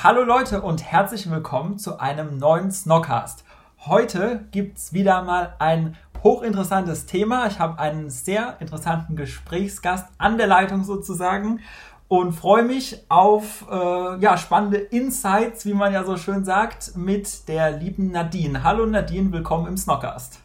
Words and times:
Hallo 0.00 0.22
Leute 0.22 0.62
und 0.62 0.84
herzlich 0.84 1.28
willkommen 1.28 1.76
zu 1.76 1.98
einem 1.98 2.38
neuen 2.38 2.70
Snockcast. 2.70 3.44
Heute 3.84 4.44
gibt 4.52 4.78
es 4.78 4.92
wieder 4.92 5.22
mal 5.22 5.56
ein 5.58 5.96
hochinteressantes 6.22 7.06
Thema. 7.06 7.48
Ich 7.48 7.58
habe 7.58 7.80
einen 7.80 8.08
sehr 8.08 8.58
interessanten 8.60 9.16
Gesprächsgast 9.16 10.06
an 10.16 10.38
der 10.38 10.46
Leitung 10.46 10.84
sozusagen 10.84 11.58
und 12.06 12.30
freue 12.30 12.62
mich 12.62 13.06
auf 13.08 13.66
äh, 13.68 14.20
ja, 14.20 14.36
spannende 14.36 14.76
Insights, 14.76 15.66
wie 15.66 15.74
man 15.74 15.92
ja 15.92 16.04
so 16.04 16.16
schön 16.16 16.44
sagt, 16.44 16.96
mit 16.96 17.48
der 17.48 17.72
lieben 17.72 18.12
Nadine. 18.12 18.62
Hallo 18.62 18.86
Nadine, 18.86 19.32
willkommen 19.32 19.66
im 19.66 19.76
Snockcast. 19.76 20.38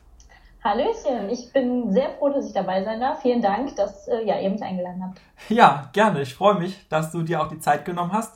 Hallöchen, 0.64 1.30
ich 1.30 1.54
bin 1.54 1.92
sehr 1.92 2.10
froh, 2.18 2.30
dass 2.30 2.48
ich 2.48 2.54
dabei 2.54 2.84
sein 2.84 3.00
darf. 3.00 3.22
Vielen 3.22 3.44
Dank, 3.44 3.76
dass 3.76 4.08
äh, 4.08 4.26
ja, 4.26 4.40
ihr 4.40 4.50
mich 4.50 4.64
eingeladen 4.64 5.04
habt. 5.04 5.22
Ja, 5.50 5.90
gerne. 5.94 6.24
Ich 6.24 6.34
freue 6.34 6.56
mich, 6.56 6.88
dass 6.90 7.12
du 7.12 7.22
dir 7.22 7.40
auch 7.40 7.50
die 7.50 7.60
Zeit 7.60 7.86
genommen 7.86 8.14
hast. 8.14 8.36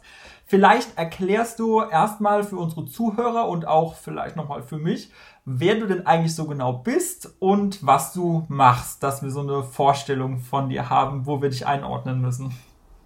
Vielleicht 0.50 0.98
erklärst 0.98 1.60
du 1.60 1.82
erstmal 1.82 2.42
für 2.42 2.56
unsere 2.56 2.86
Zuhörer 2.86 3.50
und 3.50 3.68
auch 3.68 3.96
vielleicht 3.96 4.38
nochmal 4.38 4.64
für 4.64 4.78
mich, 4.78 5.12
wer 5.44 5.76
du 5.76 5.88
denn 5.88 6.08
eigentlich 6.08 6.36
so 6.36 6.46
genau 6.46 6.72
bist 6.72 7.36
und 7.40 7.86
was 7.86 8.14
du 8.14 8.46
machst, 8.48 9.04
dass 9.04 9.22
wir 9.22 9.30
so 9.30 9.42
eine 9.42 9.64
Vorstellung 9.64 10.40
von 10.40 10.70
dir 10.70 10.90
haben, 10.90 11.26
wo 11.26 11.42
wir 11.42 11.50
dich 11.50 11.68
einordnen 11.68 12.22
müssen. 12.22 12.54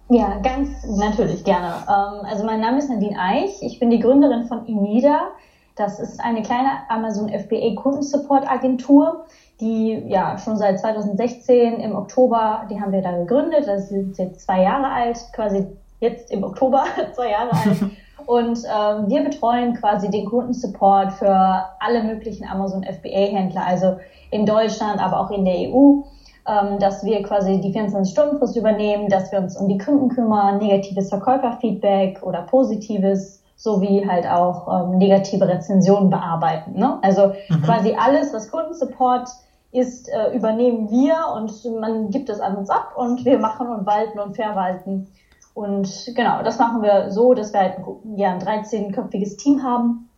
Ja, 0.08 0.38
ganz 0.38 0.68
natürlich 0.86 1.42
gerne. 1.42 1.74
Ähm, 1.88 2.24
also 2.26 2.44
mein 2.44 2.60
Name 2.60 2.78
ist 2.78 2.88
Nadine 2.88 3.18
Eich. 3.18 3.60
Ich 3.60 3.80
bin 3.80 3.90
die 3.90 3.98
Gründerin 3.98 4.44
von 4.44 4.64
Imida. 4.66 5.32
Das 5.74 5.98
ist 5.98 6.20
eine 6.20 6.42
kleine 6.42 6.88
Amazon 6.90 7.28
FBA 7.28 7.74
Kundensupport 7.74 8.48
Agentur, 8.48 9.24
die 9.60 10.04
ja 10.06 10.38
schon 10.38 10.56
seit 10.58 10.78
2016 10.78 11.80
im 11.80 11.96
Oktober, 11.96 12.66
die 12.70 12.80
haben 12.80 12.92
wir 12.92 13.02
da 13.02 13.16
gegründet. 13.16 13.66
Das 13.66 13.90
ist 13.90 14.18
jetzt 14.18 14.42
zwei 14.42 14.62
Jahre 14.62 14.86
alt, 14.86 15.18
quasi 15.32 15.66
jetzt 16.02 16.30
im 16.30 16.44
Oktober, 16.44 16.84
zwei 17.14 17.30
Jahre 17.30 17.52
alt. 17.52 17.78
Und 18.26 18.58
ähm, 18.58 19.08
wir 19.08 19.24
betreuen 19.24 19.74
quasi 19.74 20.08
den 20.08 20.26
Kundensupport 20.26 21.12
für 21.14 21.64
alle 21.80 22.04
möglichen 22.04 22.46
Amazon 22.46 22.84
FBA-Händler, 22.84 23.66
also 23.66 23.96
in 24.30 24.46
Deutschland, 24.46 25.02
aber 25.02 25.18
auch 25.20 25.30
in 25.30 25.44
der 25.44 25.54
EU, 25.54 26.02
ähm, 26.46 26.78
dass 26.78 27.04
wir 27.04 27.22
quasi 27.24 27.60
die 27.60 27.74
24-Stunden-Frist 27.74 28.56
übernehmen, 28.56 29.08
dass 29.08 29.32
wir 29.32 29.40
uns 29.40 29.56
um 29.56 29.68
die 29.68 29.78
Kunden 29.78 30.08
kümmern, 30.08 30.58
negatives 30.58 31.08
Verkäuferfeedback 31.08 32.22
oder 32.22 32.42
positives, 32.42 33.42
sowie 33.56 34.06
halt 34.08 34.26
auch 34.26 34.68
ähm, 34.68 34.98
negative 34.98 35.46
Rezensionen 35.46 36.10
bearbeiten. 36.10 36.78
Ne? 36.78 36.98
Also 37.02 37.32
mhm. 37.48 37.62
quasi 37.62 37.94
alles, 37.94 38.32
was 38.32 38.50
Kundensupport 38.50 39.28
ist, 39.72 40.08
äh, 40.08 40.36
übernehmen 40.36 40.90
wir 40.90 41.16
und 41.34 41.80
man 41.80 42.10
gibt 42.10 42.28
es 42.28 42.40
an 42.40 42.56
uns 42.56 42.70
ab 42.70 42.92
und 42.96 43.24
wir 43.24 43.38
machen 43.38 43.68
und 43.68 43.86
walten 43.86 44.18
und 44.18 44.36
verwalten 44.36 45.08
und 45.54 46.12
genau, 46.14 46.42
das 46.42 46.58
machen 46.58 46.82
wir 46.82 47.10
so, 47.10 47.34
dass 47.34 47.52
wir 47.52 47.60
halt 47.60 47.76
ja, 48.16 48.32
ein 48.32 48.40
13-köpfiges 48.40 49.36
Team 49.36 49.62
haben 49.62 50.08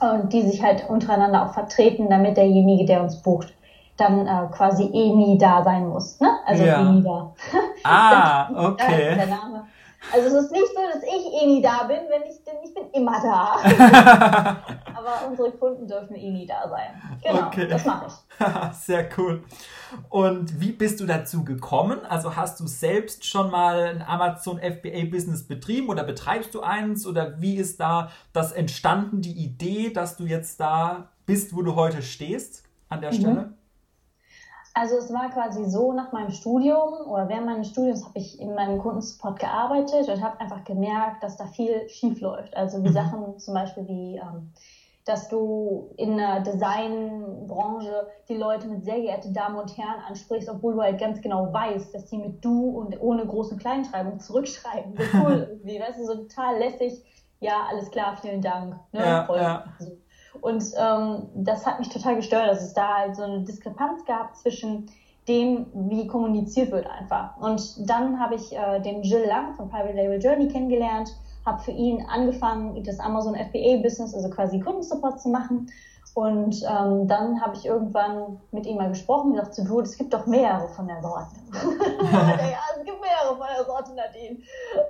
und 0.00 0.32
die 0.32 0.42
sich 0.42 0.62
halt 0.62 0.88
untereinander 0.88 1.46
auch 1.46 1.54
vertreten, 1.54 2.10
damit 2.10 2.36
derjenige, 2.36 2.84
der 2.84 3.02
uns 3.02 3.22
bucht, 3.22 3.54
dann 3.96 4.26
äh, 4.26 4.48
quasi 4.50 4.84
eh 4.84 5.14
nie 5.14 5.38
da 5.38 5.62
sein 5.62 5.88
muss. 5.88 6.20
Ne? 6.20 6.28
Also 6.44 6.64
ja. 6.64 6.80
eh 6.80 6.92
nie 6.92 7.02
da. 7.02 7.32
Ah, 7.84 8.48
okay. 8.72 9.14
der 9.14 9.26
Name. 9.26 9.66
Also 10.12 10.28
es 10.28 10.44
ist 10.44 10.52
nicht 10.52 10.66
so, 10.68 10.80
dass 10.92 11.02
ich 11.02 11.42
eh 11.42 11.46
nie 11.46 11.62
da 11.62 11.84
bin, 11.84 11.98
wenn 12.08 12.22
ich 12.22 12.42
denn 12.44 12.56
ich 12.64 12.74
bin 12.74 12.90
immer 12.92 13.20
da. 13.20 14.56
Aber 14.94 15.28
unsere 15.28 15.50
Kunden 15.52 15.86
dürfen 15.86 16.14
eh 16.14 16.30
nie 16.30 16.46
da 16.46 16.68
sein. 16.68 17.18
Genau, 17.22 17.46
okay. 17.46 17.66
das 17.68 17.84
mache 17.84 18.06
ich. 18.06 18.74
Sehr 18.78 19.08
cool. 19.16 19.42
Und 20.08 20.60
wie 20.60 20.72
bist 20.72 21.00
du 21.00 21.06
dazu 21.06 21.44
gekommen? 21.44 22.04
Also 22.08 22.36
hast 22.36 22.60
du 22.60 22.66
selbst 22.66 23.24
schon 23.24 23.50
mal 23.50 23.80
ein 23.80 24.02
Amazon 24.02 24.58
FBA 24.58 25.04
Business 25.10 25.46
betrieben 25.46 25.88
oder 25.88 26.04
betreibst 26.04 26.54
du 26.54 26.60
eins 26.60 27.06
oder 27.06 27.40
wie 27.40 27.56
ist 27.56 27.80
da 27.80 28.10
das 28.32 28.52
entstanden, 28.52 29.20
die 29.20 29.32
Idee, 29.32 29.90
dass 29.90 30.16
du 30.16 30.24
jetzt 30.24 30.60
da 30.60 31.08
bist, 31.26 31.56
wo 31.56 31.62
du 31.62 31.74
heute 31.74 32.02
stehst 32.02 32.64
an 32.88 33.00
der 33.00 33.12
mhm. 33.12 33.16
Stelle? 33.16 33.54
Also 34.76 34.96
es 34.96 35.12
war 35.12 35.30
quasi 35.30 35.64
so, 35.64 35.92
nach 35.92 36.10
meinem 36.10 36.30
Studium 36.30 37.06
oder 37.06 37.28
während 37.28 37.46
meines 37.46 37.68
Studiums 37.68 38.04
habe 38.04 38.18
ich 38.18 38.40
in 38.40 38.54
meinem 38.56 38.78
Kundensupport 38.78 39.38
gearbeitet 39.38 40.08
und 40.08 40.20
habe 40.20 40.40
einfach 40.40 40.64
gemerkt, 40.64 41.22
dass 41.22 41.36
da 41.36 41.46
viel 41.46 41.88
schief 41.88 42.20
läuft. 42.20 42.56
Also 42.56 42.82
wie 42.82 42.88
mhm. 42.88 42.92
Sachen 42.92 43.38
zum 43.38 43.54
Beispiel 43.54 43.86
wie, 43.86 44.16
ähm, 44.16 44.50
dass 45.04 45.28
du 45.28 45.90
in 45.96 46.16
der 46.16 46.40
Designbranche 46.40 48.08
die 48.28 48.34
Leute 48.34 48.66
mit 48.66 48.84
sehr 48.84 49.00
geehrte 49.00 49.30
Damen 49.30 49.56
und 49.56 49.76
Herren 49.76 50.00
ansprichst, 50.08 50.48
obwohl 50.48 50.74
du 50.74 50.82
halt 50.82 50.98
ganz 50.98 51.20
genau 51.20 51.52
weißt, 51.52 51.94
dass 51.94 52.06
die 52.06 52.18
mit 52.18 52.44
du 52.44 52.70
und 52.70 53.00
ohne 53.00 53.24
große 53.24 53.56
Kleinschreibung 53.56 54.18
zurückschreiben. 54.18 54.94
So 54.98 55.18
cool 55.18 55.46
irgendwie, 55.50 55.78
weißt 55.78 56.00
du, 56.00 56.04
so 56.04 56.14
total 56.16 56.58
lässig. 56.58 57.00
Ja, 57.38 57.66
alles 57.70 57.90
klar, 57.92 58.16
vielen 58.20 58.40
Dank. 58.40 58.74
Ne? 58.90 59.00
Ja, 59.00 59.24
Voll. 59.24 59.38
Ja. 59.38 59.64
So. 59.78 59.92
Und 60.40 60.64
ähm, 60.76 61.28
das 61.34 61.66
hat 61.66 61.78
mich 61.78 61.88
total 61.88 62.16
gestört, 62.16 62.48
dass 62.48 62.62
es 62.62 62.74
da 62.74 62.98
halt 62.98 63.16
so 63.16 63.22
eine 63.22 63.40
Diskrepanz 63.44 64.04
gab 64.04 64.36
zwischen 64.36 64.90
dem, 65.28 65.66
wie 65.72 66.06
kommuniziert 66.06 66.70
wird 66.70 66.86
einfach. 66.86 67.36
Und 67.38 67.88
dann 67.88 68.20
habe 68.20 68.34
ich 68.34 68.54
äh, 68.54 68.80
den 68.80 69.02
Jill 69.02 69.24
Lang 69.26 69.54
von 69.54 69.68
Private 69.68 69.94
Label 69.94 70.20
Journey 70.20 70.48
kennengelernt, 70.48 71.14
habe 71.46 71.62
für 71.62 71.70
ihn 71.70 72.04
angefangen, 72.06 72.82
das 72.84 73.00
Amazon 73.00 73.34
FBA-Business, 73.34 74.14
also 74.14 74.28
quasi 74.30 74.60
Kundensupport 74.60 75.20
zu 75.20 75.28
machen. 75.28 75.70
Und 76.14 76.62
ähm, 76.62 77.08
dann 77.08 77.40
habe 77.40 77.56
ich 77.56 77.66
irgendwann 77.66 78.38
mit 78.52 78.66
ihm 78.66 78.76
mal 78.76 78.88
gesprochen 78.88 79.32
und 79.32 79.38
gesagt, 79.38 79.58
du, 79.68 79.80
es 79.80 79.96
gibt 79.96 80.14
doch 80.14 80.26
mehrere 80.26 80.68
von 80.68 80.86
der 80.86 81.02
Sorte. 81.02 81.34
ja, 81.52 82.60
es 82.76 82.84
gibt 82.84 83.00
mehrere 83.00 83.36
von 83.36 83.46
der 83.56 83.64
Sorte, 83.64 83.94
Nadine. 83.94 84.38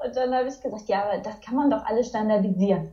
Und 0.04 0.16
dann 0.16 0.34
habe 0.34 0.48
ich 0.48 0.60
gesagt, 0.60 0.86
ja, 0.86 1.04
aber 1.04 1.18
das 1.18 1.40
kann 1.40 1.54
man 1.54 1.70
doch 1.70 1.82
alles 1.86 2.08
standardisieren. 2.08 2.92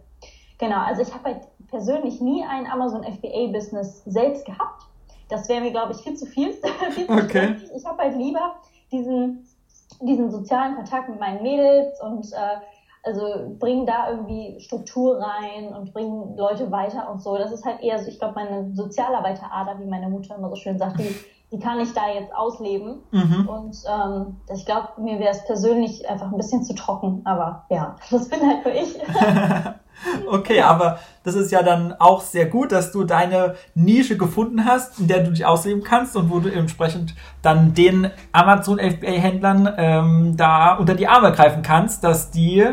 Genau, 0.58 0.78
also 0.78 1.02
ich 1.02 1.14
habe 1.14 1.26
halt 1.26 1.48
persönlich 1.72 2.22
nie 2.22 2.44
ein 2.44 2.70
Amazon 2.70 3.04
FBA-Business 3.04 4.04
selbst 4.06 4.46
gehabt. 4.46 4.84
Das 5.30 5.48
wäre 5.50 5.62
mir, 5.62 5.72
glaube 5.72 5.94
ich, 5.94 6.00
viel 6.00 6.16
zu 6.16 6.26
viel. 6.26 6.54
viel 6.92 7.08
zu 7.08 7.14
okay. 7.14 7.56
Ich 7.76 7.86
habe 7.86 8.04
halt 8.04 8.18
lieber 8.18 8.56
diesen, 8.92 9.48
diesen 10.02 10.30
sozialen 10.30 10.76
Kontakt 10.76 11.10
mit 11.10 11.20
meinen 11.20 11.42
Mädels 11.42 12.00
und 12.02 12.32
äh, 12.34 12.60
also 13.04 13.56
bringen 13.58 13.86
da 13.86 14.12
irgendwie 14.12 14.60
Struktur 14.60 15.20
rein 15.20 15.74
und 15.74 15.94
bringen 15.94 16.38
Leute 16.38 16.70
weiter 16.72 17.10
und 17.10 17.22
so. 17.22 17.38
Das 17.38 17.52
ist 17.52 17.66
halt 17.66 17.82
eher 17.82 17.98
so, 17.98 18.08
ich 18.08 18.20
glaube, 18.20 18.36
meine 18.36 18.76
Sozialarbeiterader, 18.76 19.80
wie 19.80 19.86
meine 19.86 20.10
Mutter 20.10 20.36
immer 20.36 20.50
so 20.50 20.56
schön 20.56 20.78
sagt, 20.78 21.00
die, 21.00 21.16
die 21.52 21.60
kann 21.60 21.80
ich 21.80 21.94
da 21.94 22.10
jetzt 22.14 22.36
ausleben. 22.36 23.00
Mhm. 23.12 23.50
Und 23.50 23.78
ähm, 23.90 24.36
ich 24.54 24.66
glaube, 24.66 24.90
mir 24.98 25.18
wäre 25.20 25.32
es 25.32 25.44
persönlich 25.46 26.08
einfach 26.08 26.32
ein 26.32 26.38
bisschen 26.38 26.64
zu 26.64 26.76
trocken, 26.76 27.22
aber 27.24 27.66
ja, 27.70 27.96
das 28.12 28.30
bin 28.30 28.42
halt 28.42 28.66
nur 28.66 28.76
ich. 28.76 29.00
Okay, 30.28 30.62
aber 30.62 31.00
das 31.24 31.36
ist 31.36 31.52
ja 31.52 31.62
dann 31.64 31.94
auch 31.94 32.22
sehr 32.22 32.46
gut, 32.48 32.72
dass 32.72 32.92
du 32.92 33.04
deine 33.04 33.56
Nische 33.76 34.18
gefunden 34.18 34.66
hast, 34.66 35.00
in 35.00 35.08
der 35.08 35.24
du 35.24 35.32
dich 35.32 35.46
ausleben 35.46 35.84
kannst 35.84 36.16
und 36.16 36.30
wo 36.30 36.40
du 36.40 36.50
entsprechend 36.50 37.16
dann 37.42 37.74
den 37.74 38.10
Amazon 38.32 38.80
FBA-Händlern 38.80 39.74
ähm, 39.78 40.38
da 40.38 40.76
unter 40.76 40.96
die 40.96 41.08
Arme 41.08 41.32
greifen 41.32 41.62
kannst, 41.62 42.04
dass 42.04 42.32
die 42.32 42.66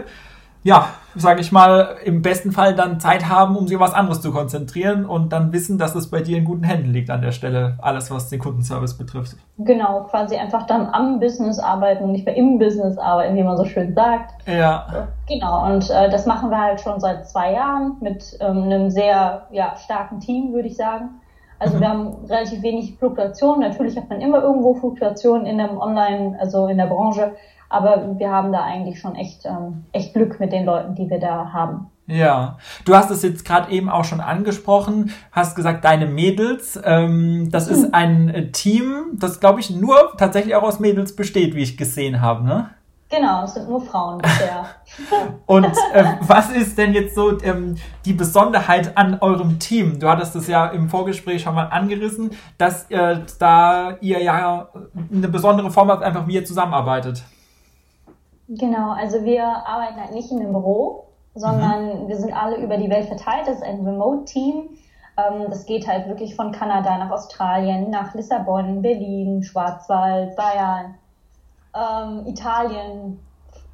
ja 0.62 0.88
sage 1.20 1.40
ich 1.40 1.52
mal, 1.52 1.96
im 2.04 2.22
besten 2.22 2.52
Fall 2.52 2.74
dann 2.74 3.00
Zeit 3.00 3.28
haben, 3.28 3.56
um 3.56 3.68
sich 3.68 3.76
auf 3.76 3.82
was 3.82 3.94
anderes 3.94 4.20
zu 4.20 4.32
konzentrieren 4.32 5.04
und 5.04 5.32
dann 5.32 5.52
wissen, 5.52 5.78
dass 5.78 5.94
es 5.94 6.10
bei 6.10 6.20
dir 6.20 6.38
in 6.38 6.44
guten 6.44 6.64
Händen 6.64 6.90
liegt 6.90 7.10
an 7.10 7.22
der 7.22 7.32
Stelle, 7.32 7.78
alles 7.80 8.10
was 8.10 8.28
den 8.28 8.38
Kundenservice 8.38 8.96
betrifft. 8.96 9.36
Genau, 9.58 10.04
quasi 10.04 10.36
einfach 10.36 10.66
dann 10.66 10.88
am 10.92 11.20
Business 11.20 11.58
arbeiten 11.58 12.04
und 12.04 12.12
nicht 12.12 12.26
mehr 12.26 12.36
im 12.36 12.58
Business 12.58 12.98
arbeiten, 12.98 13.36
wie 13.36 13.42
man 13.42 13.56
so 13.56 13.64
schön 13.64 13.94
sagt. 13.94 14.34
Ja. 14.46 15.08
Genau, 15.26 15.66
und 15.66 15.90
äh, 15.90 16.08
das 16.08 16.26
machen 16.26 16.50
wir 16.50 16.60
halt 16.60 16.80
schon 16.80 17.00
seit 17.00 17.28
zwei 17.28 17.52
Jahren 17.52 17.96
mit 18.00 18.36
ähm, 18.40 18.62
einem 18.62 18.90
sehr 18.90 19.46
ja, 19.50 19.76
starken 19.76 20.20
Team, 20.20 20.52
würde 20.52 20.68
ich 20.68 20.76
sagen. 20.76 21.20
Also 21.58 21.76
mhm. 21.76 21.80
wir 21.80 21.88
haben 21.88 22.14
relativ 22.28 22.62
wenig 22.62 22.96
Fluktuationen. 22.98 23.60
Natürlich 23.60 23.96
hat 23.96 24.08
man 24.08 24.20
immer 24.20 24.42
irgendwo 24.42 24.74
Fluktuationen 24.74 25.46
in 25.46 25.60
einem 25.60 25.78
Online, 25.78 26.36
also 26.40 26.66
in 26.68 26.78
der 26.78 26.86
Branche. 26.86 27.32
Aber 27.68 28.18
wir 28.18 28.30
haben 28.30 28.52
da 28.52 28.62
eigentlich 28.62 29.00
schon 29.00 29.14
echt, 29.14 29.44
ähm, 29.44 29.84
echt 29.92 30.14
Glück 30.14 30.40
mit 30.40 30.52
den 30.52 30.64
Leuten, 30.64 30.94
die 30.94 31.10
wir 31.10 31.20
da 31.20 31.52
haben. 31.52 31.90
Ja, 32.06 32.56
du 32.86 32.94
hast 32.94 33.10
es 33.10 33.22
jetzt 33.22 33.44
gerade 33.44 33.70
eben 33.70 33.90
auch 33.90 34.04
schon 34.04 34.20
angesprochen, 34.20 35.10
hast 35.30 35.54
gesagt, 35.54 35.84
deine 35.84 36.06
Mädels, 36.06 36.80
ähm, 36.82 37.50
das 37.50 37.68
mhm. 37.68 37.74
ist 37.74 37.94
ein 37.94 38.28
äh, 38.30 38.50
Team, 38.50 39.18
das 39.18 39.40
glaube 39.40 39.60
ich 39.60 39.68
nur 39.68 40.14
tatsächlich 40.16 40.54
auch 40.54 40.62
aus 40.62 40.80
Mädels 40.80 41.14
besteht, 41.14 41.54
wie 41.54 41.62
ich 41.62 41.76
gesehen 41.76 42.22
habe, 42.22 42.44
ne? 42.44 42.70
Genau, 43.10 43.44
es 43.44 43.54
sind 43.54 43.68
nur 43.68 43.80
Frauen 43.80 44.18
bisher. 44.18 44.66
Und 45.46 45.72
äh, 45.94 46.04
was 46.20 46.50
ist 46.50 46.76
denn 46.76 46.92
jetzt 46.92 47.14
so 47.14 47.40
ähm, 47.42 47.76
die 48.04 48.12
Besonderheit 48.12 48.96
an 48.98 49.18
eurem 49.20 49.58
Team? 49.58 49.98
Du 49.98 50.08
hattest 50.08 50.36
es 50.36 50.46
ja 50.46 50.66
im 50.66 50.90
Vorgespräch 50.90 51.42
schon 51.42 51.54
mal 51.54 51.68
angerissen, 51.68 52.32
dass 52.58 52.90
äh, 52.90 53.20
da 53.38 53.96
ihr 54.02 54.22
ja 54.22 54.68
eine 55.10 55.28
besondere 55.28 55.70
Form 55.70 55.90
habt, 55.90 56.02
einfach 56.02 56.26
wie 56.26 56.34
ihr 56.34 56.44
zusammenarbeitet. 56.44 57.22
Genau, 58.48 58.92
also 58.92 59.24
wir 59.24 59.44
arbeiten 59.44 60.00
halt 60.00 60.12
nicht 60.12 60.30
in 60.30 60.40
einem 60.40 60.52
Büro, 60.52 61.04
sondern 61.34 62.04
mhm. 62.04 62.08
wir 62.08 62.16
sind 62.16 62.32
alle 62.32 62.56
über 62.56 62.76
die 62.78 62.90
Welt 62.90 63.06
verteilt. 63.06 63.46
Das 63.46 63.56
ist 63.56 63.62
ein 63.62 63.86
Remote-Team. 63.86 64.70
Ähm, 65.18 65.46
das 65.48 65.66
geht 65.66 65.86
halt 65.86 66.08
wirklich 66.08 66.34
von 66.34 66.52
Kanada 66.52 66.96
nach 66.98 67.10
Australien, 67.10 67.90
nach 67.90 68.14
Lissabon, 68.14 68.82
Berlin, 68.82 69.42
Schwarzwald, 69.42 70.34
Bayern 70.36 70.94
ähm, 71.74 72.26
Italien, 72.26 73.20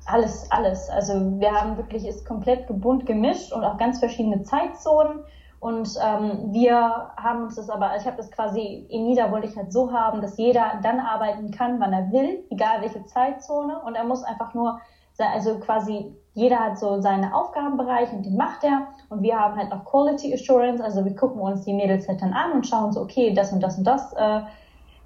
alles, 0.06 0.50
alles. 0.50 0.90
Also 0.90 1.14
wir 1.38 1.52
haben 1.52 1.76
wirklich, 1.76 2.06
ist 2.06 2.26
komplett 2.26 2.66
bunt 2.68 3.06
gemischt 3.06 3.52
und 3.52 3.64
auch 3.64 3.78
ganz 3.78 3.98
verschiedene 3.98 4.42
Zeitzonen. 4.42 5.20
Und 5.64 5.98
ähm, 5.98 6.52
wir 6.52 7.10
haben 7.16 7.44
uns 7.44 7.54
das 7.54 7.70
aber, 7.70 7.88
also 7.88 8.02
ich 8.02 8.06
habe 8.06 8.18
das 8.18 8.30
quasi 8.30 8.86
in 8.90 9.06
Nieder 9.06 9.32
wollte 9.32 9.46
ich 9.46 9.56
halt 9.56 9.72
so 9.72 9.90
haben, 9.94 10.20
dass 10.20 10.36
jeder 10.36 10.78
dann 10.82 11.00
arbeiten 11.00 11.52
kann, 11.52 11.80
wann 11.80 11.94
er 11.94 12.12
will, 12.12 12.44
egal 12.50 12.82
welche 12.82 13.06
Zeitzone. 13.06 13.80
Und 13.80 13.94
er 13.94 14.04
muss 14.04 14.22
einfach 14.24 14.52
nur, 14.52 14.78
also 15.16 15.58
quasi 15.60 16.14
jeder 16.34 16.58
hat 16.58 16.78
so 16.78 17.00
seine 17.00 17.34
Aufgabenbereich 17.34 18.12
und 18.12 18.26
den 18.26 18.36
macht 18.36 18.62
er. 18.62 18.88
Und 19.08 19.22
wir 19.22 19.40
haben 19.40 19.56
halt 19.56 19.70
noch 19.70 19.86
Quality 19.86 20.34
Assurance, 20.34 20.84
also 20.84 21.02
wir 21.02 21.16
gucken 21.16 21.40
uns 21.40 21.62
die 21.62 21.72
Mädels 21.72 22.06
halt 22.08 22.20
dann 22.20 22.34
an 22.34 22.52
und 22.52 22.66
schauen 22.66 22.92
so, 22.92 23.00
okay, 23.00 23.32
das 23.32 23.50
und 23.50 23.62
das 23.62 23.78
und 23.78 23.84
das. 23.84 24.12
Äh, 24.12 24.40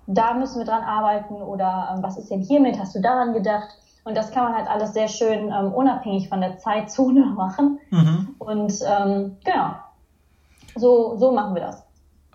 da 0.08 0.34
müssen 0.34 0.58
wir 0.58 0.66
dran 0.66 0.82
arbeiten 0.82 1.34
oder 1.34 1.94
ähm, 1.94 2.02
was 2.02 2.19
ist 2.19 2.32
denn 2.32 2.40
hiermit, 2.40 2.81
hast 2.81 2.96
du 2.96 3.00
daran 3.00 3.32
gedacht? 3.32 3.69
Und 4.02 4.16
das 4.16 4.32
kann 4.32 4.43
man 4.43 4.56
halt 4.56 4.69
alles 4.69 4.93
sehr 4.93 5.06
schön 5.06 5.52
ähm, 5.52 5.72
unabhängig 5.72 6.28
von 6.28 6.40
der 6.40 6.58
Zeitzone 6.58 7.26
machen. 7.37 7.78
Mhm. 7.90 8.34
Und 8.40 8.72
ähm, 8.84 9.37
genau, 9.44 9.75
so, 10.76 11.17
so 11.17 11.32
machen 11.32 11.55
wir 11.55 11.62
das. 11.62 11.88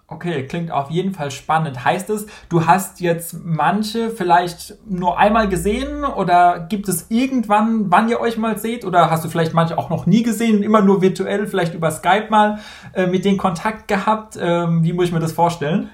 Okay, 0.07 0.45
klingt 0.45 0.69
auf 0.69 0.91
jeden 0.91 1.13
Fall 1.13 1.31
spannend. 1.31 1.83
Heißt 1.83 2.09
es, 2.09 2.27
du 2.49 2.67
hast 2.67 2.99
jetzt 2.99 3.43
manche 3.43 4.09
vielleicht 4.09 4.75
nur 4.87 5.17
einmal 5.17 5.47
gesehen 5.47 6.03
oder 6.03 6.59
gibt 6.59 6.87
es 6.87 7.09
irgendwann, 7.09 7.89
wann 7.89 8.09
ihr 8.09 8.19
euch 8.19 8.37
mal 8.37 8.57
seht? 8.57 8.85
Oder 8.85 9.09
hast 9.09 9.23
du 9.23 9.29
vielleicht 9.29 9.53
manche 9.53 9.77
auch 9.77 9.89
noch 9.89 10.05
nie 10.05 10.21
gesehen, 10.21 10.61
immer 10.61 10.81
nur 10.81 11.01
virtuell, 11.01 11.47
vielleicht 11.47 11.73
über 11.73 11.89
Skype 11.89 12.27
mal 12.29 12.59
äh, 12.93 13.07
mit 13.07 13.25
denen 13.25 13.37
Kontakt 13.37 13.87
gehabt? 13.87 14.37
Ähm, 14.39 14.83
wie 14.83 14.93
muss 14.93 15.05
ich 15.05 15.13
mir 15.13 15.19
das 15.19 15.31
vorstellen? 15.31 15.89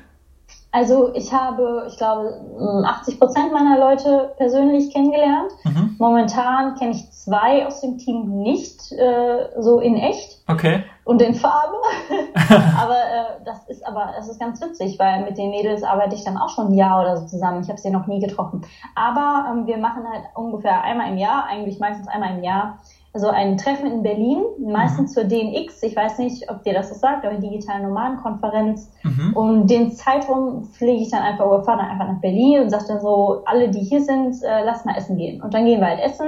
Also 0.71 1.13
ich 1.15 1.33
habe, 1.33 1.85
ich 1.87 1.97
glaube, 1.97 2.41
80 2.85 3.19
Prozent 3.19 3.51
meiner 3.51 3.79
Leute 3.79 4.33
persönlich 4.37 4.93
kennengelernt. 4.93 5.51
Mhm. 5.63 5.95
Momentan 5.97 6.75
kenne 6.75 6.91
ich 6.91 7.11
zwei 7.11 7.65
aus 7.65 7.81
dem 7.81 7.97
Team 7.97 8.41
nicht 8.43 8.91
äh, 8.91 9.49
so 9.59 9.79
in 9.79 9.95
echt. 9.95 10.43
Okay. 10.47 10.83
Und 11.05 11.23
in 11.23 11.33
Farbe. 11.33 11.77
aber 12.79 12.97
äh, 12.97 13.43
das 13.45 13.67
ist 13.67 13.85
aber, 13.85 14.13
das 14.15 14.29
ist 14.29 14.39
ganz 14.39 14.61
witzig, 14.61 14.99
weil 14.99 15.23
mit 15.23 15.39
den 15.39 15.49
Mädels 15.49 15.83
arbeite 15.83 16.15
ich 16.15 16.23
dann 16.23 16.37
auch 16.37 16.49
schon 16.49 16.67
ein 16.67 16.75
Jahr 16.75 17.01
oder 17.01 17.17
so 17.17 17.25
zusammen. 17.25 17.61
Ich 17.63 17.69
habe 17.69 17.79
sie 17.79 17.89
noch 17.89 18.05
nie 18.05 18.19
getroffen. 18.19 18.61
Aber 18.93 19.47
ähm, 19.49 19.65
wir 19.65 19.77
machen 19.79 20.03
halt 20.07 20.25
ungefähr 20.35 20.83
einmal 20.83 21.09
im 21.09 21.17
Jahr, 21.17 21.45
eigentlich 21.47 21.79
meistens 21.79 22.07
einmal 22.07 22.37
im 22.37 22.43
Jahr, 22.43 22.77
so 23.13 23.27
ein 23.27 23.57
Treffen 23.57 23.91
in 23.91 24.03
Berlin, 24.03 24.43
meistens 24.59 25.11
mhm. 25.11 25.13
zur 25.13 25.23
DNX. 25.23 25.81
Ich 25.81 25.95
weiß 25.95 26.19
nicht, 26.19 26.49
ob 26.49 26.63
dir 26.63 26.73
das 26.73 26.91
was 26.91 26.99
sagt, 26.99 27.25
aber 27.25 27.37
digitale 27.37 27.83
Nomadenkonferenz. 27.83 28.91
Mhm. 29.03 29.33
Und 29.33 29.67
den 29.67 29.91
Zeitraum 29.91 30.65
fliege 30.65 31.01
ich 31.01 31.09
dann 31.09 31.23
einfach 31.23 31.45
oder 31.45 31.63
fahre 31.63 31.79
dann 31.79 31.89
einfach 31.89 32.07
nach 32.07 32.21
Berlin 32.21 32.61
und 32.61 32.69
sage 32.69 32.85
dann 32.87 33.01
so, 33.01 33.41
alle, 33.45 33.69
die 33.69 33.79
hier 33.79 34.01
sind, 34.01 34.43
äh, 34.43 34.63
lass 34.63 34.85
mal 34.85 34.95
essen 34.95 35.17
gehen. 35.17 35.41
Und 35.41 35.53
dann 35.53 35.65
gehen 35.65 35.79
wir 35.79 35.87
halt 35.87 36.01
essen 36.01 36.27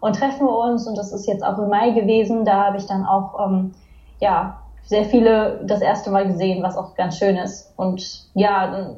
und 0.00 0.16
treffen 0.16 0.46
wir 0.46 0.58
uns. 0.58 0.86
Und 0.86 0.98
das 0.98 1.12
ist 1.12 1.26
jetzt 1.26 1.42
auch 1.42 1.58
im 1.58 1.70
Mai 1.70 1.90
gewesen. 1.90 2.44
Da 2.44 2.66
habe 2.66 2.76
ich 2.76 2.86
dann 2.86 3.06
auch, 3.06 3.46
ähm, 3.46 3.72
ja, 4.20 4.58
sehr 4.84 5.04
viele 5.04 5.62
das 5.66 5.80
erste 5.80 6.10
Mal 6.10 6.26
gesehen, 6.26 6.62
was 6.62 6.76
auch 6.76 6.94
ganz 6.94 7.18
schön 7.18 7.36
ist. 7.36 7.72
Und 7.76 8.26
ja, 8.34 8.94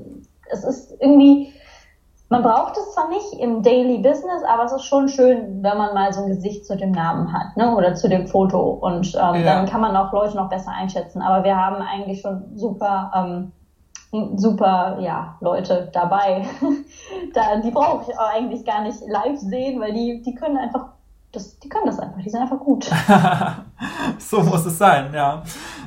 es 0.51 0.65
ist 0.65 0.97
irgendwie, 1.01 1.53
man 2.31 2.43
braucht 2.45 2.77
es 2.77 2.93
zwar 2.95 3.09
nicht 3.09 3.33
im 3.41 3.61
Daily 3.63 3.99
Business, 3.99 4.45
aber 4.49 4.65
es 4.65 4.73
ist 4.73 4.85
schon 4.85 5.09
schön, 5.09 5.65
wenn 5.65 5.77
man 5.77 5.93
mal 5.95 6.13
so 6.13 6.23
ein 6.23 6.29
Gesicht 6.29 6.65
zu 6.65 6.77
dem 6.77 6.93
Namen 6.93 7.33
hat, 7.33 7.57
ne? 7.57 7.75
Oder 7.75 7.97
zu 7.97 8.09
dem 8.09 8.29
Foto. 8.29 8.61
Und 8.61 9.15
ähm, 9.17 9.43
ja. 9.43 9.43
dann 9.43 9.67
kann 9.67 9.81
man 9.81 9.97
auch 9.97 10.13
Leute 10.13 10.37
noch 10.37 10.49
besser 10.49 10.71
einschätzen. 10.71 11.23
Aber 11.23 11.43
wir 11.43 11.57
haben 11.57 11.83
eigentlich 11.83 12.21
schon 12.21 12.57
super, 12.57 13.11
ähm, 13.17 13.53
super, 14.37 14.99
ja, 15.01 15.37
Leute 15.41 15.91
dabei. 15.93 16.47
da, 17.35 17.57
die 17.57 17.73
brauche 17.73 18.09
ich 18.09 18.17
eigentlich 18.17 18.65
gar 18.65 18.83
nicht 18.83 19.01
live 19.09 19.39
sehen, 19.41 19.81
weil 19.81 19.93
die, 19.93 20.23
die 20.23 20.35
können 20.37 20.57
einfach 20.57 20.91
das, 21.33 21.59
die 21.59 21.69
können 21.69 21.87
das 21.87 21.99
einfach, 21.99 22.21
die 22.23 22.31
sind 22.31 22.43
einfach 22.43 22.61
gut. 22.61 22.89
so 24.19 24.43
muss 24.43 24.67
es 24.67 24.79
sein, 24.79 25.13
ja. 25.13 25.43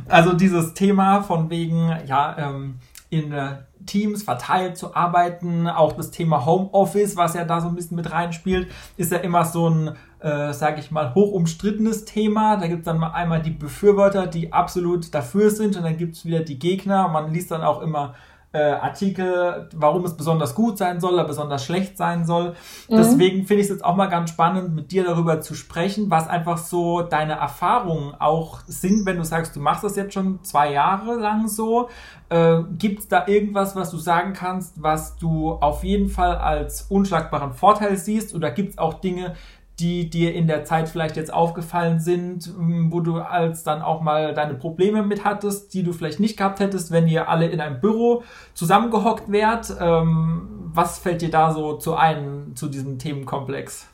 Also 0.10 0.34
dieses 0.34 0.74
Thema 0.74 1.22
von 1.22 1.50
wegen, 1.50 1.90
ja, 2.06 2.36
ähm, 2.38 2.80
in 3.10 3.30
der 3.30 3.68
Teams 3.86 4.24
verteilt 4.24 4.78
zu 4.78 4.96
arbeiten. 4.96 5.68
Auch 5.68 5.94
das 5.94 6.12
Thema 6.12 6.46
Homeoffice, 6.46 7.16
was 7.16 7.34
ja 7.34 7.46
da 7.46 7.62
so 7.62 7.68
ein 7.68 7.76
bisschen 7.76 7.96
mit 7.96 8.12
reinspielt, 8.12 8.70
ist 8.98 9.12
ja 9.12 9.20
immer 9.20 9.46
so 9.46 9.70
ein, 9.70 9.92
äh, 10.20 10.54
sage 10.54 10.80
ich 10.80 10.92
mal, 10.92 11.14
hoch 11.16 11.32
umstrittenes 11.32 12.06
Thema. 12.06 12.58
Da 12.58 12.68
gibt 12.68 12.80
es 12.80 12.86
dann 12.86 12.98
mal 12.98 13.12
einmal 13.12 13.42
die 13.42 13.52
Befürworter, 13.52 14.28
die 14.28 14.54
absolut 14.54 15.14
dafür 15.14 15.50
sind 15.50 15.76
und 15.78 15.84
dann 15.84 15.98
gibt 15.98 16.16
es 16.16 16.26
wieder 16.26 16.40
die 16.42 16.60
Gegner. 16.60 17.08
Man 17.08 17.34
liest 17.34 17.52
dann 17.52 17.62
auch 17.62 17.82
immer 17.82 18.16
äh, 18.54 18.60
Artikel, 18.60 19.68
warum 19.76 20.06
es 20.06 20.16
besonders 20.16 20.54
gut 20.54 20.78
sein 20.78 21.02
soll 21.02 21.14
oder 21.14 21.26
besonders 21.26 21.66
schlecht 21.66 21.98
sein 21.98 22.26
soll. 22.26 22.54
Mhm. 22.88 22.98
Deswegen 22.98 23.48
finde 23.48 23.62
ich 23.62 23.68
es 23.68 23.70
jetzt 23.70 23.84
auch 23.84 23.96
mal 23.96 24.06
ganz 24.06 24.30
spannend, 24.30 24.76
mit 24.76 24.92
dir 24.92 25.04
darüber 25.04 25.42
zu 25.42 25.56
sprechen, 25.56 26.12
was 26.12 26.28
einfach 26.28 26.60
so 26.60 27.02
deine 27.02 27.34
Erfahrungen 27.34 28.14
auch 28.20 28.62
sind, 28.68 29.08
wenn 29.08 29.18
du 29.18 29.24
sagst, 29.24 29.56
du 29.56 29.60
machst 29.60 29.84
das 29.84 29.96
jetzt 29.96 30.14
schon 30.14 30.44
zwei 30.44 30.72
Jahre 30.72 31.16
lang 31.16 31.48
so. 31.48 31.90
Äh, 32.30 32.62
Gibt 32.78 33.00
es 33.00 33.08
da 33.08 33.28
irgendwas, 33.28 33.76
was 33.76 33.90
du 33.90 33.98
sagen 33.98 34.34
kannst, 34.34 34.82
was 34.82 35.18
du 35.18 35.54
auf 35.54 35.84
jeden 35.84 36.10
Fall 36.10 36.38
als 36.38 36.84
unschlagbaren 36.84 37.54
Vorteil 37.54 37.98
siehst? 37.98 38.36
Oder 38.36 38.52
gibt 38.52 38.72
es 38.72 38.78
auch 38.78 38.94
Dinge, 38.96 39.34
die 39.80 40.10
dir 40.10 40.34
in 40.34 40.48
der 40.48 40.66
Zeit 40.66 40.88
vielleicht 40.88 41.16
jetzt 41.16 41.34
aufgefallen 41.34 42.00
sind, 42.00 42.48
ähm, 42.48 42.92
wo 42.92 43.00
du 43.00 43.18
als 43.18 43.64
dann 43.64 43.82
auch 43.82 44.02
mal 44.02 44.34
deine 44.34 44.54
Probleme 44.54 45.04
mit 45.04 45.26
hattest, 45.26 45.74
die 45.74 45.84
du 45.84 45.94
vielleicht 45.94 46.20
nicht 46.20 46.38
gehabt 46.38 46.60
hättest, 46.60 46.92
wenn 46.92 47.08
ihr 47.08 47.28
alle 47.28 47.48
in 47.48 47.60
einem 47.60 47.80
Büro 47.80 48.24
zusammengehockt 48.54 49.32
wärt. 49.32 49.76
Ähm, 49.80 50.72
was 50.74 51.00
fällt 51.00 51.22
dir 51.22 51.32
da 51.32 51.52
so 51.52 51.78
zu 51.78 51.96
ein, 51.96 52.54
zu 52.56 52.68
diesem 52.68 53.00
Themenkomplex? 53.00 53.88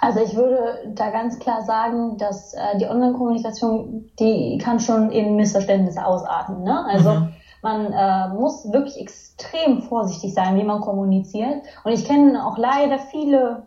Also 0.00 0.20
ich 0.20 0.34
würde 0.34 0.92
da 0.94 1.10
ganz 1.10 1.38
klar 1.38 1.62
sagen, 1.62 2.16
dass 2.18 2.54
äh, 2.54 2.78
die 2.78 2.86
Online-Kommunikation, 2.86 4.10
die 4.18 4.58
kann 4.58 4.80
schon 4.80 5.10
in 5.10 5.36
Missverständnisse 5.36 6.04
ausarten. 6.04 6.64
Ne? 6.64 6.84
Also 6.86 7.10
mhm. 7.10 7.28
man 7.62 7.92
äh, 7.92 8.28
muss 8.34 8.72
wirklich 8.72 8.98
extrem 8.98 9.82
vorsichtig 9.82 10.34
sein, 10.34 10.56
wie 10.56 10.64
man 10.64 10.80
kommuniziert. 10.80 11.62
Und 11.84 11.92
ich 11.92 12.04
kenne 12.04 12.44
auch 12.44 12.58
leider 12.58 12.98
viele 12.98 13.62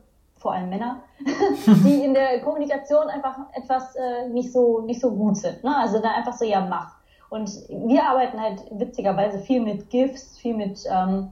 vor 0.45 0.53
allem 0.53 0.69
Männer, 0.69 0.97
die 1.85 2.03
in 2.03 2.13
der 2.13 2.41
Kommunikation 2.41 3.07
einfach 3.07 3.37
etwas 3.53 3.95
äh, 3.95 4.29
nicht 4.29 4.51
so 4.51 4.81
nicht 4.81 4.99
so 5.01 5.11
gut 5.11 5.37
sind. 5.37 5.63
Ne? 5.63 5.75
Also 5.75 5.99
da 5.99 6.11
einfach 6.11 6.33
so, 6.33 6.45
ja, 6.45 6.61
mach. 6.61 6.95
Und 7.29 7.49
wir 7.69 8.03
arbeiten 8.03 8.39
halt 8.39 8.63
witzigerweise 8.71 9.39
viel 9.39 9.61
mit 9.61 9.89
GIFs, 9.89 10.37
viel 10.37 10.55
mit 10.55 10.83
ähm, 10.89 11.31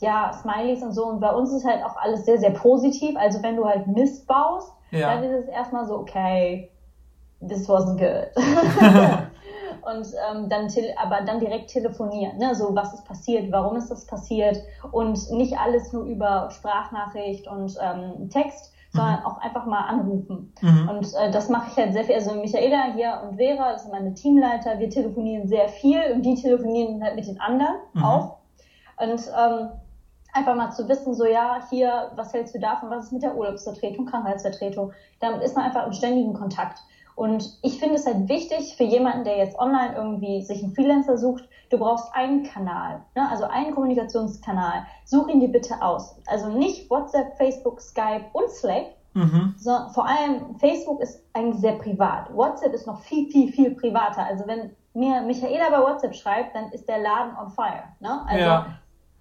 ja, 0.00 0.32
Smileys 0.32 0.82
und 0.82 0.92
so. 0.92 1.06
Und 1.06 1.20
bei 1.20 1.30
uns 1.30 1.52
ist 1.52 1.64
halt 1.64 1.84
auch 1.84 1.96
alles 1.96 2.24
sehr, 2.24 2.38
sehr 2.38 2.50
positiv. 2.50 3.16
Also 3.16 3.42
wenn 3.42 3.56
du 3.56 3.66
halt 3.66 3.86
Mist 3.86 4.26
baust, 4.26 4.72
ja. 4.90 5.14
dann 5.14 5.24
ist 5.24 5.44
es 5.44 5.48
erstmal 5.48 5.86
so, 5.86 5.98
okay, 5.98 6.70
this 7.46 7.68
wasn't 7.68 7.98
good. 7.98 8.30
und 9.82 10.06
ähm, 10.30 10.48
dann 10.48 10.68
aber 10.96 11.22
dann 11.22 11.40
direkt 11.40 11.70
telefonieren, 11.70 12.38
ne? 12.38 12.54
so 12.54 12.74
was 12.74 12.94
ist 12.94 13.04
passiert, 13.04 13.52
warum 13.52 13.76
ist 13.76 13.90
das 13.90 14.06
passiert 14.06 14.58
und 14.90 15.30
nicht 15.30 15.58
alles 15.58 15.92
nur 15.92 16.04
über 16.04 16.50
Sprachnachricht 16.50 17.46
und 17.46 17.76
ähm, 17.80 18.28
Text, 18.30 18.72
sondern 18.96 19.20
mhm. 19.20 19.26
auch 19.26 19.38
einfach 19.38 19.66
mal 19.66 19.82
anrufen. 19.82 20.52
Mhm. 20.60 20.88
Und 20.88 21.14
äh, 21.14 21.30
das 21.30 21.48
mache 21.48 21.70
ich 21.70 21.76
halt 21.76 21.92
sehr 21.92 22.04
viel. 22.04 22.14
Also 22.14 22.34
Michaela 22.34 22.94
hier 22.94 23.20
und 23.22 23.36
Vera, 23.36 23.72
das 23.72 23.82
sind 23.82 23.92
meine 23.92 24.14
Teamleiter, 24.14 24.78
wir 24.78 24.90
telefonieren 24.90 25.46
sehr 25.46 25.68
viel 25.68 26.00
und 26.14 26.22
die 26.22 26.34
telefonieren 26.34 27.02
halt 27.02 27.16
mit 27.16 27.26
den 27.26 27.40
anderen 27.40 27.76
mhm. 27.92 28.04
auch. 28.04 28.36
Und 28.98 29.20
ähm, 29.38 29.68
einfach 30.32 30.54
mal 30.54 30.70
zu 30.70 30.88
wissen, 30.88 31.14
so 31.14 31.24
ja, 31.24 31.60
hier, 31.70 32.10
was 32.16 32.32
hältst 32.32 32.54
du 32.54 32.58
davon, 32.58 32.90
was 32.90 33.06
ist 33.06 33.12
mit 33.12 33.22
der 33.22 33.36
Urlaubsvertretung, 33.36 34.06
Krankheitsvertretung, 34.06 34.92
damit 35.20 35.42
ist 35.42 35.56
man 35.56 35.64
einfach 35.64 35.86
im 35.86 35.92
ständigen 35.92 36.34
Kontakt. 36.34 36.78
Und 37.14 37.58
ich 37.62 37.78
finde 37.78 37.94
es 37.94 38.06
halt 38.06 38.28
wichtig 38.28 38.76
für 38.76 38.84
jemanden, 38.84 39.24
der 39.24 39.38
jetzt 39.38 39.58
online 39.58 39.94
irgendwie 39.96 40.42
sich 40.42 40.62
einen 40.62 40.74
Freelancer 40.74 41.16
sucht, 41.16 41.48
du 41.70 41.78
brauchst 41.78 42.14
einen 42.14 42.44
Kanal, 42.44 43.02
ne? 43.14 43.28
also 43.30 43.44
einen 43.44 43.74
Kommunikationskanal. 43.74 44.86
Such 45.04 45.28
ihn 45.28 45.40
dir 45.40 45.50
bitte 45.50 45.80
aus. 45.82 46.16
Also 46.26 46.48
nicht 46.48 46.90
WhatsApp, 46.90 47.36
Facebook, 47.36 47.80
Skype 47.80 48.26
und 48.32 48.50
Slack, 48.50 48.86
mhm. 49.14 49.54
sondern 49.56 49.90
vor 49.90 50.06
allem 50.06 50.56
Facebook 50.58 51.00
ist 51.00 51.22
eigentlich 51.32 51.60
sehr 51.60 51.74
privat. 51.74 52.34
WhatsApp 52.34 52.72
ist 52.72 52.86
noch 52.86 53.00
viel, 53.00 53.30
viel, 53.30 53.52
viel 53.52 53.74
privater. 53.74 54.24
Also 54.24 54.46
wenn 54.46 54.74
mir 54.94 55.22
Michaela 55.22 55.70
bei 55.70 55.80
WhatsApp 55.80 56.14
schreibt, 56.14 56.54
dann 56.54 56.72
ist 56.72 56.88
der 56.88 56.98
Laden 56.98 57.36
on 57.36 57.50
fire. 57.50 57.84
Ne? 58.00 58.22
Also 58.26 58.44
ja 58.44 58.66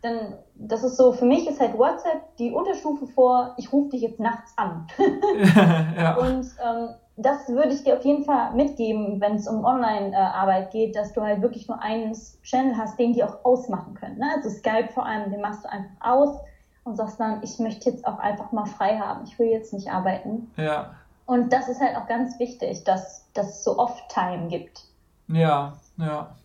dann, 0.06 0.36
das 0.56 0.84
ist 0.84 0.98
so, 0.98 1.12
für 1.12 1.26
mich 1.26 1.48
ist 1.48 1.60
halt 1.60 1.78
WhatsApp 1.78 2.38
die 2.38 2.52
Unterstufe 2.52 3.08
vor, 3.08 3.56
ich 3.58 3.74
rufe 3.74 3.90
dich 3.90 4.02
jetzt 4.02 4.20
nachts 4.20 4.54
an. 4.56 4.88
ja. 5.98 6.16
Und 6.16 6.46
ähm, 6.64 6.90
das 7.18 7.48
würde 7.48 7.74
ich 7.74 7.84
dir 7.84 7.98
auf 7.98 8.04
jeden 8.04 8.26
Fall 8.26 8.54
mitgeben, 8.54 9.22
wenn 9.22 9.36
es 9.36 9.48
um 9.48 9.64
Online-Arbeit 9.64 10.72
geht, 10.72 10.96
dass 10.96 11.14
du 11.14 11.22
halt 11.22 11.42
wirklich 11.42 11.68
nur 11.68 11.82
einen 11.82 12.14
Channel 12.44 12.78
hast, 12.78 13.00
den 13.00 13.14
die 13.14 13.24
auch 13.24 13.46
ausmachen 13.46 13.94
können. 13.94 14.18
Ne? 14.18 14.26
Also 14.36 14.50
Skype 14.50 14.90
vor 14.94 15.06
allem, 15.06 15.32
den 15.32 15.42
machst 15.42 15.64
du 15.64 15.72
einfach 15.72 15.96
aus 16.02 16.38
und 16.84 16.98
sagst 16.98 17.20
dann, 17.20 17.42
ich 17.42 17.58
möchte 17.60 17.90
jetzt 17.90 18.06
auch 18.06 18.20
einfach 18.20 18.52
mal 18.52 18.66
frei 18.66 18.98
haben, 18.98 19.24
ich 19.26 19.40
will 19.40 19.48
jetzt 19.48 19.74
nicht 19.74 19.90
arbeiten. 19.90 20.52
Ja. 20.58 20.96
Und 21.26 21.54
das 21.54 21.70
ist 21.70 21.82
halt 21.82 21.96
auch 21.96 22.08
ganz 22.08 22.38
wichtig, 22.40 22.84
dass, 22.84 23.26
dass 23.34 23.50
es 23.50 23.64
so 23.64 23.80
Off-Time 23.80 24.48
gibt. 24.48 24.84
Ja, 25.28 25.74
ja. 25.98 26.36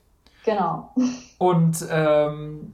Genau. 0.45 0.91
Und 1.39 1.85
ähm, 1.91 2.73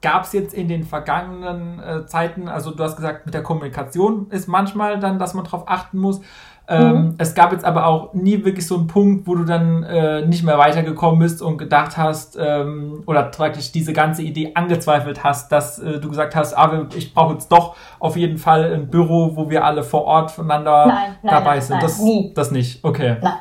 gab 0.00 0.24
es 0.24 0.32
jetzt 0.32 0.54
in 0.54 0.68
den 0.68 0.84
vergangenen 0.84 1.80
äh, 1.80 2.06
Zeiten, 2.06 2.48
also 2.48 2.70
du 2.70 2.82
hast 2.82 2.96
gesagt, 2.96 3.26
mit 3.26 3.34
der 3.34 3.42
Kommunikation 3.42 4.30
ist 4.30 4.46
manchmal 4.46 5.00
dann, 5.00 5.18
dass 5.18 5.34
man 5.34 5.44
darauf 5.44 5.64
achten 5.68 5.98
muss. 5.98 6.20
Ähm, 6.68 6.92
mhm. 6.92 7.14
Es 7.18 7.34
gab 7.34 7.52
jetzt 7.52 7.64
aber 7.64 7.86
auch 7.86 8.12
nie 8.12 8.44
wirklich 8.44 8.66
so 8.66 8.76
einen 8.76 8.88
Punkt, 8.88 9.26
wo 9.26 9.36
du 9.36 9.44
dann 9.44 9.84
äh, 9.84 10.26
nicht 10.26 10.42
mehr 10.42 10.58
weitergekommen 10.58 11.20
bist 11.20 11.40
und 11.40 11.58
gedacht 11.58 11.96
hast 11.96 12.36
ähm, 12.40 13.04
oder 13.06 13.22
praktisch 13.24 13.70
diese 13.70 13.92
ganze 13.92 14.22
Idee 14.22 14.52
angezweifelt 14.54 15.22
hast, 15.22 15.52
dass 15.52 15.78
äh, 15.78 16.00
du 16.00 16.08
gesagt 16.08 16.34
hast, 16.34 16.54
ah, 16.54 16.86
ich 16.96 17.14
brauche 17.14 17.34
jetzt 17.34 17.52
doch 17.52 17.76
auf 18.00 18.16
jeden 18.16 18.38
Fall 18.38 18.72
ein 18.74 18.90
Büro, 18.90 19.36
wo 19.36 19.48
wir 19.48 19.64
alle 19.64 19.84
vor 19.84 20.04
Ort 20.04 20.32
voneinander 20.32 20.86
nein, 20.86 21.16
nein, 21.22 21.34
dabei 21.34 21.52
nein, 21.52 21.62
sind. 21.62 21.82
das, 21.82 22.00
nie. 22.00 22.32
das 22.34 22.50
nicht, 22.50 22.82
okay. 22.84 23.18
Nein, 23.22 23.38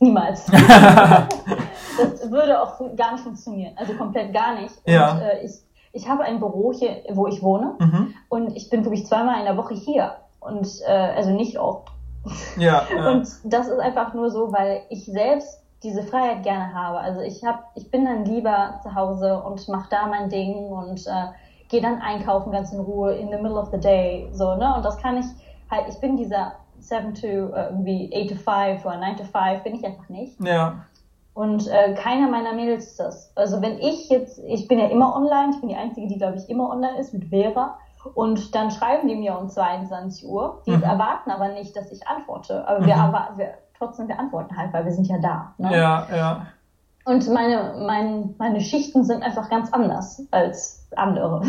niemals. 0.00 0.46
das 0.46 2.30
würde 2.30 2.60
auch 2.60 2.80
gar 2.96 3.12
nicht 3.12 3.22
funktionieren, 3.22 3.74
also 3.76 3.92
komplett 3.94 4.34
gar 4.34 4.60
nicht. 4.60 4.74
Ja. 4.84 5.12
Und, 5.12 5.20
äh, 5.20 5.44
ich, 5.44 5.52
ich 5.92 6.08
habe 6.08 6.24
ein 6.24 6.40
Büro 6.40 6.72
hier, 6.72 7.04
wo 7.10 7.28
ich 7.28 7.40
wohne 7.40 7.74
mhm. 7.78 8.14
und 8.28 8.56
ich 8.56 8.68
bin 8.68 8.84
wirklich 8.84 9.06
zweimal 9.06 9.38
in 9.38 9.44
der 9.44 9.56
Woche 9.56 9.74
hier 9.74 10.16
und 10.40 10.66
äh, 10.88 10.90
also 10.90 11.30
nicht 11.30 11.56
oft 11.56 11.93
ja, 12.56 12.82
ja. 12.94 13.08
Und 13.10 13.28
das 13.44 13.68
ist 13.68 13.78
einfach 13.78 14.14
nur 14.14 14.30
so, 14.30 14.52
weil 14.52 14.82
ich 14.88 15.04
selbst 15.04 15.62
diese 15.82 16.02
Freiheit 16.02 16.42
gerne 16.42 16.72
habe. 16.72 16.98
Also 16.98 17.20
ich 17.20 17.44
hab, 17.44 17.70
ich 17.74 17.90
bin 17.90 18.04
dann 18.04 18.24
lieber 18.24 18.80
zu 18.82 18.94
Hause 18.94 19.42
und 19.42 19.68
mache 19.68 19.88
da 19.90 20.06
mein 20.06 20.30
Ding 20.30 20.54
und 20.54 21.06
äh, 21.06 21.26
gehe 21.68 21.82
dann 21.82 22.00
einkaufen 22.00 22.52
ganz 22.52 22.72
in 22.72 22.80
Ruhe 22.80 23.14
in 23.14 23.28
the 23.28 23.36
middle 23.36 23.58
of 23.58 23.68
the 23.70 23.78
day. 23.78 24.28
So, 24.32 24.54
ne? 24.56 24.74
Und 24.76 24.84
das 24.84 24.96
kann 24.98 25.18
ich 25.18 25.26
halt, 25.70 25.86
ich 25.88 26.00
bin 26.00 26.16
dieser 26.16 26.52
7 26.78 27.14
to 27.14 27.26
äh, 27.26 27.68
irgendwie 27.70 28.10
8 28.14 28.30
to 28.30 28.36
5 28.36 28.84
oder 28.84 28.98
9 28.98 29.16
to 29.16 29.24
5, 29.24 29.62
bin 29.62 29.74
ich 29.74 29.84
einfach 29.84 30.08
nicht. 30.08 30.40
Ja. 30.40 30.84
Und 31.34 31.66
äh, 31.66 31.94
keiner 31.94 32.30
meiner 32.30 32.52
Mädels 32.52 32.86
ist 32.86 33.00
das. 33.00 33.32
Also 33.34 33.60
wenn 33.60 33.78
ich 33.78 34.08
jetzt, 34.08 34.38
ich 34.46 34.68
bin 34.68 34.78
ja 34.78 34.86
immer 34.86 35.14
online, 35.16 35.50
ich 35.52 35.60
bin 35.60 35.68
die 35.68 35.76
Einzige, 35.76 36.06
die 36.06 36.16
glaube 36.16 36.36
ich 36.36 36.48
immer 36.48 36.70
online 36.70 36.98
ist 36.98 37.12
mit 37.12 37.28
Vera. 37.28 37.78
Und 38.12 38.54
dann 38.54 38.70
schreiben 38.70 39.08
die 39.08 39.16
mir 39.16 39.38
um 39.38 39.48
22 39.48 40.26
Uhr. 40.28 40.62
Die 40.66 40.72
mhm. 40.76 40.82
erwarten 40.82 41.30
aber 41.30 41.48
nicht, 41.48 41.74
dass 41.76 41.90
ich 41.90 42.06
antworte. 42.06 42.66
Aber 42.68 42.80
mhm. 42.80 42.86
wir, 42.86 43.28
wir, 43.36 43.54
trotzdem, 43.78 44.08
wir 44.08 44.18
antworten 44.18 44.56
halt, 44.56 44.72
weil 44.72 44.84
wir 44.84 44.92
sind 44.92 45.06
ja 45.06 45.18
da. 45.18 45.54
Ne? 45.58 45.76
Ja, 45.76 46.06
ja. 46.14 46.46
Und 47.06 47.28
meine, 47.28 47.74
mein, 47.86 48.34
meine 48.38 48.60
Schichten 48.60 49.04
sind 49.04 49.22
einfach 49.22 49.50
ganz 49.50 49.72
anders 49.72 50.22
als 50.30 50.86
andere. 50.96 51.42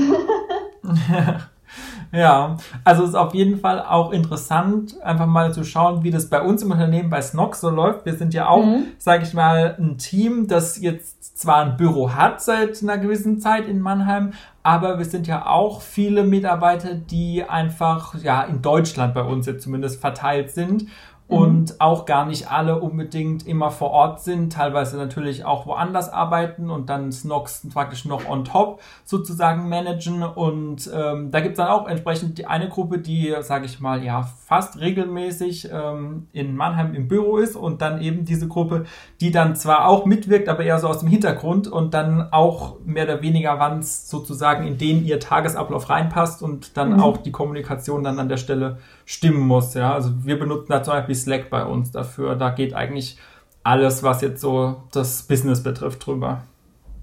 ja, 2.11 2.57
also 2.83 3.03
ist 3.03 3.15
auf 3.15 3.33
jeden 3.33 3.57
Fall 3.57 3.81
auch 3.81 4.11
interessant, 4.11 5.01
einfach 5.01 5.25
mal 5.25 5.53
zu 5.53 5.63
schauen, 5.63 6.03
wie 6.03 6.11
das 6.11 6.29
bei 6.29 6.41
uns 6.41 6.61
im 6.61 6.71
Unternehmen 6.71 7.09
bei 7.09 7.21
Snox 7.21 7.61
so 7.61 7.69
läuft. 7.69 8.05
Wir 8.05 8.15
sind 8.15 8.33
ja 8.33 8.47
auch, 8.47 8.65
mhm. 8.65 8.87
sage 8.97 9.23
ich 9.23 9.33
mal, 9.33 9.75
ein 9.79 9.97
Team, 9.97 10.47
das 10.47 10.79
jetzt 10.79 11.24
zwar 11.35 11.57
ein 11.57 11.77
Büro 11.77 12.15
hat 12.15 12.41
seit 12.41 12.81
einer 12.81 12.97
gewissen 12.97 13.39
Zeit 13.39 13.67
in 13.67 13.81
Mannheim, 13.81 14.31
aber 14.63 14.97
wir 14.97 15.05
sind 15.05 15.27
ja 15.27 15.45
auch 15.45 15.81
viele 15.81 16.23
Mitarbeiter, 16.23 16.95
die 16.95 17.43
einfach 17.43 18.15
ja 18.15 18.41
in 18.43 18.61
Deutschland 18.61 19.13
bei 19.13 19.21
uns 19.21 19.45
jetzt 19.45 19.63
zumindest 19.63 19.99
verteilt 20.01 20.51
sind 20.51 20.87
Mhm. 21.27 21.37
und 21.37 21.81
auch 21.81 22.05
gar 22.05 22.25
nicht 22.25 22.51
alle 22.51 22.79
unbedingt 22.79 23.47
immer 23.47 23.71
vor 23.71 23.89
Ort 23.91 24.21
sind, 24.21 24.53
teilweise 24.53 24.97
natürlich 24.97 25.43
auch 25.43 25.65
woanders 25.65 26.09
arbeiten 26.09 26.69
und 26.69 26.89
dann 26.89 27.11
Snox 27.11 27.67
praktisch 27.73 28.05
noch 28.05 28.29
on 28.29 28.45
top 28.45 28.79
sozusagen 29.05 29.67
managen. 29.67 30.21
Und 30.21 30.89
ähm, 30.93 31.31
da 31.31 31.39
gibt's 31.39 31.57
dann 31.57 31.67
auch 31.67 31.87
entsprechend 31.87 32.37
die 32.37 32.45
eine 32.45 32.69
Gruppe, 32.69 32.99
die, 32.99 33.33
sage 33.41 33.65
ich 33.65 33.79
mal, 33.79 34.03
ja, 34.03 34.29
fast 34.45 34.79
regelmäßig 34.79 35.69
ähm, 35.71 36.27
in 36.31 36.55
Mannheim 36.55 36.93
im 36.93 37.07
Büro 37.07 37.37
ist 37.37 37.55
und 37.55 37.81
dann 37.81 38.01
eben 38.01 38.25
diese 38.25 38.47
Gruppe, 38.47 38.85
die 39.19 39.31
dann 39.31 39.55
zwar 39.55 39.87
auch 39.87 40.05
mitwirkt, 40.05 40.47
aber 40.47 40.63
eher 40.63 40.77
so 40.77 40.87
aus 40.87 40.99
dem 40.99 41.09
Hintergrund 41.09 41.67
und 41.67 41.95
dann 41.95 42.31
auch 42.31 42.75
mehr 42.85 43.05
oder 43.05 43.23
weniger 43.23 43.57
wann 43.57 43.81
sozusagen 43.81 44.67
in 44.67 44.77
den 44.77 45.03
ihr 45.03 45.19
Tagesablauf 45.19 45.89
reinpasst 45.89 46.43
und 46.43 46.77
dann 46.77 46.93
mhm. 46.93 46.99
auch 46.99 47.17
die 47.17 47.31
Kommunikation 47.31 48.03
dann 48.03 48.19
an 48.19 48.29
der 48.29 48.37
Stelle 48.37 48.77
stimmen 49.05 49.47
muss. 49.47 49.73
Ja, 49.73 49.93
also 49.93 50.11
wir 50.23 50.37
benutzen 50.37 50.67
da 50.69 50.83
zum 50.83 50.93
Beispiel 50.93 51.15
Slack 51.15 51.49
bei 51.49 51.63
uns 51.63 51.91
dafür. 51.91 52.35
Da 52.35 52.49
geht 52.49 52.73
eigentlich 52.73 53.17
alles, 53.63 54.03
was 54.03 54.21
jetzt 54.21 54.41
so 54.41 54.75
das 54.91 55.23
Business 55.23 55.63
betrifft, 55.63 56.05
drüber. 56.05 56.41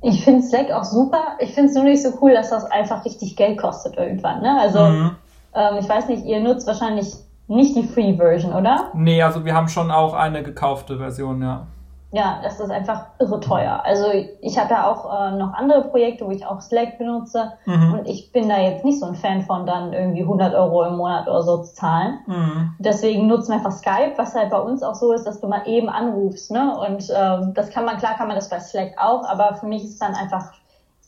Ich 0.03 0.25
finde 0.25 0.43
Slack 0.43 0.71
auch 0.73 0.85
super. 0.85 1.37
Ich 1.39 1.55
finde 1.55 1.71
es 1.71 1.75
nur 1.77 1.85
nicht 1.85 2.03
so 2.03 2.11
cool, 2.21 2.33
dass 2.33 2.51
das 2.51 2.65
einfach 2.65 3.05
richtig 3.05 3.37
Geld 3.37 3.59
kostet 3.59 3.97
irgendwann. 3.97 4.43
Ne? 4.43 4.61
Also 4.61 4.81
mhm. 4.81 5.11
ähm, 5.55 5.77
ich 5.81 5.89
weiß 5.89 6.09
nicht, 6.09 6.25
ihr 6.25 6.41
nutzt 6.41 6.67
wahrscheinlich 6.67 7.15
nicht 7.47 7.77
die 7.77 7.85
Free 7.85 8.17
Version, 8.17 8.53
oder? 8.53 8.91
Nee, 8.95 9.23
also 9.23 9.45
wir 9.45 9.55
haben 9.55 9.69
schon 9.69 9.91
auch 9.91 10.15
eine 10.15 10.43
gekaufte 10.43 10.99
Version, 10.99 11.43
ja 11.43 11.67
ja, 12.13 12.41
das 12.43 12.61
ist 12.61 12.71
einfach 12.71 13.07
irre 13.19 13.41
teuer. 13.41 13.81
Also 13.85 14.05
ich 14.41 14.59
habe 14.59 14.71
ja 14.71 14.87
auch 14.87 15.07
äh, 15.07 15.37
noch 15.37 15.55
andere 15.55 15.89
Projekte, 15.89 16.27
wo 16.27 16.31
ich 16.31 16.45
auch 16.45 16.61
Slack 16.61 16.99
benutze 16.99 17.55
mhm. 17.65 17.95
und 17.95 18.07
ich 18.07 18.31
bin 18.33 18.51
da 18.51 18.59
jetzt 18.59 18.85
nicht 18.85 19.01
so 19.01 19.07
ein 19.07 19.15
Fan 19.15 19.41
von, 19.43 19.65
dann 19.65 19.95
irgendwie 19.95 20.21
100 20.21 20.55
Euro 20.55 20.85
im 20.85 20.97
Monat 20.97 21.27
oder 21.27 21.43
so 21.43 21.63
zu 21.63 21.75
zahlen. 21.75 22.19
Mhm. 22.27 22.75
Deswegen 22.79 23.27
nutzen 23.29 23.53
wir 23.53 23.57
einfach 23.57 23.73
Skype, 23.73 24.13
was 24.17 24.35
halt 24.35 24.51
bei 24.51 24.59
uns 24.59 24.83
auch 24.83 24.95
so 24.95 25.13
ist, 25.13 25.27
dass 25.27 25.41
du 25.41 25.49
mal 25.49 25.67
eben 25.67 25.89
anrufst. 25.89 26.51
Ne? 26.51 26.79
Und 26.79 27.11
ähm, 27.17 27.55
das 27.55 27.71
kann 27.71 27.87
man, 27.87 27.97
klar 27.97 28.15
kann 28.15 28.29
man 28.29 28.37
das 28.37 28.51
bei 28.51 28.61
Slack 28.61 28.93
auch, 28.99 29.27
aber 29.27 29.55
für 29.55 29.67
mich 29.67 29.83
ist 29.83 29.95
es 29.95 29.99
dann 29.99 30.15
einfach 30.15 30.53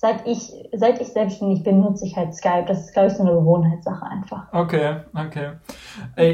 seit 0.05 0.27
ich, 0.27 0.53
seit 0.75 1.01
ich 1.01 1.09
selbstständig 1.09 1.63
bin, 1.63 1.81
nutze 1.81 2.05
ich 2.05 2.15
halt 2.15 2.35
Skype. 2.35 2.67
Das 2.69 2.81
ist, 2.81 2.93
glaube 2.93 3.09
ich, 3.09 3.15
so 3.15 3.23
eine 3.23 3.33
Gewohnheitssache 3.33 4.05
einfach. 4.05 4.53
Okay, 4.53 4.97
okay. 5.15 5.53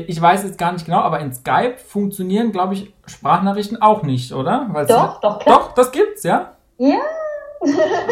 Ich 0.09 0.21
weiß 0.21 0.43
jetzt 0.43 0.59
gar 0.59 0.73
nicht 0.73 0.87
genau, 0.87 0.99
aber 0.99 1.21
in 1.21 1.33
Skype 1.33 1.77
funktionieren, 1.77 2.51
glaube 2.51 2.75
ich, 2.75 2.93
Sprachnachrichten 3.07 3.81
auch 3.81 4.03
nicht, 4.03 4.33
oder? 4.33 4.67
Weil's 4.73 4.89
doch, 4.89 5.21
doch, 5.21 5.39
klar. 5.39 5.59
Doch, 5.61 5.73
das 5.75 5.93
gibt's, 5.93 6.25
ja? 6.25 6.55
Ja, 6.79 6.99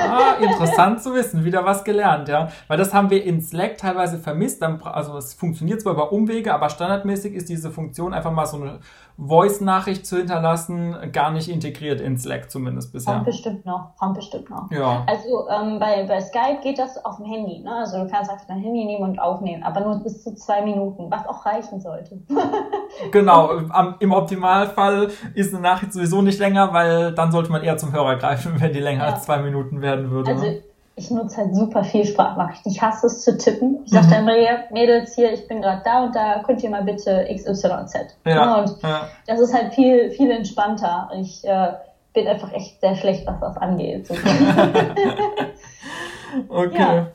ah, 0.00 0.34
interessant 0.40 1.02
zu 1.02 1.14
wissen, 1.14 1.44
wieder 1.44 1.64
was 1.64 1.84
gelernt, 1.84 2.28
ja. 2.28 2.48
Weil 2.68 2.78
das 2.78 2.92
haben 2.94 3.10
wir 3.10 3.24
in 3.24 3.40
Slack 3.40 3.78
teilweise 3.78 4.18
vermisst. 4.18 4.62
Also 4.62 5.16
es 5.16 5.34
funktioniert 5.34 5.80
zwar 5.80 5.94
über 5.94 6.12
Umwege, 6.12 6.54
aber 6.54 6.68
standardmäßig 6.70 7.34
ist 7.34 7.48
diese 7.48 7.70
Funktion 7.70 8.14
einfach 8.14 8.32
mal 8.32 8.46
so 8.46 8.58
eine 8.58 8.78
Voice-Nachricht 9.18 10.06
zu 10.06 10.16
hinterlassen, 10.16 10.96
gar 11.12 11.32
nicht 11.32 11.48
integriert 11.48 12.00
in 12.00 12.16
Slack 12.16 12.50
zumindest 12.52 12.92
bisher. 12.92 13.14
Kommt 13.14 13.26
bestimmt 13.26 13.66
noch, 13.66 13.96
kommt 13.96 14.14
bestimmt 14.14 14.48
noch. 14.48 14.70
Ja. 14.70 15.04
Also 15.08 15.48
ähm, 15.48 15.80
bei, 15.80 16.04
bei 16.04 16.20
Skype 16.20 16.60
geht 16.62 16.78
das 16.78 17.04
auf 17.04 17.16
dem 17.16 17.26
Handy, 17.26 17.58
ne? 17.58 17.74
Also 17.74 17.98
du 17.98 18.08
kannst 18.08 18.30
einfach 18.30 18.46
dein 18.46 18.60
Handy 18.60 18.84
nehmen 18.84 19.02
und 19.02 19.18
aufnehmen, 19.18 19.64
aber 19.64 19.80
nur 19.80 19.96
bis 20.04 20.22
zu 20.22 20.34
zwei 20.36 20.62
Minuten, 20.62 21.10
was 21.10 21.26
auch 21.26 21.44
reichen 21.44 21.80
sollte. 21.80 22.22
genau, 23.10 23.50
am, 23.70 23.96
im 23.98 24.12
Optimalfall 24.12 25.08
ist 25.34 25.52
eine 25.52 25.62
Nachricht 25.62 25.92
sowieso 25.92 26.22
nicht 26.22 26.38
länger, 26.38 26.72
weil 26.72 27.12
dann 27.12 27.32
sollte 27.32 27.50
man 27.50 27.64
eher 27.64 27.76
zum 27.76 27.92
Hörer 27.92 28.16
greifen, 28.16 28.54
wenn 28.60 28.72
die 28.72 28.80
länger 28.80 29.04
ja. 29.04 29.14
als 29.14 29.24
zwei 29.24 29.38
Minuten 29.38 29.82
werden 29.82 30.12
würde. 30.12 30.30
Also 30.30 30.44
ne? 30.44 30.62
Ich 30.98 31.10
nutze 31.10 31.38
halt 31.38 31.54
super 31.54 31.84
viel 31.84 32.04
Sprachnachrichten. 32.04 32.72
Ich 32.72 32.82
hasse 32.82 33.06
es 33.06 33.22
zu 33.22 33.38
tippen. 33.38 33.80
Ich 33.84 33.92
sage 33.92 34.06
mhm. 34.06 34.10
dann 34.10 34.28
immer, 34.28 34.58
Mädels, 34.72 35.14
hier, 35.14 35.32
ich 35.32 35.46
bin 35.46 35.62
gerade 35.62 35.82
da 35.84 36.04
und 36.04 36.14
da, 36.14 36.42
könnt 36.44 36.62
ihr 36.62 36.70
mal 36.70 36.82
bitte 36.82 37.26
XYZ. 37.32 38.16
Ja, 38.26 38.56
und 38.56 38.82
ja. 38.82 39.08
das 39.26 39.40
ist 39.40 39.54
halt 39.54 39.74
viel, 39.74 40.10
viel 40.10 40.30
entspannter. 40.30 41.08
Ich 41.20 41.46
äh, 41.46 41.72
bin 42.12 42.26
einfach 42.26 42.52
echt 42.52 42.80
sehr 42.80 42.96
schlecht, 42.96 43.26
was 43.26 43.40
das 43.40 43.56
angeht. 43.56 44.10
okay. 46.48 46.78
Ja. 46.78 47.06